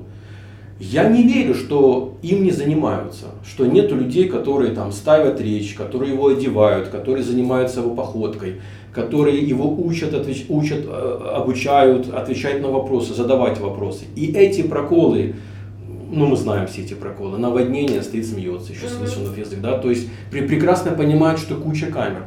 Я 0.80 1.08
не 1.10 1.24
верю, 1.24 1.54
что 1.56 2.18
им 2.22 2.44
не 2.44 2.52
занимаются, 2.52 3.28
что 3.48 3.66
нету 3.66 3.96
людей, 3.96 4.28
которые 4.28 4.72
там 4.74 4.92
ставят 4.92 5.40
речь, 5.40 5.74
которые 5.74 6.12
его 6.14 6.28
одевают, 6.28 6.90
которые 6.90 7.24
занимаются 7.24 7.80
его 7.80 7.96
походкой, 7.96 8.56
которые 8.94 9.40
его 9.40 9.74
учат, 9.74 10.14
отвеч- 10.14 10.46
учат, 10.50 10.80
э, 10.86 11.30
обучают, 11.34 12.14
отвечать 12.14 12.62
на 12.62 12.68
вопросы, 12.70 13.14
задавать 13.14 13.58
вопросы. 13.60 14.04
И 14.18 14.34
эти 14.34 14.64
проколы, 14.64 15.36
ну 16.12 16.26
мы 16.26 16.36
знаем 16.36 16.68
все 16.68 16.82
эти 16.82 16.94
проколы, 16.94 17.38
наводнение 17.38 18.02
стоит 18.02 18.26
смеется, 18.26 18.74
еще 18.74 18.88
высунув 19.02 19.38
язык, 19.38 19.62
да, 19.62 19.78
то 19.78 19.90
есть 19.90 20.10
при- 20.30 20.42
прекрасно 20.46 20.92
понимают, 20.92 21.40
что 21.40 21.56
куча 21.56 21.86
камер. 21.86 22.24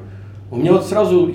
У 0.51 0.57
меня 0.57 0.73
вот 0.73 0.87
сразу 0.87 1.31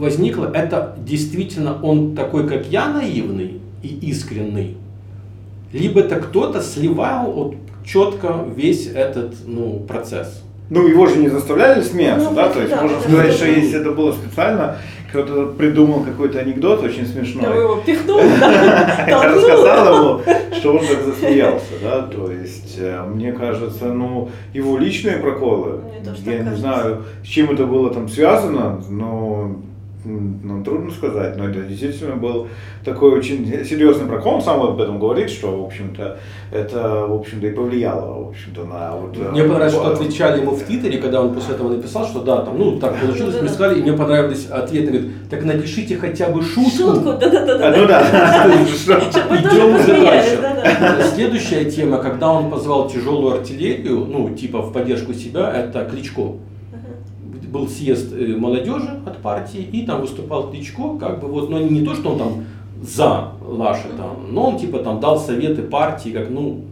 возникло, 0.00 0.50
это 0.52 0.96
действительно 1.06 1.78
он 1.80 2.16
такой, 2.16 2.48
как 2.48 2.66
я, 2.66 2.92
наивный 2.92 3.60
и 3.84 3.88
искренний, 4.10 4.76
либо 5.72 6.00
это 6.00 6.16
кто-то 6.16 6.60
сливал 6.60 7.32
вот 7.32 7.54
четко 7.84 8.44
весь 8.54 8.86
этот 8.86 9.34
ну, 9.46 9.80
процесс. 9.80 10.42
Ну, 10.70 10.86
его 10.86 11.06
же 11.06 11.16
не 11.16 11.28
заставляли 11.28 11.80
смеяться, 11.82 12.28
Ну, 12.28 12.36
да? 12.36 12.50
То 12.50 12.60
есть 12.60 12.70
да, 12.70 12.82
можно 12.82 12.98
да, 12.98 13.02
сказать, 13.02 13.26
да. 13.28 13.32
что 13.32 13.46
если 13.46 13.80
это 13.80 13.92
было 13.92 14.12
специально, 14.12 14.76
кто-то 15.10 15.46
придумал 15.56 16.02
какой-то 16.02 16.40
анекдот 16.40 16.82
очень 16.82 17.06
смешной. 17.06 17.48
вы 17.48 17.62
его 17.62 17.76
пихнул, 17.76 18.18
да, 18.40 19.06
Я 19.08 19.34
рассказал 19.34 19.96
ему, 19.96 20.22
что 20.52 20.72
он 20.72 20.80
так 20.80 21.02
засмеялся, 21.06 21.72
да, 21.82 22.02
то 22.02 22.30
есть, 22.30 22.76
э, 22.78 23.02
мне 23.02 23.32
кажется, 23.32 23.86
ну, 23.86 24.28
его 24.52 24.76
личные 24.76 25.16
проколы, 25.16 25.80
тоже 26.04 26.18
я 26.26 26.38
не 26.40 26.56
знаю, 26.56 27.04
с 27.24 27.26
чем 27.26 27.50
это 27.50 27.64
было 27.64 27.92
там 27.92 28.08
связано, 28.08 28.82
но 28.90 29.56
м, 30.04 30.40
ну, 30.44 30.64
трудно 30.64 30.90
сказать, 30.90 31.36
но 31.36 31.48
это 31.48 31.60
действительно 31.60 32.16
был 32.16 32.48
такой 32.84 33.12
очень 33.12 33.64
серьезный 33.64 34.06
прокол, 34.06 34.34
он 34.34 34.42
сам 34.42 34.62
об 34.62 34.80
этом 34.80 34.98
говорит, 34.98 35.30
что, 35.30 35.62
в 35.62 35.66
общем-то, 35.66 36.18
это, 36.52 37.06
в 37.06 37.14
общем-то, 37.14 37.46
и 37.46 37.50
повлияло, 37.50 38.24
в 38.24 38.28
общем-то, 38.30 38.64
на 38.64 38.96
вот... 38.96 39.16
э, 39.16 39.30
Мне 39.32 39.42
понравилось, 39.42 39.72
что 39.74 39.90
отвечали 39.92 40.40
ему 40.40 40.52
в 40.52 40.62
Твиттере, 40.62 40.98
когда 40.98 41.20
он 41.22 41.34
после 41.34 41.54
этого 41.54 41.70
написал, 41.74 42.06
что 42.06 42.20
да, 42.20 42.42
там, 42.42 42.58
ну, 42.58 42.78
так 42.78 42.96
получилось, 43.00 43.36
мы 43.42 43.48
сказали, 43.48 43.80
и 43.80 43.82
мне 43.82 43.92
понравились 43.92 44.46
ответы, 44.46 44.86
говорит, 44.92 45.10
так 45.30 45.44
напишите 45.44 45.96
хотя 45.96 46.28
бы 46.30 46.42
шутку. 46.42 46.70
Шутку, 46.70 47.10
А, 47.10 47.16
да-да-да. 47.16 47.74
ну 47.76 47.86
да, 47.86 48.00
Идем 48.68 49.74
уже 49.76 50.00
дальше. 50.00 50.38
Следующая 51.14 51.64
тема, 51.70 51.98
когда 51.98 52.32
он 52.32 52.50
позвал 52.50 52.88
тяжелую 52.88 53.34
артиллерию, 53.38 54.06
ну, 54.08 54.30
типа 54.30 54.62
в 54.62 54.72
поддержку 54.72 55.12
себя, 55.12 55.52
это 55.52 55.84
Кличко. 55.84 56.32
Был 57.50 57.68
съезд 57.68 58.12
э, 58.12 58.36
молодежи 58.36 59.00
от 59.06 59.18
партии, 59.18 59.60
и 59.60 59.84
там 59.86 60.00
выступал 60.00 60.50
Кличко, 60.50 60.98
как 60.98 61.20
бы 61.20 61.28
вот, 61.28 61.50
но 61.50 61.58
не 61.58 61.84
то, 61.84 61.94
что 61.94 62.10
он 62.10 62.18
там 62.18 62.44
за 62.82 63.32
Лашета, 63.46 64.04
но 64.30 64.50
он 64.50 64.58
типа 64.58 64.78
там 64.78 65.00
дал 65.00 65.18
советы 65.18 65.62
партии, 65.62 66.10
как, 66.10 66.30
ну, 66.30 66.62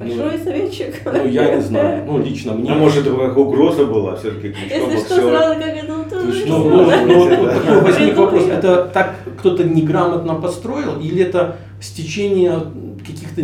Большой 0.00 0.38
советчик. 0.38 0.94
Ну, 1.04 1.28
я 1.28 1.56
не 1.56 1.60
знаю. 1.60 2.04
Ну, 2.06 2.18
лично 2.18 2.54
мне. 2.54 2.72
А 2.72 2.74
может, 2.74 3.06
это 3.06 3.14
какая 3.14 3.34
угроза 3.34 3.84
была 3.84 4.16
все-таки 4.16 4.54
Если 4.70 4.96
что, 4.96 5.14
сразу 5.16 5.60
как 5.60 5.76
это, 5.76 5.92
ну, 5.92 6.04
Ну, 6.46 6.70
ну, 6.70 7.26
ну, 7.28 7.46
такой 7.46 7.80
возник 7.82 8.16
вопрос. 8.16 8.44
Это 8.46 8.90
так 8.94 9.16
кто-то 9.38 9.64
неграмотно 9.64 10.36
построил 10.36 10.98
или 10.98 11.22
это 11.22 11.56
стечение 11.82 12.62
каких-то 13.06 13.42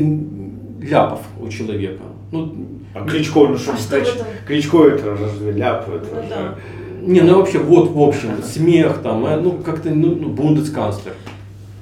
ляпов 0.80 1.20
у 1.40 1.48
человека? 1.48 2.02
Ну, 2.32 2.54
А 2.94 3.04
Кличко, 3.06 3.40
ну 3.46 3.56
что, 3.58 3.72
А 3.72 3.76
что 3.76 3.88
значит, 3.88 4.14
этом? 4.16 4.26
Кличко 4.46 4.84
это 4.88 5.16
разве 5.16 5.52
ляп? 5.52 5.88
Это 5.88 6.06
Ну 6.14 6.22
же- 6.22 6.28
да. 6.28 6.54
не, 7.02 7.20
ну 7.20 7.38
вообще, 7.38 7.58
вот, 7.58 7.90
в 7.90 8.00
общем, 8.00 8.42
смех 8.42 9.00
там, 9.02 9.24
э, 9.26 9.36
ну, 9.36 9.52
как-то, 9.52 9.90
ну, 9.90 10.14
ну, 10.14 10.28
бундесканцлер. 10.30 11.14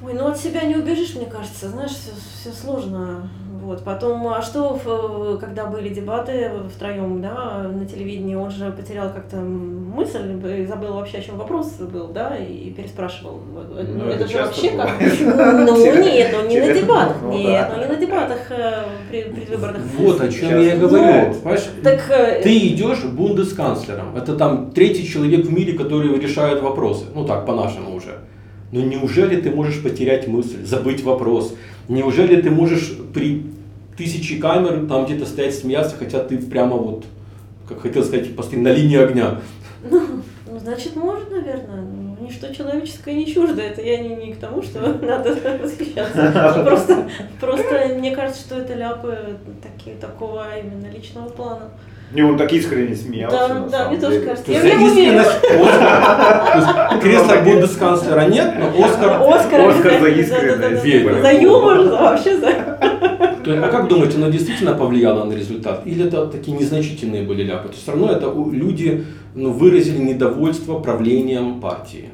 Ой, 0.04 0.12
ну 0.14 0.26
от 0.26 0.38
себя 0.38 0.62
не 0.64 0.76
убежишь, 0.76 1.14
мне 1.14 1.26
кажется, 1.26 1.68
знаешь, 1.70 1.92
все, 1.92 2.50
сложно. 2.52 3.28
Вот. 3.62 3.84
Потом, 3.84 4.26
а 4.28 4.42
что, 4.42 4.78
в- 4.84 5.38
когда 5.38 5.66
были 5.66 5.88
дебаты 5.88 6.50
втроем, 6.74 7.20
да, 7.22 7.70
на 7.72 7.86
телевидении, 7.86 8.34
он 8.34 8.50
же 8.50 8.70
потерял 8.72 9.10
как-то 9.10 9.36
мысль, 9.36 10.38
и 10.60 10.66
забыл 10.66 10.94
вообще, 10.94 11.18
о 11.18 11.22
чем 11.22 11.36
вопрос 11.38 11.74
был, 11.78 12.08
да, 12.08 12.36
и 12.36 12.70
переспрашивал. 12.70 13.40
Ну, 13.54 13.60
Ну, 13.70 14.04
это 14.06 14.24
это, 14.24 14.28
же 14.32 14.38
вообще 14.38 14.70
как... 14.70 14.90
бывает. 14.98 15.66
Ну, 15.66 16.02
нет, 16.02 16.30
ну 16.32 16.48
не 16.48 16.60
на 16.60 16.74
дебатах, 16.74 17.16
ну, 17.22 17.32
нет, 17.38 17.66
да. 17.68 17.74
ну 17.76 17.82
не 17.82 17.88
на 17.88 17.96
дебатах 17.96 18.38
э, 18.50 18.84
при- 19.10 19.22
предвыборных. 19.22 19.82
Вот 19.98 20.20
о 20.20 20.28
чем 20.28 20.60
я 20.60 20.76
говорю. 20.76 21.34
Так, 21.82 22.00
э, 22.10 22.40
Ты 22.42 22.58
идешь 22.68 23.04
бундесканцлером. 23.04 24.16
Это 24.16 24.36
там 24.36 24.70
третий 24.72 25.06
человек 25.06 25.46
в 25.46 25.52
мире, 25.52 25.74
который 25.78 26.18
решает 26.18 26.60
вопросы. 26.60 27.04
Ну 27.14 27.24
так, 27.24 27.46
по-нашему 27.46 27.94
уже. 27.94 28.18
Но 28.72 28.80
неужели 28.80 29.40
ты 29.40 29.50
можешь 29.50 29.80
потерять 29.82 30.26
мысль, 30.26 30.64
забыть 30.64 31.04
вопрос? 31.04 31.54
Неужели 31.88 32.40
ты 32.40 32.50
можешь 32.50 32.96
при 33.12 33.46
тысяче 33.96 34.36
камер 34.36 34.86
там 34.88 35.04
где-то 35.04 35.26
стоять 35.26 35.54
смеяться, 35.54 35.96
хотя 35.96 36.20
ты 36.20 36.38
прямо 36.38 36.76
вот, 36.76 37.04
как 37.68 37.80
хотел 37.80 38.04
сказать, 38.04 38.34
постоянно 38.34 38.70
на 38.70 38.74
линии 38.74 38.98
огня? 38.98 39.40
Ну, 39.88 40.00
значит, 40.58 40.96
может, 40.96 41.30
наверное. 41.30 41.82
Ну, 41.82 42.16
ничто 42.20 42.52
человеческое 42.52 43.14
не 43.14 43.26
чуждо. 43.26 43.60
Это 43.60 43.82
я 43.82 43.98
не, 43.98 44.16
не 44.16 44.32
к 44.32 44.38
тому, 44.38 44.62
что 44.62 44.80
надо 45.02 45.36
восхищаться. 45.62 46.54
Ну, 46.56 46.64
Просто, 46.64 47.08
просто 47.40 47.94
мне 47.98 48.14
кажется, 48.14 48.40
что 48.40 48.56
это 48.56 48.74
ляпы 48.74 49.36
такие, 49.62 49.96
такого 49.96 50.46
именно 50.58 50.90
личного 50.90 51.28
плана. 51.28 51.70
Не, 52.14 52.22
он 52.22 52.38
так 52.38 52.52
искренне 52.52 52.94
смеялся. 52.94 53.36
Да, 53.36 53.66
да, 53.70 53.88
мне 53.88 53.98
тоже 53.98 54.20
кажется. 54.20 54.52
Я 54.52 54.60
верю. 54.60 54.86
искренность 54.86 55.30
Оскар. 55.30 56.52
То 56.52 56.58
есть 56.58 57.02
кресла 57.02 57.42
бундесканцлера 57.44 58.26
нет, 58.28 58.54
но 58.58 58.84
Оскар... 58.84 59.20
Оскар, 59.20 59.68
Оскар 59.68 60.00
за 60.00 60.08
искренность. 60.08 61.22
За 61.22 61.32
юмор, 61.32 61.82
за 61.82 61.90
вообще 61.90 62.38
за... 62.38 62.52
То 63.44 63.52
есть, 63.52 63.62
а 63.62 63.68
как 63.68 63.88
думаете, 63.88 64.16
оно 64.16 64.30
действительно 64.30 64.74
повлияло 64.74 65.24
на 65.24 65.34
результат? 65.34 65.82
Или 65.84 66.06
это 66.06 66.26
такие 66.26 66.56
незначительные 66.56 67.24
были 67.24 67.42
ляпы? 67.42 67.68
То 67.68 67.74
есть 67.74 67.82
все 67.82 67.92
равно 67.92 68.10
это 68.10 68.32
люди 68.52 69.04
ну, 69.34 69.50
выразили 69.50 69.98
недовольство 69.98 70.78
правлением 70.78 71.60
партии. 71.60 72.10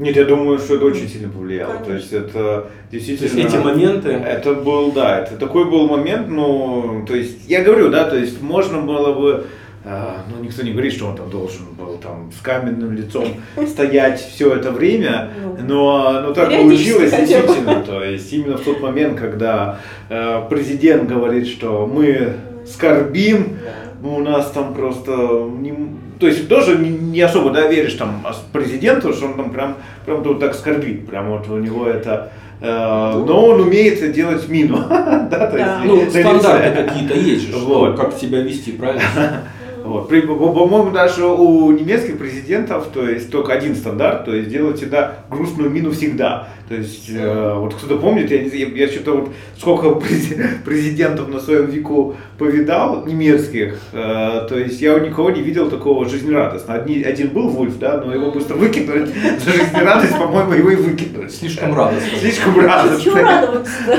Нет, 0.00 0.16
я 0.16 0.24
думаю, 0.24 0.58
что 0.58 0.76
это 0.76 0.86
очень 0.86 1.06
сильно 1.06 1.28
повлияло. 1.28 1.72
Конечно. 1.72 1.86
То 1.86 1.92
есть 1.92 2.12
это 2.14 2.32
То 2.32 2.70
действительно... 2.90 3.38
есть 3.38 3.54
эти 3.54 3.62
моменты... 3.62 4.08
Это 4.08 4.54
был, 4.54 4.92
да, 4.92 5.20
это 5.20 5.36
такой 5.36 5.70
был 5.70 5.88
момент, 5.88 6.26
ну, 6.28 7.04
то 7.06 7.14
есть, 7.14 7.46
я 7.46 7.62
говорю, 7.62 7.90
да, 7.90 8.08
то 8.08 8.16
есть 8.16 8.40
можно 8.40 8.80
было 8.80 9.12
бы, 9.12 9.44
а, 9.84 10.24
ну, 10.30 10.42
никто 10.42 10.62
не 10.62 10.72
говорит, 10.72 10.94
что 10.94 11.06
он 11.06 11.16
там 11.16 11.28
должен 11.28 11.66
был 11.78 11.98
там 11.98 12.32
с 12.32 12.40
каменным 12.40 12.92
лицом 12.92 13.26
стоять 13.66 14.20
все 14.20 14.54
это 14.54 14.70
время, 14.70 15.32
Ну, 15.38 15.58
но, 15.68 16.20
но 16.22 16.32
так 16.32 16.48
получилось 16.48 17.10
действительно, 17.10 17.82
то 17.82 18.02
есть 18.02 18.32
именно 18.32 18.56
в 18.56 18.62
тот 18.62 18.80
момент, 18.80 19.20
когда 19.20 19.80
э, 20.08 20.40
президент 20.48 21.10
говорит, 21.10 21.46
что 21.46 21.86
мы 21.86 22.36
скорбим, 22.66 23.58
ну, 24.00 24.16
у 24.16 24.20
нас 24.20 24.50
там 24.50 24.72
просто 24.72 25.12
не, 25.58 25.74
то 26.20 26.26
есть 26.26 26.48
тоже 26.48 26.76
не, 26.78 27.20
особо 27.22 27.50
да, 27.50 27.66
веришь 27.66 27.94
там 27.94 28.24
президенту, 28.52 29.12
что 29.12 29.26
он 29.26 29.34
там 29.34 29.50
прям, 29.50 29.76
прям 30.04 30.22
тут 30.22 30.38
так 30.38 30.54
скорбит, 30.54 31.06
прям 31.08 31.30
вот 31.30 31.48
у 31.48 31.56
него 31.58 31.86
это, 31.86 32.30
э, 32.60 32.66
но 32.66 33.46
он 33.46 33.60
умеет 33.62 34.12
делать 34.12 34.46
мину, 34.48 34.84
да, 34.88 35.46
то 35.46 35.56
Да. 35.56 35.82
есть 35.82 36.14
Ну, 36.14 36.20
стандарты 36.20 36.84
какие-то 36.84 37.14
есть 37.14 37.46
же, 37.46 37.52
что, 37.52 37.60
Вот. 37.80 37.96
как 37.96 38.12
себя 38.14 38.42
вести, 38.42 38.72
правильно? 38.72 39.02
Вот. 39.90 40.08
При- 40.08 40.20
по- 40.20 40.34
По-моему, 40.36 40.90
даже 40.92 41.26
у 41.26 41.72
немецких 41.72 42.16
президентов, 42.16 42.88
то 42.94 43.08
есть 43.08 43.30
только 43.30 43.52
один 43.52 43.74
стандарт, 43.74 44.24
то 44.24 44.32
есть 44.34 44.48
делать 44.48 44.76
всегда 44.76 45.16
грустную 45.28 45.68
мину 45.68 45.90
всегда. 45.90 46.48
То 46.68 46.76
есть, 46.76 47.10
э, 47.10 47.54
вот 47.58 47.74
кто-то 47.74 47.96
помнит, 47.98 48.30
я, 48.30 48.48
знаю, 48.48 48.76
я, 48.76 48.86
что-то 48.86 49.12
вот 49.16 49.28
сколько 49.58 49.88
прези- 49.98 50.38
президентов 50.64 51.28
на 51.28 51.40
своем 51.40 51.66
веку 51.66 52.14
повидал, 52.38 53.04
немецких, 53.04 53.78
э, 53.92 54.46
то 54.48 54.54
есть 54.56 54.80
я 54.80 54.94
у 54.94 55.00
никого 55.00 55.30
не 55.32 55.42
видел 55.42 55.68
такого 55.68 56.08
жизнерадостного. 56.08 56.78
Одни, 56.80 57.02
один 57.02 57.30
был 57.30 57.48
Вульф, 57.48 57.76
да, 57.78 58.00
но 58.04 58.14
его 58.14 58.30
быстро 58.30 58.54
выкинули. 58.54 59.06
За 59.44 59.50
жизнерадость, 59.50 60.16
по-моему, 60.16 60.52
его 60.52 60.70
и 60.70 60.76
выкинули. 60.76 61.26
Слишком 61.28 61.74
радостно. 61.74 62.18
Слишком 62.20 62.54
Чего 62.54 62.66
радостно. 62.68 63.12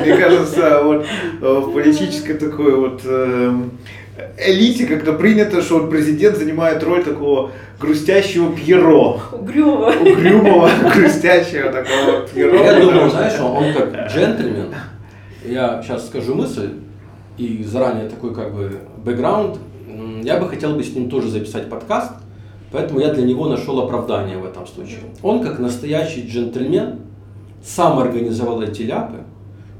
Мне 0.06 0.16
кажется, 0.16 0.82
вот 0.86 1.06
э, 1.42 1.54
в 1.60 1.74
политической 1.74 2.36
такой 2.36 2.74
вот 2.76 3.02
эм, 3.04 3.72
элите 4.38 4.86
как-то 4.86 5.14
принято, 5.14 5.62
что 5.62 5.80
вот 5.80 5.90
президент 5.90 6.38
занимает 6.38 6.84
роль 6.84 7.04
такого 7.04 7.52
грустящего 7.80 8.56
Пьеро. 8.56 9.20
Угрюмо. 9.32 9.94
Угрюмого, 10.02 10.70
грустящего 10.96 11.72
такого 11.72 12.28
Пьеро. 12.28 12.64
Я 12.64 12.80
думаю, 12.80 13.10
знаешь, 13.10 13.40
он, 13.40 13.74
как 13.74 14.12
джентльмен. 14.12 14.74
Я 15.46 15.82
сейчас 15.84 16.08
скажу 16.08 16.36
мысль, 16.36 16.70
и 17.38 17.64
заранее 17.64 18.10
такой 18.10 18.34
как 18.34 18.54
бы 18.54 18.80
бэкграунд. 19.04 19.58
Я 20.24 20.38
бы 20.38 20.48
хотел 20.48 20.76
бы 20.76 20.84
с 20.84 20.94
ним 20.94 21.10
тоже 21.10 21.30
записать 21.30 21.70
подкаст, 21.70 22.12
поэтому 22.72 23.00
я 23.00 23.14
для 23.14 23.24
него 23.24 23.48
нашел 23.48 23.80
оправдание 23.80 24.38
в 24.38 24.46
этом 24.46 24.68
случае. 24.68 25.00
Он 25.24 25.42
как 25.42 25.60
настоящий 25.60 26.28
джентльмен 26.28 27.00
сам 27.64 28.00
организовал 28.00 28.62
эти 28.62 28.84
ляпы, 28.84 29.24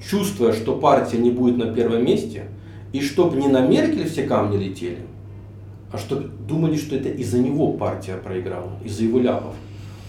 чувствуя, 0.04 0.54
что 0.54 0.76
партия 0.76 1.18
не 1.18 1.32
будет 1.32 1.58
на 1.58 1.74
первом 1.74 2.04
месте, 2.04 2.46
и 2.94 3.02
чтобы 3.02 3.38
не 3.38 3.48
на 3.48 3.62
Меркель 3.62 4.08
все 4.10 4.24
камни 4.24 4.58
летели, 4.58 5.00
а 5.92 5.98
чтобы 5.98 6.30
думали, 6.48 6.76
что 6.76 6.96
это 6.96 7.10
из-за 7.10 7.40
него 7.40 7.74
партия 7.74 8.16
проиграла, 8.16 8.72
из-за 8.84 9.04
его 9.04 9.20
ляпов. 9.20 9.54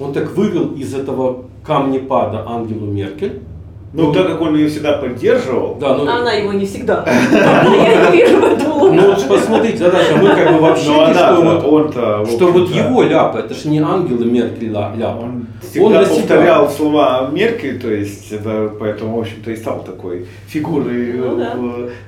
Он 0.01 0.12
так 0.12 0.37
вывел 0.37 0.74
из 0.74 0.95
этого 0.95 1.45
камнепада 1.64 2.45
Ангелу 2.47 2.87
Меркель. 2.87 3.41
Ну, 3.93 4.11
так 4.12 4.26
как 4.26 4.41
он 4.41 4.57
ее 4.57 4.68
всегда 4.68 4.95
поддерживал, 4.95 5.74
Да, 5.74 5.95
ну, 5.95 6.09
А 6.09 6.20
она 6.20 6.33
его 6.33 6.55
не 6.55 6.64
всегда. 6.64 7.05
Я 7.30 8.11
не 8.11 8.16
вижу 8.16 8.41
в 8.41 8.45
этом 8.45 8.72
ну 8.95 9.07
вот 9.07 9.28
посмотрите, 9.28 9.85
Наташа, 9.85 10.16
мы 10.16 10.28
как 10.28 10.53
бы 10.53 10.61
вообще, 10.61 10.89
но 10.89 11.05
она, 11.05 11.14
что, 12.26 12.53
вот, 12.53 12.70
его 12.70 13.03
ляпы, 13.03 13.39
это 13.39 13.55
же 13.55 13.68
не 13.68 13.78
Ангела 13.78 14.24
Меркель 14.24 14.70
ля- 14.70 14.95
Он 15.80 15.92
всегда 15.92 16.04
себя. 16.04 16.16
повторял 16.16 16.70
слова 16.70 17.30
Меркель, 17.32 17.80
то 17.80 17.90
есть 17.90 18.32
это 18.32 18.70
поэтому, 18.78 19.16
в 19.16 19.20
общем-то, 19.20 19.50
и 19.50 19.56
стал 19.56 19.84
такой 19.84 20.26
фигурой 20.48 21.12
Ну 21.12 21.36
да. 21.36 21.56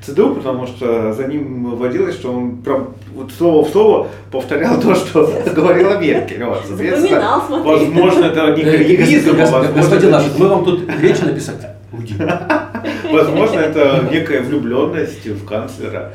ЦДУ, 0.03 0.35
потому 0.35 0.67
что 0.67 1.13
за 1.13 1.27
ним 1.27 1.77
водилось, 1.77 2.15
что 2.15 2.33
он 2.33 2.57
прям 2.59 2.89
вот 3.15 3.31
слово 3.33 3.65
в 3.65 3.71
слово 3.71 4.09
повторял 4.31 4.81
то, 4.81 4.95
что 4.95 5.31
говорила 5.55 5.99
Меркель. 5.99 6.45
Вот, 6.45 6.65
Запоминал, 6.67 7.43
смотри. 7.47 7.71
Возможно, 7.71 8.25
это 8.25 8.57
не 8.57 8.63
Э, 8.63 8.71
карьеризм, 8.71 9.37
Господин 9.77 10.11
наш, 10.11 10.25
мы 10.39 10.49
вам 10.49 10.65
тут 10.65 10.89
речь 11.01 11.21
написать. 11.21 11.67
Уйди. 11.93 12.15
возможно, 13.13 13.61
это 13.61 14.09
некая 14.11 14.41
влюбленность 14.43 15.27
в 15.27 15.47
канцлера. 15.47 16.13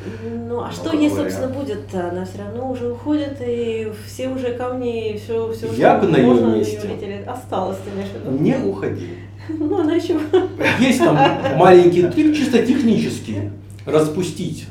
Ну, 0.60 0.66
а 0.66 0.72
что 0.72 0.90
как 0.90 1.00
ей, 1.00 1.10
собственно, 1.10 1.48
будет-то? 1.48 2.10
Она 2.10 2.26
все 2.26 2.40
равно 2.40 2.72
уже 2.72 2.92
уходит, 2.92 3.38
и 3.40 3.92
все 4.06 4.28
уже 4.28 4.52
камни, 4.52 5.18
все, 5.24 5.54
все, 5.54 5.68
Я 5.74 5.98
бы 5.98 6.08
на 6.08 6.18
её 6.18 6.28
можно 6.28 6.56
месте. 6.58 6.82
Осталось, 7.26 7.78
ты 7.78 7.92
имеешь 7.92 8.10
в 8.10 8.16
виду? 8.16 8.44
Не 8.44 8.58
уходи. 8.58 9.08
Ну, 9.50 9.80
она 9.80 9.96
еще... 9.96 10.20
Есть 10.80 11.00
там 11.00 11.18
маленький 11.58 12.04
трик, 12.04 12.36
чисто 12.36 12.60
технический. 12.64 13.50
Распустить 13.86 14.68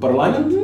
парламент 0.00 0.54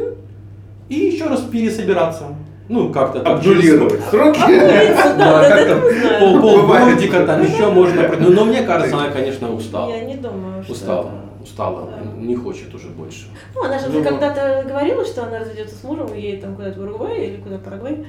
и 0.89 0.95
еще 0.95 1.27
раз 1.27 1.41
пересобираться. 1.43 2.25
Ну, 2.69 2.91
как-то 2.91 3.21
так. 3.21 3.39
Обнулировать 3.39 4.01
сроки. 4.09 4.39
Да, 4.39 5.17
Да, 5.19 5.43
да, 5.43 5.49
как 5.49 5.59
это 5.59 5.75
там 5.75 5.81
мы 5.83 5.91
знаем. 5.93 6.41
пол, 6.41 6.61
Бывает. 6.63 6.85
полгодика 6.85 7.27
там 7.27 7.43
еще 7.43 7.71
можно. 7.71 8.09
Ну, 8.19 8.31
но 8.31 8.45
мне 8.45 8.63
кажется, 8.63 8.97
она, 8.97 9.11
конечно, 9.11 9.53
устала. 9.55 9.91
Я 9.91 10.05
не 10.05 10.15
думаю, 10.17 10.63
что 10.63 10.73
Устала. 10.73 11.11
Устала. 11.43 11.87
Да. 11.91 12.21
Не 12.21 12.37
хочет 12.37 12.73
уже 12.75 12.89
больше. 12.89 13.27
Ну, 13.55 13.65
она 13.65 13.79
же 13.79 13.87
Ну, 13.89 14.03
когда-то 14.03 14.65
говорила, 14.69 15.05
что 15.05 15.25
она 15.25 15.41
разведется 15.41 15.75
с 15.77 15.83
мужем 15.85 16.07
и 16.15 16.21
едет 16.21 16.43
там 16.43 16.55
куда-то 16.57 16.79
в 16.81 16.83
Уругвай 16.85 17.19
или 17.27 17.37
куда 17.39 17.59
Парагвай. 17.59 18.05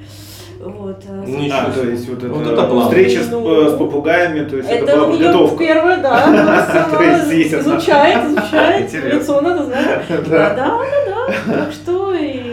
Вот. 0.59 1.03
а, 1.09 1.25
Ничего 1.25 1.71
то 1.73 1.81
себе. 1.81 1.91
есть 1.91 2.07
вот 2.09 2.23
Вот 2.23 2.41
это 2.43 2.51
это 2.53 2.63
план. 2.67 2.84
встреча 2.88 3.23
с, 3.23 3.31
Ну. 3.31 3.65
э, 3.65 3.69
с 3.69 3.77
попугаями, 3.77 4.47
то 4.47 4.57
есть 4.57 4.69
это, 4.69 4.84
Это 4.86 4.95
была 4.97 5.07
у 5.07 5.11
нее 5.11 5.17
подготовка. 5.25 5.57
первое, 5.57 5.97
да, 5.97 6.23
она 6.27 6.88
То 6.97 7.03
есть 7.03 7.53
изучает, 7.53 8.29
изучает, 8.29 8.93
лицо 9.13 9.41
надо 9.41 9.65
знать. 9.65 10.05
Да. 10.09 10.17
Да, 10.17 10.55
да, 10.55 10.55
да, 10.55 11.27
да. 11.47 11.53
Так 11.65 11.73
что 11.73 12.13
и 12.13 12.53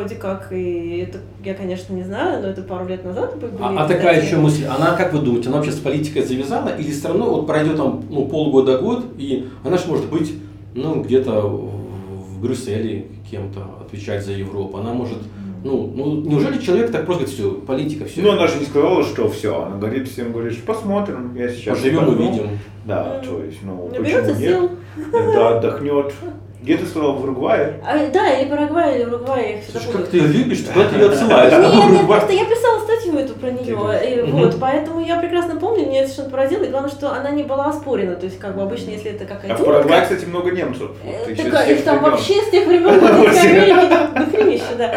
вроде 0.00 0.14
как, 0.14 0.50
и 0.52 0.98
это 0.98 1.18
я, 1.44 1.54
конечно, 1.54 1.92
не 1.92 2.02
знаю, 2.02 2.42
но 2.42 2.48
это 2.48 2.62
пару 2.62 2.88
лет 2.88 3.04
назад 3.04 3.38
были. 3.38 3.52
А, 3.60 3.84
а 3.84 3.88
такая 3.88 4.22
еще 4.22 4.36
мысль, 4.36 4.64
она, 4.64 4.96
как 4.96 5.12
вы 5.12 5.20
думаете, 5.20 5.48
она 5.48 5.58
вообще 5.58 5.72
с 5.72 5.78
политикой 5.78 6.22
завязала 6.22 6.70
или 6.70 6.90
все 6.90 7.08
равно 7.08 7.30
вот 7.30 7.46
пройдет 7.46 7.76
там 7.76 8.02
ну, 8.08 8.26
полгода-год, 8.26 9.04
и 9.18 9.48
она 9.62 9.76
же 9.76 9.86
может 9.88 10.08
быть 10.08 10.34
ну, 10.74 11.02
где-то 11.02 11.42
в 11.42 12.40
Брюсселе 12.40 13.08
кем-то 13.30 13.60
отвечать 13.84 14.24
за 14.24 14.32
Европу. 14.32 14.78
Она 14.78 14.94
может, 14.94 15.18
ну, 15.62 15.92
ну 15.94 16.22
неужели 16.22 16.58
человек 16.58 16.90
так 16.90 17.04
просто 17.04 17.24
говорит, 17.24 17.38
все, 17.38 17.52
политика, 17.52 18.06
все. 18.06 18.22
Ну, 18.22 18.32
она 18.32 18.46
же 18.46 18.58
не 18.58 18.64
сказала, 18.64 19.02
что 19.02 19.28
все. 19.28 19.64
Она 19.64 19.76
говорит 19.76 20.08
всем, 20.08 20.32
говорит, 20.32 20.54
что 20.54 20.62
посмотрим, 20.62 21.34
я 21.36 21.48
сейчас... 21.50 21.76
Поживем, 21.76 22.04
отдохну». 22.04 22.28
увидим. 22.28 22.48
Да, 22.86 23.20
то 23.22 23.44
есть, 23.44 23.58
ну, 23.62 23.90
Наберется 23.92 24.34
почему 24.34 24.40
нет? 24.40 24.50
сил. 24.50 24.70
Да, 25.12 25.58
отдохнет. 25.58 26.14
Где 26.62 26.76
ты 26.76 26.84
сказал, 26.84 27.14
в 27.14 27.22
Уругвае? 27.22 27.80
А, 27.86 28.06
да, 28.12 28.38
или 28.38 28.50
Парагвай, 28.50 28.96
или 28.98 29.04
Уругвай, 29.06 29.56
я 29.56 29.72
Слушай, 29.72 29.92
как 29.92 30.08
ты 30.08 30.18
ее 30.18 30.26
любишь, 30.26 30.64
куда 30.70 30.88
ты 30.88 30.96
ее 30.96 31.06
отсылаешь? 31.06 31.52
Нет, 31.52 31.90
нет, 31.92 32.06
просто 32.06 32.32
я 32.32 32.44
писала 32.44 32.80
статью 32.80 33.18
эту 33.18 33.32
про 33.34 33.50
нее, 33.50 34.18
и 34.26 34.30
вот, 34.30 34.56
поэтому 34.60 35.00
я 35.00 35.18
прекрасно 35.18 35.56
помню, 35.56 35.86
меня 35.86 36.00
это 36.02 36.08
совершенно 36.10 36.30
поразило, 36.30 36.64
и 36.64 36.68
главное, 36.68 36.90
что 36.90 37.12
она 37.12 37.30
не 37.30 37.44
была 37.44 37.70
оспорена, 37.70 38.14
то 38.16 38.26
есть, 38.26 38.38
как 38.38 38.56
бы 38.56 38.62
обычно, 38.62 38.90
если 38.90 39.10
это 39.12 39.24
какая-то... 39.24 39.54
А 39.54 39.56
в 39.56 39.64
Парагвае, 39.64 40.02
кстати, 40.02 40.26
много 40.26 40.50
немцев. 40.50 40.90
Э, 41.02 41.34
Так, 41.50 41.70
их 41.70 41.82
там 41.82 42.02
вообще 42.02 42.42
с 42.42 42.50
тех 42.50 42.66
времен 42.66 42.88
Америки 42.88 44.18
дохренища, 44.18 44.74
да. 44.76 44.94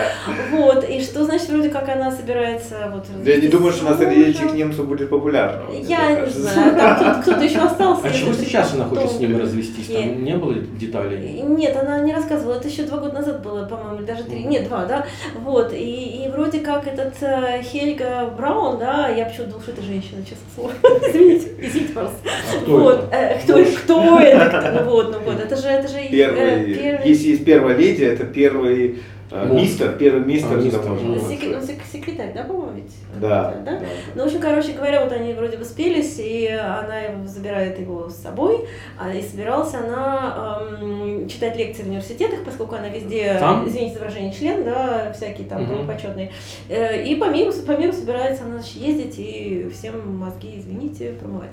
Вот, 0.51 0.83
и 0.89 0.99
что 1.01 1.23
значит, 1.23 1.47
вроде 1.49 1.69
как 1.69 1.87
она 1.87 2.11
собирается 2.11 2.91
вот... 2.93 3.05
Я 3.25 3.37
не 3.37 3.47
думаю, 3.47 3.71
что 3.71 3.85
на 3.85 4.01
этих 4.03 4.53
немцев 4.53 4.85
будет 4.85 5.09
популярно. 5.09 5.63
Я 5.71 6.19
не 6.21 6.29
знаю, 6.29 6.75
там 6.75 6.95
кто- 6.95 7.21
кто-то 7.21 7.45
еще 7.45 7.59
остался. 7.59 8.07
А 8.07 8.11
чего 8.11 8.33
сейчас 8.33 8.73
она 8.73 8.83
хочет 8.85 9.11
с 9.11 9.19
ним 9.19 9.39
развестись? 9.39 9.87
Там 9.87 10.23
не 10.23 10.35
было 10.35 10.55
деталей? 10.55 11.52
Нет, 11.57 11.75
она 11.75 11.99
не 11.99 12.13
рассказывала, 12.13 12.55
это 12.55 12.67
еще 12.67 12.83
два 12.83 12.97
года 12.97 13.13
назад 13.13 13.41
было, 13.41 13.65
по-моему, 13.65 13.99
или 13.99 14.05
даже 14.05 14.23
три, 14.23 14.43
нет, 14.43 14.67
два, 14.67 14.85
да, 14.85 15.05
вот, 15.35 15.73
и, 15.73 16.25
и 16.25 16.29
вроде 16.29 16.59
как 16.59 16.87
этот 16.87 17.13
э, 17.21 17.61
Хельга 17.63 18.33
Браун, 18.37 18.79
да, 18.79 19.09
я 19.09 19.25
почему-то 19.25 19.51
думала, 19.51 19.63
что 19.63 19.71
это 19.71 19.81
женщина, 19.81 20.23
честно 20.23 20.45
слово, 20.55 20.71
извините, 21.09 21.47
извините, 21.59 21.93
пожалуйста. 21.93 22.19
А 22.25 22.61
кто 22.61 22.77
вот, 22.77 23.07
это? 23.11 23.15
э, 23.15 23.39
кто, 23.43 23.83
кто 23.83 24.19
это, 24.19 24.59
кто? 24.59 24.83
вот, 24.89 25.11
ну 25.11 25.19
вот, 25.19 25.39
это 25.39 25.55
же, 25.55 25.67
это 25.67 25.87
же 25.87 25.99
э, 25.99 26.09
Первый, 26.09 26.75
первый. 26.75 27.07
Если 27.07 27.29
есть 27.29 27.45
первая 27.45 27.75
леди, 27.75 28.03
это 28.03 28.23
первый 28.25 29.01
э, 29.33 29.45
Ну. 29.47 29.55
мистер, 29.55 29.93
первый 29.97 30.23
мистер. 30.25 30.53
А, 30.53 30.61
мистер, 30.61 30.79
это 30.79 30.89
можно 30.89 31.07
ну. 31.07 31.13
назвать. 31.15 31.31
Секре- 31.33 31.55
он 31.55 31.61
сек- 31.63 31.83
секретарь, 31.91 32.33
да, 32.33 32.43
по-моему, 32.43 32.71
ведь? 32.75 32.95
Да, 33.19 33.55
да? 33.65 33.79
да. 33.79 33.85
Ну, 34.15 34.23
в 34.23 34.25
общем, 34.27 34.39
короче 34.39 34.73
говоря, 34.73 35.03
вот 35.03 35.11
они 35.11 35.33
вроде 35.33 35.57
бы 35.57 35.65
спелись, 35.65 36.19
и 36.19 36.47
она 36.47 36.99
его 36.99 37.25
забирает 37.27 37.79
его 37.79 38.09
с 38.09 38.15
собой, 38.15 38.65
а 38.99 39.13
и 39.13 39.21
собиралась 39.21 39.73
она 39.73 40.67
эм, 40.81 41.27
читать 41.27 41.57
лекции 41.57 41.83
в 41.83 41.87
университетах, 41.87 42.43
поскольку 42.45 42.75
она 42.75 42.89
везде, 42.89 43.35
Там? 43.39 43.67
извините 43.67 43.95
за 43.95 43.99
выражение, 43.99 44.33
член, 44.33 44.63
да, 44.63 45.11
всякие 45.13 45.47
там 45.47 45.63
Мгм. 45.63 45.87
почетные. 45.87 46.31
И 46.69 47.15
по 47.19 47.25
миру, 47.29 47.51
по 47.65 47.71
миру 47.77 47.93
собирается 47.93 48.43
она 48.43 48.59
значит, 48.59 48.75
ездить 48.75 49.15
и 49.17 49.69
всем 49.73 50.17
мозги, 50.17 50.59
извините, 50.59 51.13
промывать. 51.13 51.51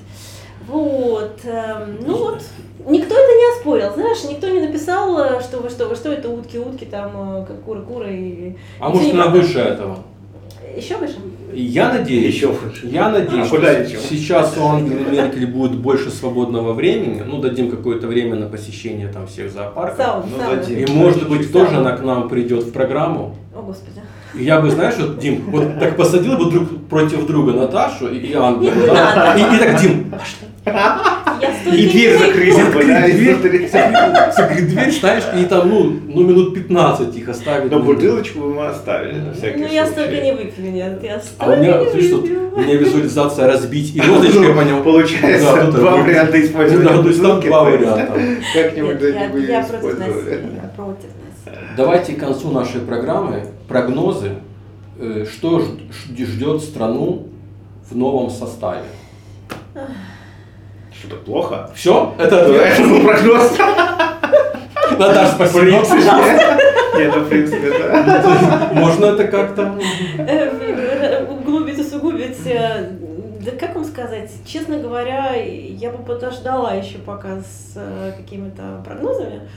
Вот, 0.69 1.41
эм, 1.45 1.99
ну 2.07 2.17
вот, 2.17 2.43
никто 2.87 3.15
это 3.15 3.33
не 3.33 3.59
оспорил, 3.59 3.93
знаешь, 3.95 4.25
никто 4.29 4.49
не 4.49 4.61
написал, 4.61 5.19
э, 5.19 5.41
что 5.41 5.59
вы 5.59 5.71
что, 5.71 5.87
вы 5.89 5.97
что, 5.97 6.13
это 6.13 6.29
утки, 6.29 6.59
утки, 6.59 6.85
там, 6.85 7.43
э, 7.43 7.47
как 7.47 7.63
куры, 7.63 7.83
куры. 7.83 8.13
И... 8.13 8.57
А 8.79 8.89
может 8.89 9.13
она 9.15 9.27
выше 9.29 9.59
этого? 9.59 9.99
Еще 10.77 10.97
выше? 10.99 11.17
Я 11.53 11.93
надеюсь, 11.93 12.33
Еще 12.35 12.47
выше. 12.47 12.87
я 12.87 13.09
надеюсь, 13.09 13.43
А 13.43 13.47
что 13.47 13.57
куда 13.57 13.73
еще? 13.73 13.99
сейчас 13.99 14.57
у 14.57 14.65
Ангелы 14.69 15.01
Меркель 15.11 15.47
будет 15.47 15.77
больше 15.77 16.11
свободного 16.11 16.73
времени, 16.75 17.25
ну 17.27 17.39
дадим 17.41 17.71
какое-то 17.71 18.07
время 18.07 18.37
на 18.37 18.47
посещение 18.47 19.09
там 19.09 19.27
всех 19.27 19.51
зоопарков. 19.51 19.97
Сауна, 20.07 20.27
Ну, 20.31 20.39
сауна. 20.39 20.57
дадим. 20.57 20.79
И 20.79 20.91
может 20.93 21.29
быть 21.29 21.53
тоже 21.53 21.77
она 21.77 21.97
к 21.97 22.05
нам 22.05 22.29
придет 22.29 22.63
в 22.63 22.73
программу. 22.73 23.35
О, 23.57 23.63
Господи. 23.63 24.01
И 24.33 24.45
я 24.45 24.61
бы, 24.61 24.71
знаешь, 24.71 24.95
вот, 25.01 25.19
Дим, 25.19 25.51
вот 25.51 25.81
так 25.81 25.97
посадил 25.97 26.39
бы 26.39 26.53
друг 26.53 26.69
против 26.89 27.27
друга 27.27 27.53
Наташу 27.53 28.07
и, 28.07 28.19
и 28.19 28.35
Ангелу. 28.35 28.71
Да? 28.87 29.35
И, 29.37 29.57
и 29.57 29.59
так, 29.59 29.81
Дим, 29.81 30.13
столько 30.25 30.50
И 31.67 31.89
дверь 31.89 32.19
закрыть, 32.19 32.55
Дверь. 32.55 33.37
дверь, 33.37 34.93
знаешь, 34.93 35.25
и 35.37 35.45
там, 35.45 35.69
ну, 35.69 35.97
ну 36.07 36.23
минут 36.23 36.55
15 36.55 37.17
их 37.17 37.29
оставить. 37.29 37.71
Но 37.71 37.81
бутылочку 37.81 38.41
мы 38.41 38.67
оставили 38.67 39.19
на 39.19 39.33
всякий 39.33 39.61
Ну, 39.61 39.67
я 39.67 39.87
столько 39.87 40.21
не 40.21 40.33
выпью, 40.33 40.73
нет, 40.73 41.03
я 41.03 41.17
А 41.17 41.21
столько 41.21 41.51
у 41.51 41.57
меня, 41.57 41.83
видишь, 41.85 42.11
тут 42.11 42.31
у 42.57 42.61
меня 42.61 42.75
визуализация 42.77 43.47
разбить 43.47 43.95
и 43.95 44.01
розочкой 44.01 44.55
по 44.55 44.61
нему. 44.61 44.83
Получается, 44.83 45.71
два 45.73 45.97
варианта 45.97 46.45
использования 46.45 46.89
Да, 46.89 47.03
то 47.03 47.09
есть 47.09 47.23
там 47.23 47.41
два 47.41 47.65
варианта. 47.65 48.21
Как-нибудь 48.55 49.01
я, 49.01 49.13
да-нибудь 49.13 49.49
я 49.49 49.63
против 49.63 49.99
насилия, 49.99 50.73
против. 50.77 51.09
Давайте 51.77 52.15
к 52.15 52.21
концу 52.21 52.51
нашей 52.51 52.81
программы 52.81 53.45
прогнозы, 53.69 54.33
э, 54.99 55.25
что 55.31 55.65
ждет 56.19 56.63
страну 56.63 57.29
в 57.89 57.97
новом 57.97 58.31
составе. 58.31 58.85
Что-то 61.01 61.17
плохо? 61.17 61.71
Все? 61.75 62.15
Это 62.19 62.43
ответ? 62.43 62.77
Прогноз. 63.05 63.53
Наташа, 64.99 65.33
В 65.33 65.35
спасибо. 65.35 65.65
Нет, 66.97 67.13
ну, 67.17 67.21
в 67.23 67.29
принципе, 67.29 67.71
да. 67.71 68.71
Можно 68.75 69.07
это 69.07 69.29
как-то? 69.29 69.79
Углубить, 71.31 71.79
усугубить. 71.79 72.37
э, 72.47 72.91
Да 73.45 73.53
как 73.53 73.75
вам 73.75 73.85
сказать, 73.85 74.31
честно 74.45 74.77
говоря, 74.79 75.35
я 75.35 75.91
бы 75.91 76.05
подождала 76.05 76.75
еще 76.75 76.99
пока 76.99 77.39
с 77.39 77.73
э, 77.77 78.13
какими-то 78.19 78.83
прогнозами. 78.85 79.49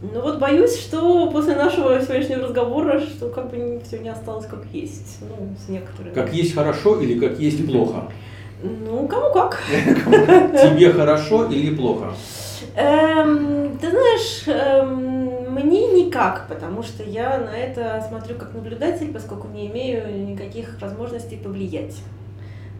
Но 0.00 0.20
вот 0.20 0.38
боюсь, 0.38 0.76
что 0.80 1.30
после 1.30 1.54
нашего 1.54 2.00
сегодняшнего 2.00 2.44
разговора, 2.44 2.98
что 3.00 3.28
как 3.28 3.50
бы 3.50 3.80
все 3.86 3.98
не 3.98 4.08
осталось 4.08 4.46
как 4.46 4.64
есть. 4.72 5.18
Ну, 5.20 5.54
с 5.64 5.68
некоторыми. 5.68 6.14
Как 6.14 6.32
есть 6.32 6.54
хорошо 6.54 7.00
или 7.00 7.18
как 7.20 7.38
есть 7.38 7.64
плохо? 7.66 8.10
Ну, 8.62 9.06
кому 9.06 9.32
как. 9.32 9.62
Тебе 9.70 10.92
хорошо 10.92 11.46
или 11.46 11.74
плохо? 11.74 12.12
Эм, 12.74 13.78
ты 13.78 13.90
знаешь, 13.90 14.42
эм, 14.46 15.52
мне 15.54 16.04
никак, 16.04 16.46
потому 16.48 16.82
что 16.82 17.04
я 17.04 17.38
на 17.38 17.56
это 17.56 18.04
смотрю 18.08 18.36
как 18.36 18.54
наблюдатель, 18.54 19.12
поскольку 19.12 19.48
не 19.48 19.68
имею 19.68 20.26
никаких 20.26 20.80
возможностей 20.80 21.36
повлиять. 21.36 21.96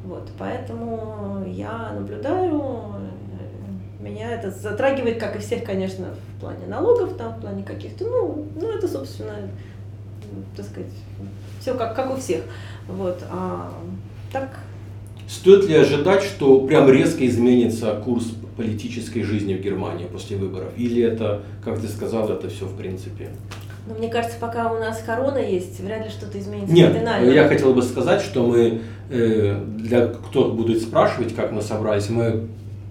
Вот, 0.05 0.31
поэтому 0.39 1.45
я 1.47 1.93
наблюдаю, 1.93 2.61
э, 2.61 4.03
меня 4.03 4.33
это 4.33 4.51
затрагивает, 4.51 5.21
как 5.21 5.37
и 5.37 5.41
всех, 5.41 5.65
конечно, 5.65 6.07
в 6.37 6.41
плане 6.41 6.67
налогов, 6.67 7.17
там, 7.17 7.35
в 7.35 7.41
плане 7.41 7.63
каких-то, 7.63 8.05
ну, 8.05 8.47
ну 8.57 8.71
это, 8.71 8.89
собственно, 8.89 9.35
так 10.57 10.67
сказать, 10.67 10.93
все 11.61 11.75
как, 11.75 11.95
как 11.95 12.11
у 12.13 12.17
всех. 12.17 12.43
Вот, 12.89 13.23
а 13.31 13.71
так 14.33 14.49
Стоит 15.29 15.69
ли 15.69 15.75
ожидать, 15.75 16.23
что 16.23 16.61
прям 16.63 16.91
резко 16.91 17.27
изменится 17.27 17.93
курс 18.03 18.33
политической 18.57 19.23
жизни 19.23 19.55
в 19.55 19.61
Германии 19.61 20.07
после 20.11 20.39
выборов? 20.39 20.69
Или 20.77 21.03
это, 21.03 21.43
как 21.63 21.79
ты 21.81 21.87
сказал, 21.87 22.31
это 22.31 22.49
все 22.49 22.65
в 22.65 22.75
принципе? 22.77 23.29
Но 23.87 23.95
мне 23.95 24.09
кажется, 24.09 24.37
пока 24.41 24.73
у 24.73 24.79
нас 24.79 25.03
корона 25.05 25.39
есть, 25.39 25.81
вряд 25.81 26.05
ли 26.05 26.11
что-то 26.11 26.39
изменится 26.39 26.75
Нет, 26.75 26.93
кардинально. 26.93 27.31
я 27.31 27.47
хотел 27.47 27.75
бы 27.75 27.83
сказать, 27.83 28.23
что 28.23 28.47
мы, 28.47 28.81
э, 29.11 29.61
для 29.79 30.07
кто 30.09 30.51
будет 30.51 30.83
спрашивать, 30.83 31.35
как 31.35 31.53
мы 31.53 31.61
собрались, 31.63 32.09
мы 32.09 32.49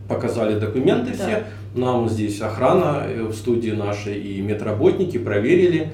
показали 0.08 0.60
документы 0.60 1.12
Да. 1.18 1.24
все, 1.24 1.44
нам 1.76 2.08
здесь 2.08 2.40
охрана 2.42 3.04
э, 3.08 3.24
в 3.24 3.34
студии 3.34 3.72
нашей 3.72 4.20
и 4.20 4.42
медработники 4.42 5.18
проверили, 5.18 5.90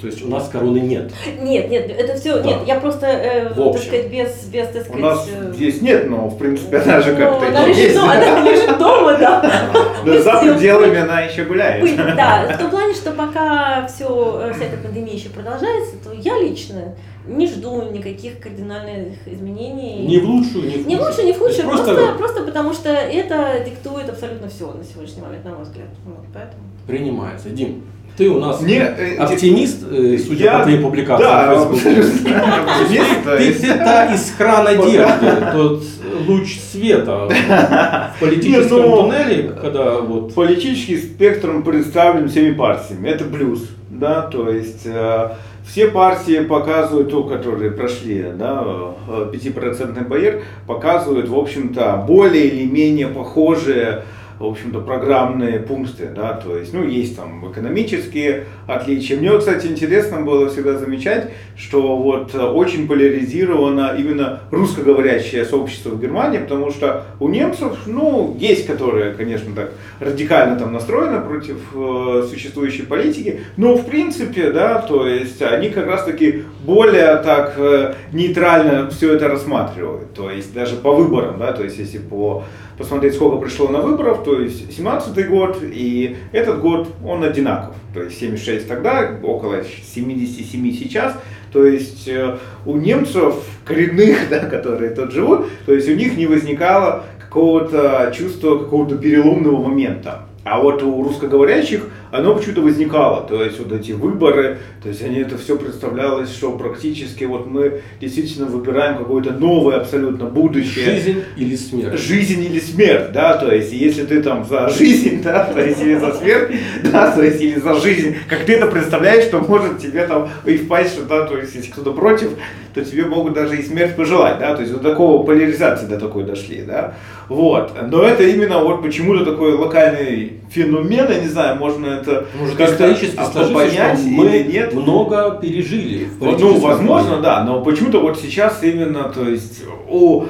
то 0.00 0.06
есть 0.06 0.22
у 0.24 0.28
нас 0.28 0.48
короны 0.48 0.78
нет. 0.78 1.12
Нет, 1.40 1.70
нет, 1.70 1.90
это 1.90 2.18
все, 2.18 2.36
Да. 2.38 2.42
нет, 2.42 2.58
я 2.66 2.80
просто, 2.80 3.06
э, 3.06 3.48
В 3.50 3.54
так 3.56 3.66
общем. 3.66 3.80
сказать, 3.82 4.10
без, 4.10 4.44
без, 4.46 4.66
так 4.68 4.82
У 4.82 4.84
сказать... 4.84 5.00
нас 5.00 5.28
э, 5.32 5.52
здесь 5.54 5.80
нет, 5.82 6.10
но 6.10 6.28
в 6.28 6.38
принципе 6.38 6.78
она 6.78 7.00
же 7.00 7.12
ну, 7.12 7.18
как-то 7.18 7.48
она 7.48 7.66
есть. 7.66 7.80
лежит 7.80 7.94
дома, 7.96 8.12
она 8.12 8.40
лежит 8.50 8.78
дома, 8.78 9.16
да. 9.18 9.70
Но 10.04 10.18
за 10.18 10.38
пределами 10.40 10.98
она 10.98 11.20
еще 11.22 11.44
гуляет. 11.44 11.80
Пыль, 11.82 11.96
Да, 11.96 12.48
в 12.52 12.58
том 12.58 12.70
плане, 12.70 12.94
что 12.94 13.12
пока 13.12 13.86
все, 13.86 14.52
вся 14.54 14.64
эта 14.64 14.76
пандемия 14.82 15.14
еще 15.14 15.30
продолжается, 15.30 15.96
то 16.04 16.12
я 16.12 16.38
лично 16.40 16.94
не 17.26 17.46
жду 17.48 17.90
никаких 17.90 18.38
кардинальных 18.38 19.14
изменений. 19.26 20.06
Ни 20.06 20.18
в 20.18 20.24
лучшую, 20.28 20.64
ни 20.64 20.70
в 20.70 20.72
худшую. 20.74 20.86
Не 20.86 20.96
в 20.96 21.00
лучшую, 21.00 21.26
не 21.26 21.32
в 21.32 21.38
худшую, 21.38 21.68
просто, 21.68 21.94
Просто 21.94 22.12
просто 22.18 22.42
потому 22.44 22.72
что 22.72 22.88
это 22.88 23.64
диктует 23.64 24.08
абсолютно 24.08 24.48
все 24.48 24.72
на 24.72 24.84
сегодняшний 24.84 25.22
момент, 25.22 25.44
на 25.44 25.52
мой 25.54 25.62
взгляд. 25.64 25.88
Вот, 26.04 26.24
поэтому. 26.32 26.62
принимается. 26.86 27.50
Дим, 27.50 27.82
ты 28.16 28.30
у 28.30 28.40
нас 28.40 28.62
Не, 28.62 28.78
э, 28.78 29.16
оптимист, 29.16 29.84
э, 29.90 30.18
судя 30.18 30.44
я- 30.44 30.78
по 30.78 30.90
Да. 31.18 31.62
Оптимист, 31.62 32.24
то 32.24 33.36
Ты 33.36 33.52
где-то 33.52 34.08
искра 34.14 34.62
надежды, 34.62 35.26
тот 35.52 35.82
луч 36.26 36.58
света 36.72 37.28
в 37.28 38.20
политическом 38.20 38.82
ну, 38.82 38.96
туннеле, 39.02 39.52
когда 39.60 40.00
вот 40.00 40.34
Политический 40.34 40.96
спектр 40.96 41.62
представлен 41.62 42.28
всеми 42.28 42.54
партиями. 42.54 43.08
Это 43.08 43.24
плюс. 43.24 43.68
Да, 43.90 44.22
то 44.22 44.50
есть 44.50 44.82
э, 44.84 45.30
все 45.66 45.88
партии 45.88 46.40
показывают, 46.40 47.10
то, 47.10 47.24
которые 47.24 47.70
прошли, 47.70 48.26
да, 48.34 48.64
э, 49.08 49.30
5% 49.32 50.08
барьер, 50.08 50.42
показывают, 50.66 51.28
в 51.28 51.36
общем-то, 51.36 52.04
более 52.06 52.46
или 52.46 52.70
менее 52.70 53.08
похожие 53.08 54.02
в 54.38 54.44
общем-то, 54.44 54.80
программные 54.80 55.60
пункты, 55.60 56.10
да, 56.14 56.34
то 56.34 56.56
есть, 56.56 56.74
ну, 56.74 56.84
есть 56.84 57.16
там 57.16 57.50
экономические 57.50 58.44
отличия. 58.66 59.18
Мне, 59.18 59.36
кстати, 59.38 59.66
интересно 59.66 60.20
было 60.20 60.48
всегда 60.48 60.76
замечать, 60.78 61.30
что 61.56 61.96
вот 61.96 62.34
очень 62.34 62.86
поляризировано 62.86 63.94
именно 63.98 64.40
русскоговорящее 64.50 65.44
сообщество 65.44 65.90
в 65.90 66.00
Германии, 66.00 66.38
потому 66.38 66.70
что 66.70 67.04
у 67.18 67.28
немцев, 67.28 67.86
ну, 67.86 68.36
есть, 68.38 68.66
которые, 68.66 69.14
конечно, 69.14 69.54
так 69.54 69.72
радикально 70.00 70.58
там 70.58 70.72
настроены 70.72 71.20
против 71.20 71.56
э, 71.74 72.26
существующей 72.28 72.82
политики, 72.82 73.40
но, 73.56 73.76
в 73.76 73.86
принципе, 73.86 74.50
да, 74.50 74.80
то 74.80 75.06
есть, 75.06 75.40
они 75.40 75.70
как 75.70 75.86
раз-таки 75.86 76.44
более 76.64 77.16
так 77.16 77.54
э, 77.56 77.94
нейтрально 78.12 78.90
все 78.90 79.14
это 79.14 79.28
рассматривают, 79.28 80.12
то 80.12 80.30
есть, 80.30 80.52
даже 80.52 80.76
по 80.76 80.92
выборам, 80.92 81.38
да, 81.38 81.52
то 81.52 81.64
есть, 81.64 81.78
если 81.78 81.98
по 81.98 82.44
посмотреть, 82.78 83.14
сколько 83.14 83.36
пришло 83.38 83.68
на 83.68 83.80
выборов, 83.80 84.24
то 84.24 84.40
есть 84.40 84.74
17 84.76 85.28
год 85.28 85.58
и 85.62 86.16
этот 86.32 86.60
год, 86.60 86.88
он 87.04 87.24
одинаков. 87.24 87.74
То 87.94 88.02
есть 88.02 88.18
76 88.18 88.68
тогда, 88.68 89.18
около 89.22 89.62
77 89.64 90.72
сейчас. 90.72 91.14
То 91.52 91.64
есть 91.64 92.06
э, 92.08 92.36
у 92.66 92.76
немцев 92.76 93.34
коренных, 93.64 94.18
да, 94.30 94.40
которые 94.40 94.90
тут 94.90 95.12
живут, 95.12 95.46
то 95.64 95.72
есть 95.72 95.88
у 95.88 95.94
них 95.94 96.16
не 96.16 96.26
возникало 96.26 97.04
какого-то 97.18 98.12
чувства, 98.16 98.58
какого-то 98.58 98.96
переломного 98.98 99.68
момента. 99.68 100.26
А 100.44 100.60
вот 100.60 100.82
у 100.82 101.02
русскоговорящих 101.02 101.88
оно 102.10 102.34
почему-то 102.34 102.62
возникало. 102.62 103.26
То 103.26 103.42
есть 103.42 103.58
вот 103.58 103.72
эти 103.72 103.92
выборы, 103.92 104.58
то 104.82 104.88
есть 104.88 105.02
они 105.02 105.20
это 105.20 105.36
все 105.38 105.56
представлялось, 105.56 106.30
что 106.32 106.52
практически 106.52 107.24
вот 107.24 107.46
мы 107.46 107.80
действительно 108.00 108.46
выбираем 108.46 108.98
какое-то 108.98 109.32
новое 109.32 109.76
абсолютно 109.76 110.26
будущее. 110.26 110.84
Жизнь 110.84 111.22
или 111.36 111.56
смерть. 111.56 112.00
Жизнь 112.00 112.44
или 112.44 112.60
смерть, 112.60 113.12
да, 113.12 113.36
то 113.36 113.52
есть 113.52 113.72
если 113.72 114.04
ты 114.04 114.22
там 114.22 114.44
за 114.44 114.68
жизнь, 114.68 115.22
да, 115.22 115.44
то 115.44 115.64
есть 115.64 115.80
или 115.80 115.96
за 115.96 116.12
смерть, 116.12 116.56
да, 116.92 117.10
то 117.10 117.22
есть 117.22 117.40
или 117.40 117.58
за 117.58 117.74
жизнь, 117.74 118.16
как 118.28 118.44
ты 118.44 118.54
это 118.54 118.66
представляешь, 118.66 119.24
что 119.24 119.40
может 119.40 119.78
тебе 119.78 120.06
там 120.06 120.28
и 120.44 120.56
впасть, 120.56 120.94
что, 120.94 121.04
да, 121.04 121.26
то 121.26 121.36
есть 121.36 121.54
если 121.54 121.70
кто-то 121.70 121.92
против, 121.92 122.30
то 122.74 122.84
тебе 122.84 123.06
могут 123.06 123.32
даже 123.34 123.56
и 123.56 123.62
смерть 123.62 123.96
пожелать, 123.96 124.38
да, 124.38 124.54
то 124.54 124.62
есть 124.62 124.72
вот 124.72 124.82
такого 124.82 125.24
поляризации 125.24 125.86
до 125.86 125.98
такой 125.98 126.24
дошли, 126.24 126.62
да, 126.62 126.94
вот, 127.28 127.72
но 127.90 128.02
это 128.02 128.22
именно 128.22 128.58
вот 128.58 128.82
почему-то 128.82 129.24
такой 129.24 129.54
локальный 129.54 130.34
феномен, 130.50 131.06
я 131.10 131.20
не 131.20 131.28
знаю, 131.28 131.56
можно 131.56 131.95
это 131.96 132.26
Может, 132.38 132.60
исторически 132.60 133.16
сложилось, 133.16 133.70
понять 133.70 133.98
мы 134.04 134.46
нет. 134.48 134.74
много 134.74 135.38
пережили. 135.40 136.08
Ну, 136.20 136.58
возможно, 136.58 137.20
да, 137.20 137.44
но 137.44 137.62
почему-то 137.62 138.00
вот 138.00 138.18
сейчас 138.18 138.62
именно, 138.62 139.04
то 139.04 139.28
есть 139.28 139.62
у 139.88 140.26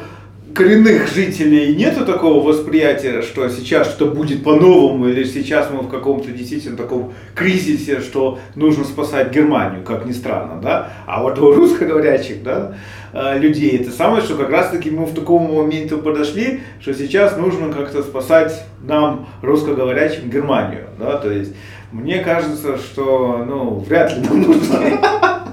коренных 0.56 1.06
жителей 1.08 1.76
нету 1.76 2.06
такого 2.06 2.42
восприятия, 2.42 3.20
что 3.20 3.48
сейчас 3.50 3.90
что 3.90 4.06
будет 4.06 4.42
по-новому, 4.42 5.06
или 5.06 5.24
сейчас 5.24 5.68
мы 5.70 5.82
в 5.82 5.88
каком-то 5.88 6.30
действительно 6.30 6.78
таком 6.78 7.12
кризисе, 7.34 8.00
что 8.00 8.38
нужно 8.54 8.84
спасать 8.84 9.30
Германию, 9.32 9.84
как 9.84 10.06
ни 10.06 10.12
странно, 10.12 10.58
да, 10.62 10.92
а 11.06 11.22
вот 11.22 11.38
у 11.38 11.52
русскоговорящих, 11.52 12.42
да, 12.42 12.74
э, 13.12 13.38
людей 13.38 13.76
это 13.76 13.90
самое, 13.90 14.22
что 14.22 14.36
как 14.36 14.48
раз-таки 14.48 14.90
мы 14.90 15.04
в 15.04 15.14
таком 15.14 15.54
моменту 15.54 15.98
подошли, 15.98 16.62
что 16.80 16.94
сейчас 16.94 17.36
нужно 17.36 17.70
как-то 17.70 18.02
спасать 18.02 18.64
нам, 18.82 19.28
русскоговорящим, 19.42 20.30
Германию, 20.30 20.86
да, 20.98 21.18
то 21.18 21.30
есть 21.30 21.52
мне 21.92 22.20
кажется, 22.20 22.78
что, 22.78 23.44
ну, 23.46 23.84
вряд 23.86 24.16
ли 24.16 24.22
нам 24.22 24.40
нужно 24.40 25.00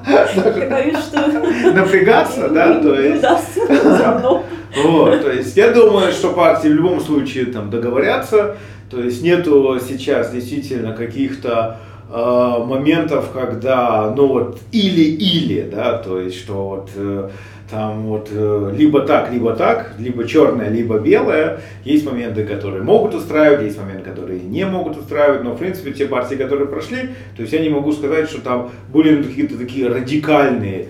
Я 0.07 0.69
боюсь, 0.69 0.97
что 0.97 1.73
напрягаться, 1.73 2.47
да, 2.49 2.79
то 2.81 2.95
есть, 2.95 3.17
удастся. 3.19 4.43
Вот, 4.75 5.21
то 5.21 5.31
есть 5.31 5.55
я 5.55 5.71
думаю, 5.71 6.11
что 6.11 6.33
партии 6.33 6.67
в 6.67 6.73
любом 6.73 6.99
случае 6.99 7.45
там 7.45 7.69
договорятся, 7.69 8.57
то 8.89 9.01
есть 9.01 9.21
нету 9.21 9.79
сейчас 9.85 10.31
действительно 10.31 10.93
каких-то 10.93 11.79
э, 12.09 12.65
моментов, 12.65 13.31
когда, 13.31 14.13
ну 14.15 14.27
вот, 14.27 14.59
или-или, 14.71 15.69
да, 15.71 15.97
то 15.97 16.19
есть, 16.19 16.37
что 16.37 16.69
вот 16.69 16.89
э, 16.95 17.29
там 17.73 18.03
вот 18.03 18.29
э, 18.31 18.73
либо 18.77 19.01
так, 19.01 19.31
либо 19.31 19.55
так, 19.55 19.93
либо 19.97 20.27
черное, 20.27 20.69
либо 20.69 20.99
белое. 20.99 21.61
Есть 21.83 22.05
моменты, 22.05 22.45
которые 22.45 22.83
могут 22.83 23.15
устраивать, 23.15 23.63
есть 23.63 23.79
моменты, 23.79 24.09
которые 24.09 24.39
не 24.41 24.65
могут 24.65 24.97
устраивать, 24.97 25.43
но 25.43 25.53
в 25.53 25.57
принципе 25.57 25.91
те 25.91 26.05
партии, 26.05 26.35
которые 26.35 26.67
прошли, 26.67 27.09
то 27.35 27.41
есть 27.41 27.51
я 27.51 27.59
не 27.59 27.69
могу 27.69 27.91
сказать, 27.91 28.29
что 28.29 28.41
там 28.41 28.69
были 28.91 29.23
какие-то 29.23 29.57
такие 29.57 29.87
радикальные 29.87 30.89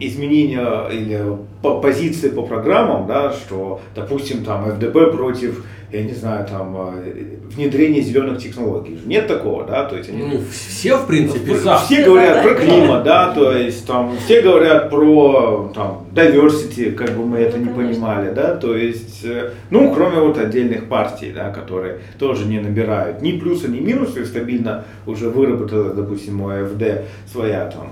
изменения 0.00 0.88
или 0.90 1.20
по- 1.62 1.80
позиции 1.80 2.28
по 2.30 2.42
программам, 2.42 3.06
да, 3.06 3.32
что, 3.32 3.80
допустим, 3.94 4.44
там 4.44 4.64
ФДП 4.70 5.12
против, 5.12 5.64
я 5.92 6.02
не 6.02 6.12
знаю, 6.12 6.46
там 6.46 6.76
э, 7.04 7.36
внедрения 7.54 8.00
зеленых 8.00 8.38
технологий. 8.38 8.98
Нет 9.06 9.26
такого, 9.28 9.64
да, 9.64 9.84
то 9.84 9.96
есть 9.96 10.08
они 10.10 10.22
Ну, 10.22 10.40
все, 10.50 10.96
в 10.96 11.06
принципе, 11.06 11.54
за. 11.54 11.76
все 11.78 12.04
говорят 12.04 12.42
про 12.42 12.54
климат, 12.54 13.04
да, 13.04 13.32
то 13.32 13.52
есть 13.56 13.86
там 13.86 14.16
все 14.24 14.40
говорят 14.42 14.90
про 14.90 15.70
там 15.74 16.06
diversity, 16.12 16.92
как 16.92 17.10
бы 17.10 17.24
мы 17.26 17.38
это 17.38 17.58
Ну, 17.58 17.66
не 17.66 17.72
понимали, 17.72 18.32
да, 18.34 18.56
то 18.56 18.76
есть, 18.76 19.24
э, 19.24 19.50
ну, 19.70 19.92
кроме 19.94 20.18
вот 20.20 20.36
отдельных 20.38 20.88
партий, 20.88 21.32
да, 21.34 21.50
которые 21.50 21.98
тоже 22.18 22.46
не 22.46 22.58
набирают 22.60 23.22
ни 23.22 23.32
плюса, 23.38 23.70
ни 23.70 23.78
минуса, 23.80 24.20
и 24.20 24.24
стабильно 24.24 24.84
уже 25.06 25.28
выработала, 25.28 25.94
допустим, 25.94 26.40
у 26.40 26.48
АФД 26.48 27.02
своя 27.30 27.66
там 27.66 27.88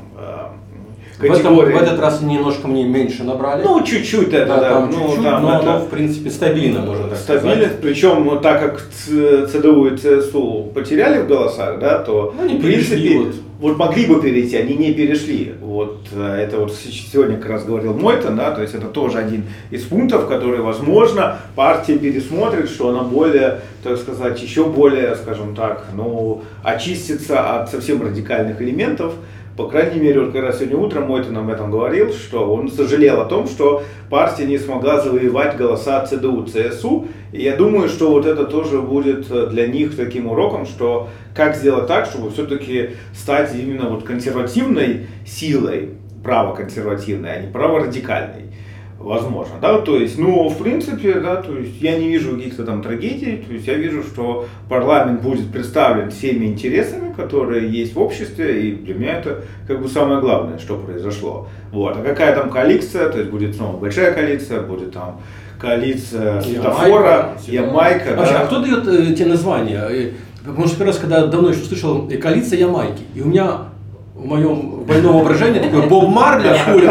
В, 1.29 1.33
этом, 1.33 1.55
в 1.57 1.61
этот 1.61 2.01
раз 2.01 2.21
они 2.23 2.35
немножко 2.37 2.67
мне 2.69 2.85
меньше 2.85 3.25
набрали. 3.25 3.63
Ну, 3.63 3.83
чуть-чуть 3.85 4.33
это, 4.33 4.47
да, 4.47 4.57
да, 4.61 4.71
там 4.71 4.91
ну, 4.91 5.07
чуть-чуть, 5.09 5.25
там 5.25 5.43
но 5.43 5.59
это- 5.59 5.75
оно, 5.77 5.85
в 5.85 5.89
принципе, 5.89 6.31
стабильно, 6.31 6.81
можно 6.81 7.09
так 7.09 7.19
Стабильность, 7.19 7.59
сказать. 7.63 7.81
причем 7.81 8.25
ну, 8.25 8.41
так 8.41 8.61
как 8.61 8.83
ЦДУ 9.51 9.87
и 9.87 9.97
ЦСУ 9.97 10.71
потеряли 10.75 11.23
в 11.23 11.29
голосах, 11.29 11.79
да, 11.79 11.99
то 12.01 12.35
Ну, 12.37 12.45
они 12.45 12.59
в 12.59 12.63
принципе 12.63 13.19
вот. 13.19 13.35
вот. 13.61 13.79
могли 13.79 14.07
бы 14.07 14.21
перейти, 14.21 14.57
они 14.57 14.75
не 14.75 14.93
перешли. 14.93 15.55
Вот 15.61 16.07
э, 16.13 16.45
это 16.45 16.59
вот 16.59 16.75
сегодня 16.75 17.37
как 17.39 17.51
раз 17.51 17.65
говорил 17.65 17.95
Мойтон, 17.95 18.37
да, 18.37 18.51
то 18.51 18.63
есть 18.63 18.75
это 18.75 18.87
тоже 18.87 19.19
один 19.19 19.45
из 19.71 19.83
пунктов, 19.85 20.27
который, 20.29 20.61
возможно, 20.61 21.39
партия 21.55 21.99
пересмотрит, 21.99 22.69
что 22.69 22.89
она 22.89 23.03
более, 23.03 23.61
так 23.83 23.97
сказать, 23.99 24.43
еще 24.43 24.65
более, 24.65 25.15
скажем 25.17 25.55
так, 25.55 25.87
ну, 25.95 26.43
очистится 26.65 27.57
от 27.61 27.71
совсем 27.71 28.03
радикальных 28.03 28.61
элементов. 28.61 29.13
По 29.57 29.69
крайней 29.69 30.01
мере, 30.01 30.21
вот 30.21 30.33
как 30.33 30.43
раз 30.43 30.59
сегодня 30.59 30.79
утром 30.79 31.09
Мойтон 31.09 31.37
об 31.37 31.51
этом 31.51 31.71
говорил, 31.71 32.13
что 32.13 32.51
он 32.55 32.71
сожалел 32.71 33.21
о 33.21 33.27
том, 33.27 33.47
что 33.47 33.83
партия 34.09 34.47
не 34.47 34.59
смогла 34.59 35.01
завоевать 35.01 35.59
голоса 35.59 36.07
ЦДУ, 36.07 36.47
ЦСУ. 36.47 37.09
И 37.33 37.43
я 37.43 37.55
думаю, 37.57 37.91
что 37.91 38.11
вот 38.11 38.25
это 38.25 38.45
тоже 38.45 38.81
будет 38.81 39.31
э, 39.31 39.49
для 39.49 39.67
них 39.67 39.95
таким 39.95 40.27
уроком, 40.27 40.65
что 40.65 41.11
как 41.35 41.55
сделать 41.55 41.87
так, 41.87 42.07
чтобы 42.07 42.31
все-таки 42.31 42.91
стать 43.15 43.55
именно 43.55 43.91
вот 43.91 44.05
консервативной 44.05 45.07
силой, 45.27 45.91
правоконсервативной, 46.25 47.33
а 47.33 47.41
не 47.41 47.53
праворадикальной. 47.53 48.53
Возможно, 48.99 49.57
да, 49.61 49.79
то 49.81 49.97
есть, 49.97 50.17
ну, 50.17 50.49
в 50.49 50.63
принципе, 50.63 51.15
да, 51.15 51.37
то 51.37 51.59
есть 51.59 51.81
я 51.81 51.99
не 51.99 52.09
вижу 52.09 52.37
каких-то 52.37 52.65
там 52.65 52.83
трагедий, 52.83 53.43
то 53.45 53.53
есть 53.53 53.67
я 53.67 53.75
вижу, 53.75 54.05
что 54.05 54.47
парламент 54.69 55.23
будет 55.23 55.51
представлен 55.51 56.13
всеми 56.13 56.47
интересами, 56.47 57.02
которые 57.15 57.71
есть 57.71 57.95
в 57.95 58.01
обществе, 58.01 58.63
и 58.63 58.73
для 58.73 58.95
меня 58.95 59.19
это 59.19 59.43
как 59.67 59.81
бы 59.83 59.89
самое 59.89 60.21
главное, 60.21 60.59
что 60.59 60.77
произошло. 60.77 61.49
Вот, 61.71 61.97
а 61.97 62.03
какая 62.03 62.35
там 62.35 62.51
коалиция, 62.51 63.09
то 63.09 63.19
есть 63.19 63.31
будет 63.31 63.57
снова 63.57 63.77
большая 63.77 64.13
коалиция, 64.13 64.61
будет 64.63 64.93
там 64.93 65.21
коалиция 65.59 66.41
светофора, 66.41 67.33
Ямайка, 67.47 68.17
Вообще, 68.17 68.35
да. 68.35 68.41
а 68.43 68.47
кто 68.47 68.61
дает 68.61 68.87
э, 68.89 69.15
те 69.15 69.27
названия? 69.27 69.85
Э, 69.89 70.11
Потому 70.45 70.67
что 70.67 70.77
первый 70.77 70.89
раз, 70.91 70.99
когда 70.99 71.27
давно 71.27 71.51
еще 71.51 71.61
слышал 71.61 72.09
э, 72.11 72.17
коалиция 72.17 72.59
Ямайки, 72.59 73.05
и 73.15 73.21
у 73.21 73.27
меня 73.27 73.59
в 74.15 74.25
моем 74.27 74.85
больном 74.85 75.15
воображении 75.15 75.61
такой 75.61 75.87
Боб 75.89 76.09
Марли 76.09 76.51
этим 76.51 76.89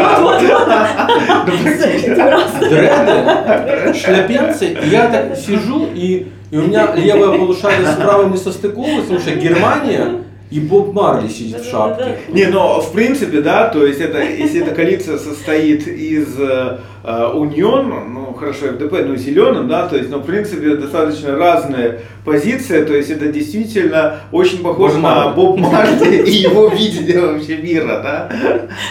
раз. 2.18 2.52
дреды, 2.60 3.94
шляпенцы, 3.94 4.66
и 4.82 4.88
я 4.88 5.08
так 5.08 5.36
сижу, 5.36 5.86
и, 5.94 6.28
и 6.52 6.56
у 6.58 6.62
меня 6.62 6.92
левое 6.96 7.38
полушарие 7.38 7.88
с 7.88 7.96
правым 7.96 8.32
не 8.32 8.36
состыковывается, 8.36 9.14
потому 9.14 9.20
что 9.20 9.34
Германия 9.34 10.22
и 10.50 10.60
Боб 10.60 10.92
Марли 10.92 11.28
сидит 11.28 11.62
в 11.62 11.70
шапке. 11.70 12.18
Не, 12.28 12.44
но 12.46 12.82
в 12.82 12.92
принципе, 12.92 13.40
да, 13.40 13.68
то 13.68 13.86
есть 13.86 14.00
это, 14.00 14.22
если 14.22 14.60
эта 14.60 14.74
коалиция 14.74 15.16
состоит 15.16 15.88
из 15.88 16.38
э, 16.38 16.78
э, 17.02 17.26
Унион, 17.32 17.88
ну 18.12 18.21
хорошо, 18.34 18.68
ФДП, 18.68 18.92
ну 19.06 19.16
зеленым, 19.16 19.68
да, 19.68 19.86
то 19.86 19.96
есть, 19.96 20.10
но 20.10 20.18
в 20.18 20.24
принципе 20.24 20.76
достаточно 20.76 21.36
разные 21.36 22.00
позиции, 22.24 22.84
то 22.84 22.94
есть 22.94 23.10
это 23.10 23.26
действительно 23.26 24.16
очень 24.30 24.62
похоже 24.62 24.94
Боб 24.94 25.02
на. 25.02 25.28
Боб 25.30 25.58
Марли 25.58 26.22
и 26.22 26.30
его 26.30 26.68
видение 26.68 27.20
вообще 27.20 27.56
мира, 27.56 28.00
да. 28.02 28.30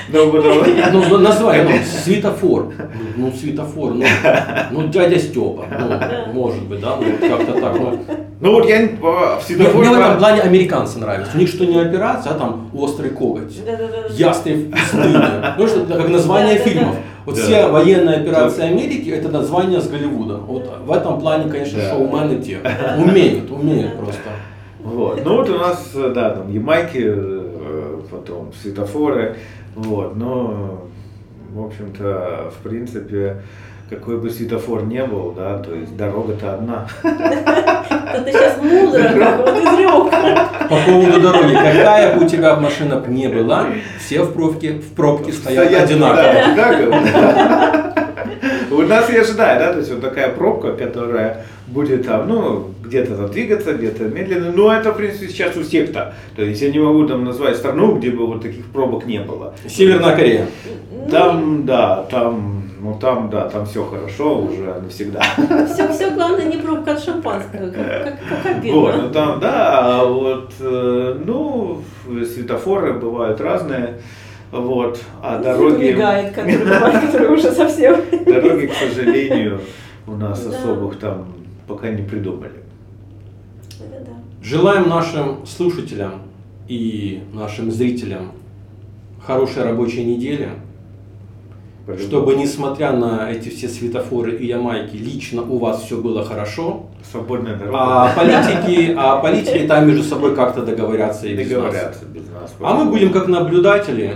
Ну, 0.09 0.31
Ну, 0.31 1.03
ну, 1.09 1.17
название, 1.17 1.63
ну, 1.63 2.01
светофор. 2.03 2.73
Ну, 3.15 3.31
светофор, 3.31 3.93
ну, 3.93 4.05
ну, 4.71 4.87
дядя 4.87 5.19
Степа, 5.19 5.65
ну, 5.69 6.33
может 6.33 6.63
быть, 6.63 6.79
да, 6.79 6.97
ну, 6.97 7.27
как-то 7.27 7.53
так. 7.59 7.79
Ну, 7.79 7.99
Ну 8.41 8.51
вот 8.53 8.67
я 8.67 8.89
в 8.99 9.41
светофоре 9.45 9.89
мне 9.89 9.97
в 9.97 9.99
этом 9.99 10.17
плане 10.17 10.41
американцы 10.41 10.99
нравятся. 10.99 11.31
У 11.35 11.39
них 11.39 11.47
что 11.47 11.65
не 11.65 11.79
операция, 11.79 12.33
а 12.33 12.35
там 12.35 12.71
острый 12.73 13.11
коготь. 13.11 13.55
Ясные 14.09 14.71
стыны. 14.87 15.53
Ну, 15.57 15.67
что 15.67 15.85
как 15.85 16.09
название 16.09 16.57
фильмов. 16.57 16.95
Вот 17.25 17.35
Да. 17.35 17.41
все 17.41 17.67
военные 17.67 18.17
операции 18.17 18.63
Америки 18.63 19.09
это 19.09 19.29
название 19.29 19.79
с 19.79 19.87
Голливуда. 19.87 20.37
Вот 20.37 20.69
в 20.85 20.91
этом 20.91 21.19
плане, 21.19 21.49
конечно, 21.51 21.77
Да. 21.79 21.89
шоумены 21.91 22.41
те. 22.41 22.59
Умеют, 22.97 23.51
умеют 23.51 23.95
просто. 23.97 24.29
Вот. 24.83 25.21
Ну 25.23 25.37
вот 25.37 25.49
у 25.49 25.57
нас, 25.57 25.91
э, 25.95 26.11
да, 26.15 26.31
там 26.31 26.51
Ямайки, 26.51 27.03
э, 27.03 27.99
потом 28.09 28.51
светофоры, 28.59 29.35
вот, 29.75 30.15
но, 30.15 30.87
в 31.53 31.63
общем-то, 31.65 32.51
в 32.57 32.63
принципе, 32.67 33.37
какой 33.91 34.17
бы 34.17 34.29
светофор 34.29 34.85
не 34.85 35.03
был, 35.03 35.33
да, 35.33 35.57
то 35.59 35.75
есть 35.75 35.97
дорога-то 35.97 36.53
одна. 36.53 36.87
Ты 37.03 38.31
сейчас 38.31 38.57
мудро, 38.61 39.03
как. 39.03 40.69
По 40.69 40.77
поводу 40.77 41.19
дороги, 41.19 41.53
какая 41.53 42.15
бы 42.15 42.25
у 42.25 42.27
тебя 42.27 42.55
машина 42.55 43.03
не 43.05 43.27
была, 43.27 43.67
все 43.99 44.23
в 44.23 44.31
пробке, 44.31 44.75
в 44.75 44.93
пробке 44.93 45.33
стоят, 45.33 45.73
одинаково. 45.73 46.23
У 48.71 48.81
нас 48.83 49.09
и 49.09 49.17
ожидает, 49.17 49.59
да, 49.59 49.73
то 49.73 49.79
есть 49.79 49.91
вот 49.91 50.01
такая 50.01 50.29
пробка, 50.29 50.73
которая 50.73 51.45
будет 51.67 52.05
там, 52.05 52.27
ну, 52.27 52.71
где-то 52.83 53.15
там 53.15 53.29
двигаться, 53.29 53.73
где-то 53.73 54.03
медленно, 54.03 54.51
но 54.51 54.73
это, 54.73 54.91
в 54.91 54.97
принципе, 54.97 55.27
сейчас 55.27 55.55
у 55.55 55.63
всех-то. 55.63 56.13
То 56.35 56.41
есть 56.41 56.61
я 56.61 56.71
не 56.71 56.79
могу 56.79 57.05
там 57.07 57.23
назвать 57.23 57.57
страну, 57.57 57.95
где 57.95 58.11
бы 58.11 58.27
вот 58.27 58.41
таких 58.41 58.65
пробок 58.67 59.05
не 59.05 59.19
было. 59.19 59.53
Северная 59.67 60.15
Корея. 60.15 60.47
Там, 61.09 61.65
да, 61.65 62.03
там, 62.09 62.69
ну 62.81 62.97
там, 62.99 63.29
да, 63.29 63.49
там 63.49 63.65
все 63.65 63.83
хорошо 63.83 64.39
уже 64.39 64.81
навсегда. 64.81 65.21
Все, 65.73 65.87
все 65.91 66.11
главное 66.11 66.45
не 66.45 66.57
пробка 66.57 66.93
от 66.93 67.03
шампанского, 67.03 67.69
как, 67.69 68.03
как, 68.03 68.19
как 68.29 68.55
обидно. 68.57 68.79
Вот, 68.79 68.95
ну 68.97 69.09
там, 69.09 69.39
да, 69.39 70.01
а 70.01 70.05
вот, 70.05 70.51
э, 70.59 71.19
ну, 71.25 71.81
светофоры 72.07 72.93
бывают 72.93 73.39
разные, 73.39 74.01
вот, 74.51 75.01
а 75.21 75.39
дороги, 75.39 75.85
Мигает, 75.91 76.33
который, 76.33 77.33
уже 77.33 77.51
совсем. 77.51 78.01
дороги, 78.25 78.67
к 78.67 78.73
сожалению, 78.73 79.61
у 80.07 80.11
нас 80.13 80.45
особых 80.45 80.99
там 80.99 81.27
пока 81.67 81.89
не 81.89 82.01
придумали. 82.03 82.51
Это 83.79 84.05
да. 84.05 84.11
Желаем 84.43 84.89
нашим 84.89 85.45
слушателям 85.45 86.23
и 86.67 87.21
нашим 87.33 87.71
зрителям 87.71 88.31
хорошей 89.25 89.63
рабочей 89.63 90.03
недели, 90.03 90.49
чтобы, 91.99 92.35
несмотря 92.35 92.91
на 92.91 93.31
эти 93.31 93.49
все 93.49 93.67
светофоры 93.67 94.35
и 94.35 94.47
ямайки, 94.47 94.95
лично 94.95 95.41
у 95.41 95.57
вас 95.57 95.81
все 95.83 95.97
было 95.97 96.23
хорошо, 96.23 96.87
Свободная 97.11 97.55
дорога. 97.55 97.77
а 97.77 98.13
политики, 98.15 98.93
а 98.97 99.17
политики 99.17 99.65
там 99.67 99.87
между 99.87 100.03
собой 100.03 100.35
как-то 100.35 100.61
договорятся 100.63 101.27
и 101.27 101.33
без 101.35 101.49
нас. 101.49 101.55
договорятся 101.55 102.05
без 102.05 102.23
нас. 102.29 102.53
А 102.59 102.75
мы 102.75 102.89
будем 102.91 103.11
как 103.11 103.27
наблюдатели 103.27 104.15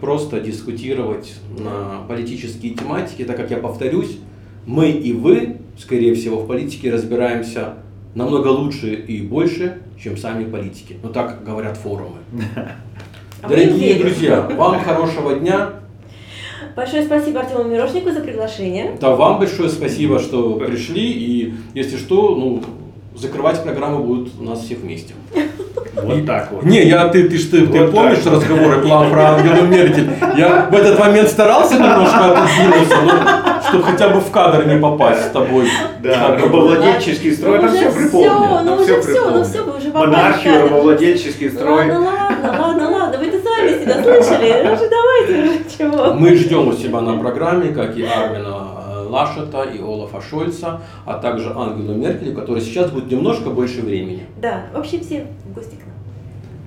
просто 0.00 0.40
дискутировать 0.40 1.34
на 1.58 2.02
политические 2.08 2.74
тематики, 2.74 3.24
так 3.24 3.36
как 3.36 3.50
я 3.50 3.58
повторюсь, 3.58 4.18
мы 4.66 4.90
и 4.90 5.12
вы, 5.12 5.58
скорее 5.78 6.14
всего, 6.14 6.38
в 6.40 6.46
политике 6.46 6.92
разбираемся 6.92 7.74
намного 8.14 8.48
лучше 8.48 8.94
и 8.94 9.22
больше, 9.22 9.78
чем 10.02 10.16
сами 10.16 10.44
политики. 10.44 10.96
Ну 11.02 11.10
так 11.10 11.44
говорят 11.44 11.76
форумы. 11.76 12.18
А 13.42 13.48
Дорогие 13.48 13.94
друзья, 13.98 14.42
вам 14.42 14.80
хорошего 14.80 15.34
дня. 15.34 15.70
Большое 16.76 17.04
спасибо 17.04 17.40
Артему 17.40 17.64
Мирошнику 17.64 18.10
за 18.10 18.20
приглашение. 18.20 18.98
Да, 19.00 19.16
вам 19.16 19.38
большое 19.38 19.70
спасибо, 19.70 20.18
что 20.18 20.56
пришли. 20.56 21.10
И 21.10 21.54
если 21.72 21.96
что, 21.96 22.36
ну, 22.36 22.62
закрывать 23.16 23.62
программу 23.62 24.04
будут 24.04 24.32
у 24.38 24.42
нас 24.42 24.60
всех 24.60 24.80
вместе. 24.80 25.14
Вот 25.94 26.26
так 26.26 26.48
вот. 26.52 26.62
Не, 26.64 26.84
я 26.86 27.08
ты, 27.08 27.28
ты, 27.28 27.38
ты, 27.38 27.66
ты 27.66 27.80
Вот 27.82 27.92
помнишь 27.92 28.18
так. 28.24 28.34
разговоры 28.34 28.80
план 28.80 29.10
про 29.10 29.30
Ангелу 29.34 29.66
Меркель? 29.66 30.08
Я 30.36 30.68
в 30.70 30.74
этот 30.74 30.98
момент 30.98 31.28
старался 31.28 31.74
немножко 31.74 32.32
отодвинуться, 32.32 32.96
ну, 33.04 33.10
чтобы 33.68 33.84
хотя 33.84 34.08
бы 34.08 34.20
в 34.20 34.30
кадр 34.30 34.66
не 34.66 34.78
попасть 34.80 35.26
с 35.26 35.30
тобой. 35.30 35.68
Да, 36.02 36.36
рабовладельческий 36.40 37.32
строй, 37.32 37.58
Ну 37.58 37.64
это 37.66 37.74
уже 37.74 37.90
все 37.90 37.90
припомню. 37.92 38.30
всё, 38.30 38.60
ну 38.62 38.74
это 38.74 38.82
уже 38.82 39.00
всё, 39.02 39.30
ну 39.30 39.44
всё, 39.44 39.64
вы 39.64 39.76
уже 39.78 39.90
попали 39.90 40.10
Монархию, 40.10 40.62
рабовладельческий 40.62 41.50
строй. 41.50 41.90
Ладно, 41.90 42.00
ладно, 42.00 42.60
ладно, 42.62 42.90
ладно, 42.90 43.18
вы-то 43.18 43.38
сами 43.42 43.82
себя 43.82 44.02
слышали, 44.02 44.62
ну 44.64 44.72
уже 44.72 44.88
давайте 44.88 45.50
уже, 45.50 45.58
чего. 45.78 46.14
Мы 46.14 46.34
ждем 46.36 46.68
у 46.68 46.72
себя 46.72 47.00
на 47.00 47.18
программе, 47.18 47.68
как 47.72 47.96
и 47.96 48.04
Армина 48.04 48.79
Лашета, 49.10 49.64
и 49.64 49.80
Олафа 49.80 50.20
Шольца, 50.22 50.80
а 51.04 51.18
также 51.18 51.52
Ангелу 51.54 51.94
Меркель, 51.94 52.30
у 52.30 52.34
которой 52.34 52.60
сейчас 52.60 52.90
будет 52.90 53.10
немножко 53.10 53.50
больше 53.50 53.82
времени. 53.82 54.22
Да, 54.40 54.64
вообще 54.72 55.00
все 55.00 55.26
в 55.44 55.52
гости 55.52 55.74
к 55.74 55.86
нам. 55.86 56.00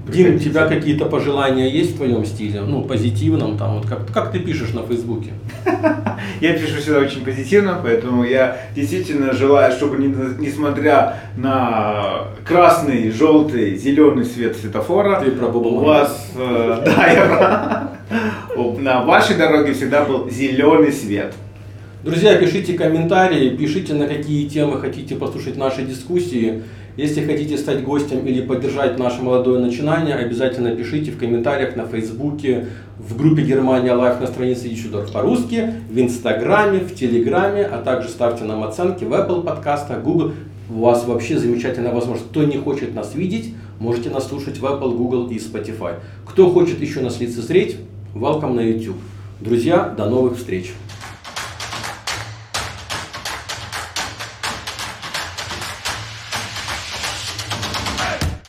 Дим, 0.05 0.35
у 0.35 0.37
тебя 0.39 0.67
какие-то 0.67 1.05
пожелания 1.05 1.69
есть 1.69 1.93
в 1.93 1.97
твоем 1.97 2.25
стиле? 2.25 2.59
Ну, 2.61 2.83
позитивном, 2.83 3.57
там, 3.57 3.75
вот 3.77 3.85
как, 3.85 4.11
как 4.11 4.31
ты 4.33 4.39
пишешь 4.39 4.73
на 4.73 4.83
Фейсбуке? 4.83 5.31
Я 6.41 6.53
пишу 6.53 6.81
всегда 6.81 6.99
очень 6.99 7.23
позитивно, 7.23 7.79
поэтому 7.81 8.23
я 8.23 8.57
действительно 8.75 9.33
желаю, 9.33 9.71
чтобы 9.71 9.97
не- 9.97 10.13
несмотря 10.45 11.15
на 11.37 12.27
красный, 12.45 13.11
желтый, 13.11 13.75
зеленый 13.75 14.25
свет 14.25 14.55
светофора, 14.57 15.21
Ты 15.21 15.31
про 15.31 15.47
у 15.47 15.79
вас, 15.79 16.31
э, 16.35 16.81
да, 16.85 17.07
я 17.07 17.91
на 18.79 19.03
вашей 19.03 19.37
дороге 19.37 19.73
всегда 19.73 20.03
был 20.03 20.29
зеленый 20.29 20.91
свет. 20.91 21.33
Друзья, 22.03 22.35
пишите 22.35 22.73
комментарии, 22.73 23.55
пишите, 23.55 23.93
на 23.93 24.07
какие 24.07 24.45
темы 24.49 24.77
хотите 24.81 25.15
послушать 25.15 25.55
наши 25.55 25.83
дискуссии. 25.83 26.61
Если 26.97 27.25
хотите 27.25 27.57
стать 27.57 27.81
гостем 27.81 28.27
или 28.27 28.41
поддержать 28.41 28.99
наше 28.99 29.21
молодое 29.21 29.61
начинание, 29.61 30.15
обязательно 30.15 30.75
пишите 30.75 31.11
в 31.11 31.17
комментариях 31.17 31.77
на 31.77 31.85
Фейсбуке, 31.85 32.67
в 32.99 33.15
группе 33.15 33.43
Германия 33.43 33.93
Live 33.93 34.19
на 34.19 34.27
странице 34.27 34.67
Ищудор 34.67 35.09
по-русски, 35.13 35.75
в 35.89 35.97
Инстаграме, 35.97 36.79
в 36.79 36.93
Телеграме, 36.93 37.63
а 37.63 37.81
также 37.81 38.09
ставьте 38.09 38.43
нам 38.43 38.65
оценки 38.65 39.05
в 39.05 39.13
Apple 39.13 39.41
подкастах, 39.41 40.03
Google. 40.03 40.33
У 40.69 40.81
вас 40.81 41.05
вообще 41.05 41.37
замечательная 41.37 41.93
возможность. 41.93 42.31
Кто 42.31 42.43
не 42.43 42.57
хочет 42.57 42.93
нас 42.93 43.15
видеть, 43.15 43.53
можете 43.79 44.09
нас 44.09 44.27
слушать 44.27 44.59
в 44.59 44.65
Apple, 44.65 44.97
Google 44.97 45.27
и 45.29 45.37
Spotify. 45.37 45.93
Кто 46.25 46.51
хочет 46.51 46.81
еще 46.81 46.99
нас 46.99 47.21
лицезреть, 47.21 47.77
welcome 48.13 48.55
на 48.55 48.59
YouTube. 48.59 48.97
Друзья, 49.39 49.93
до 49.97 50.09
новых 50.09 50.35
встреч! 50.35 50.73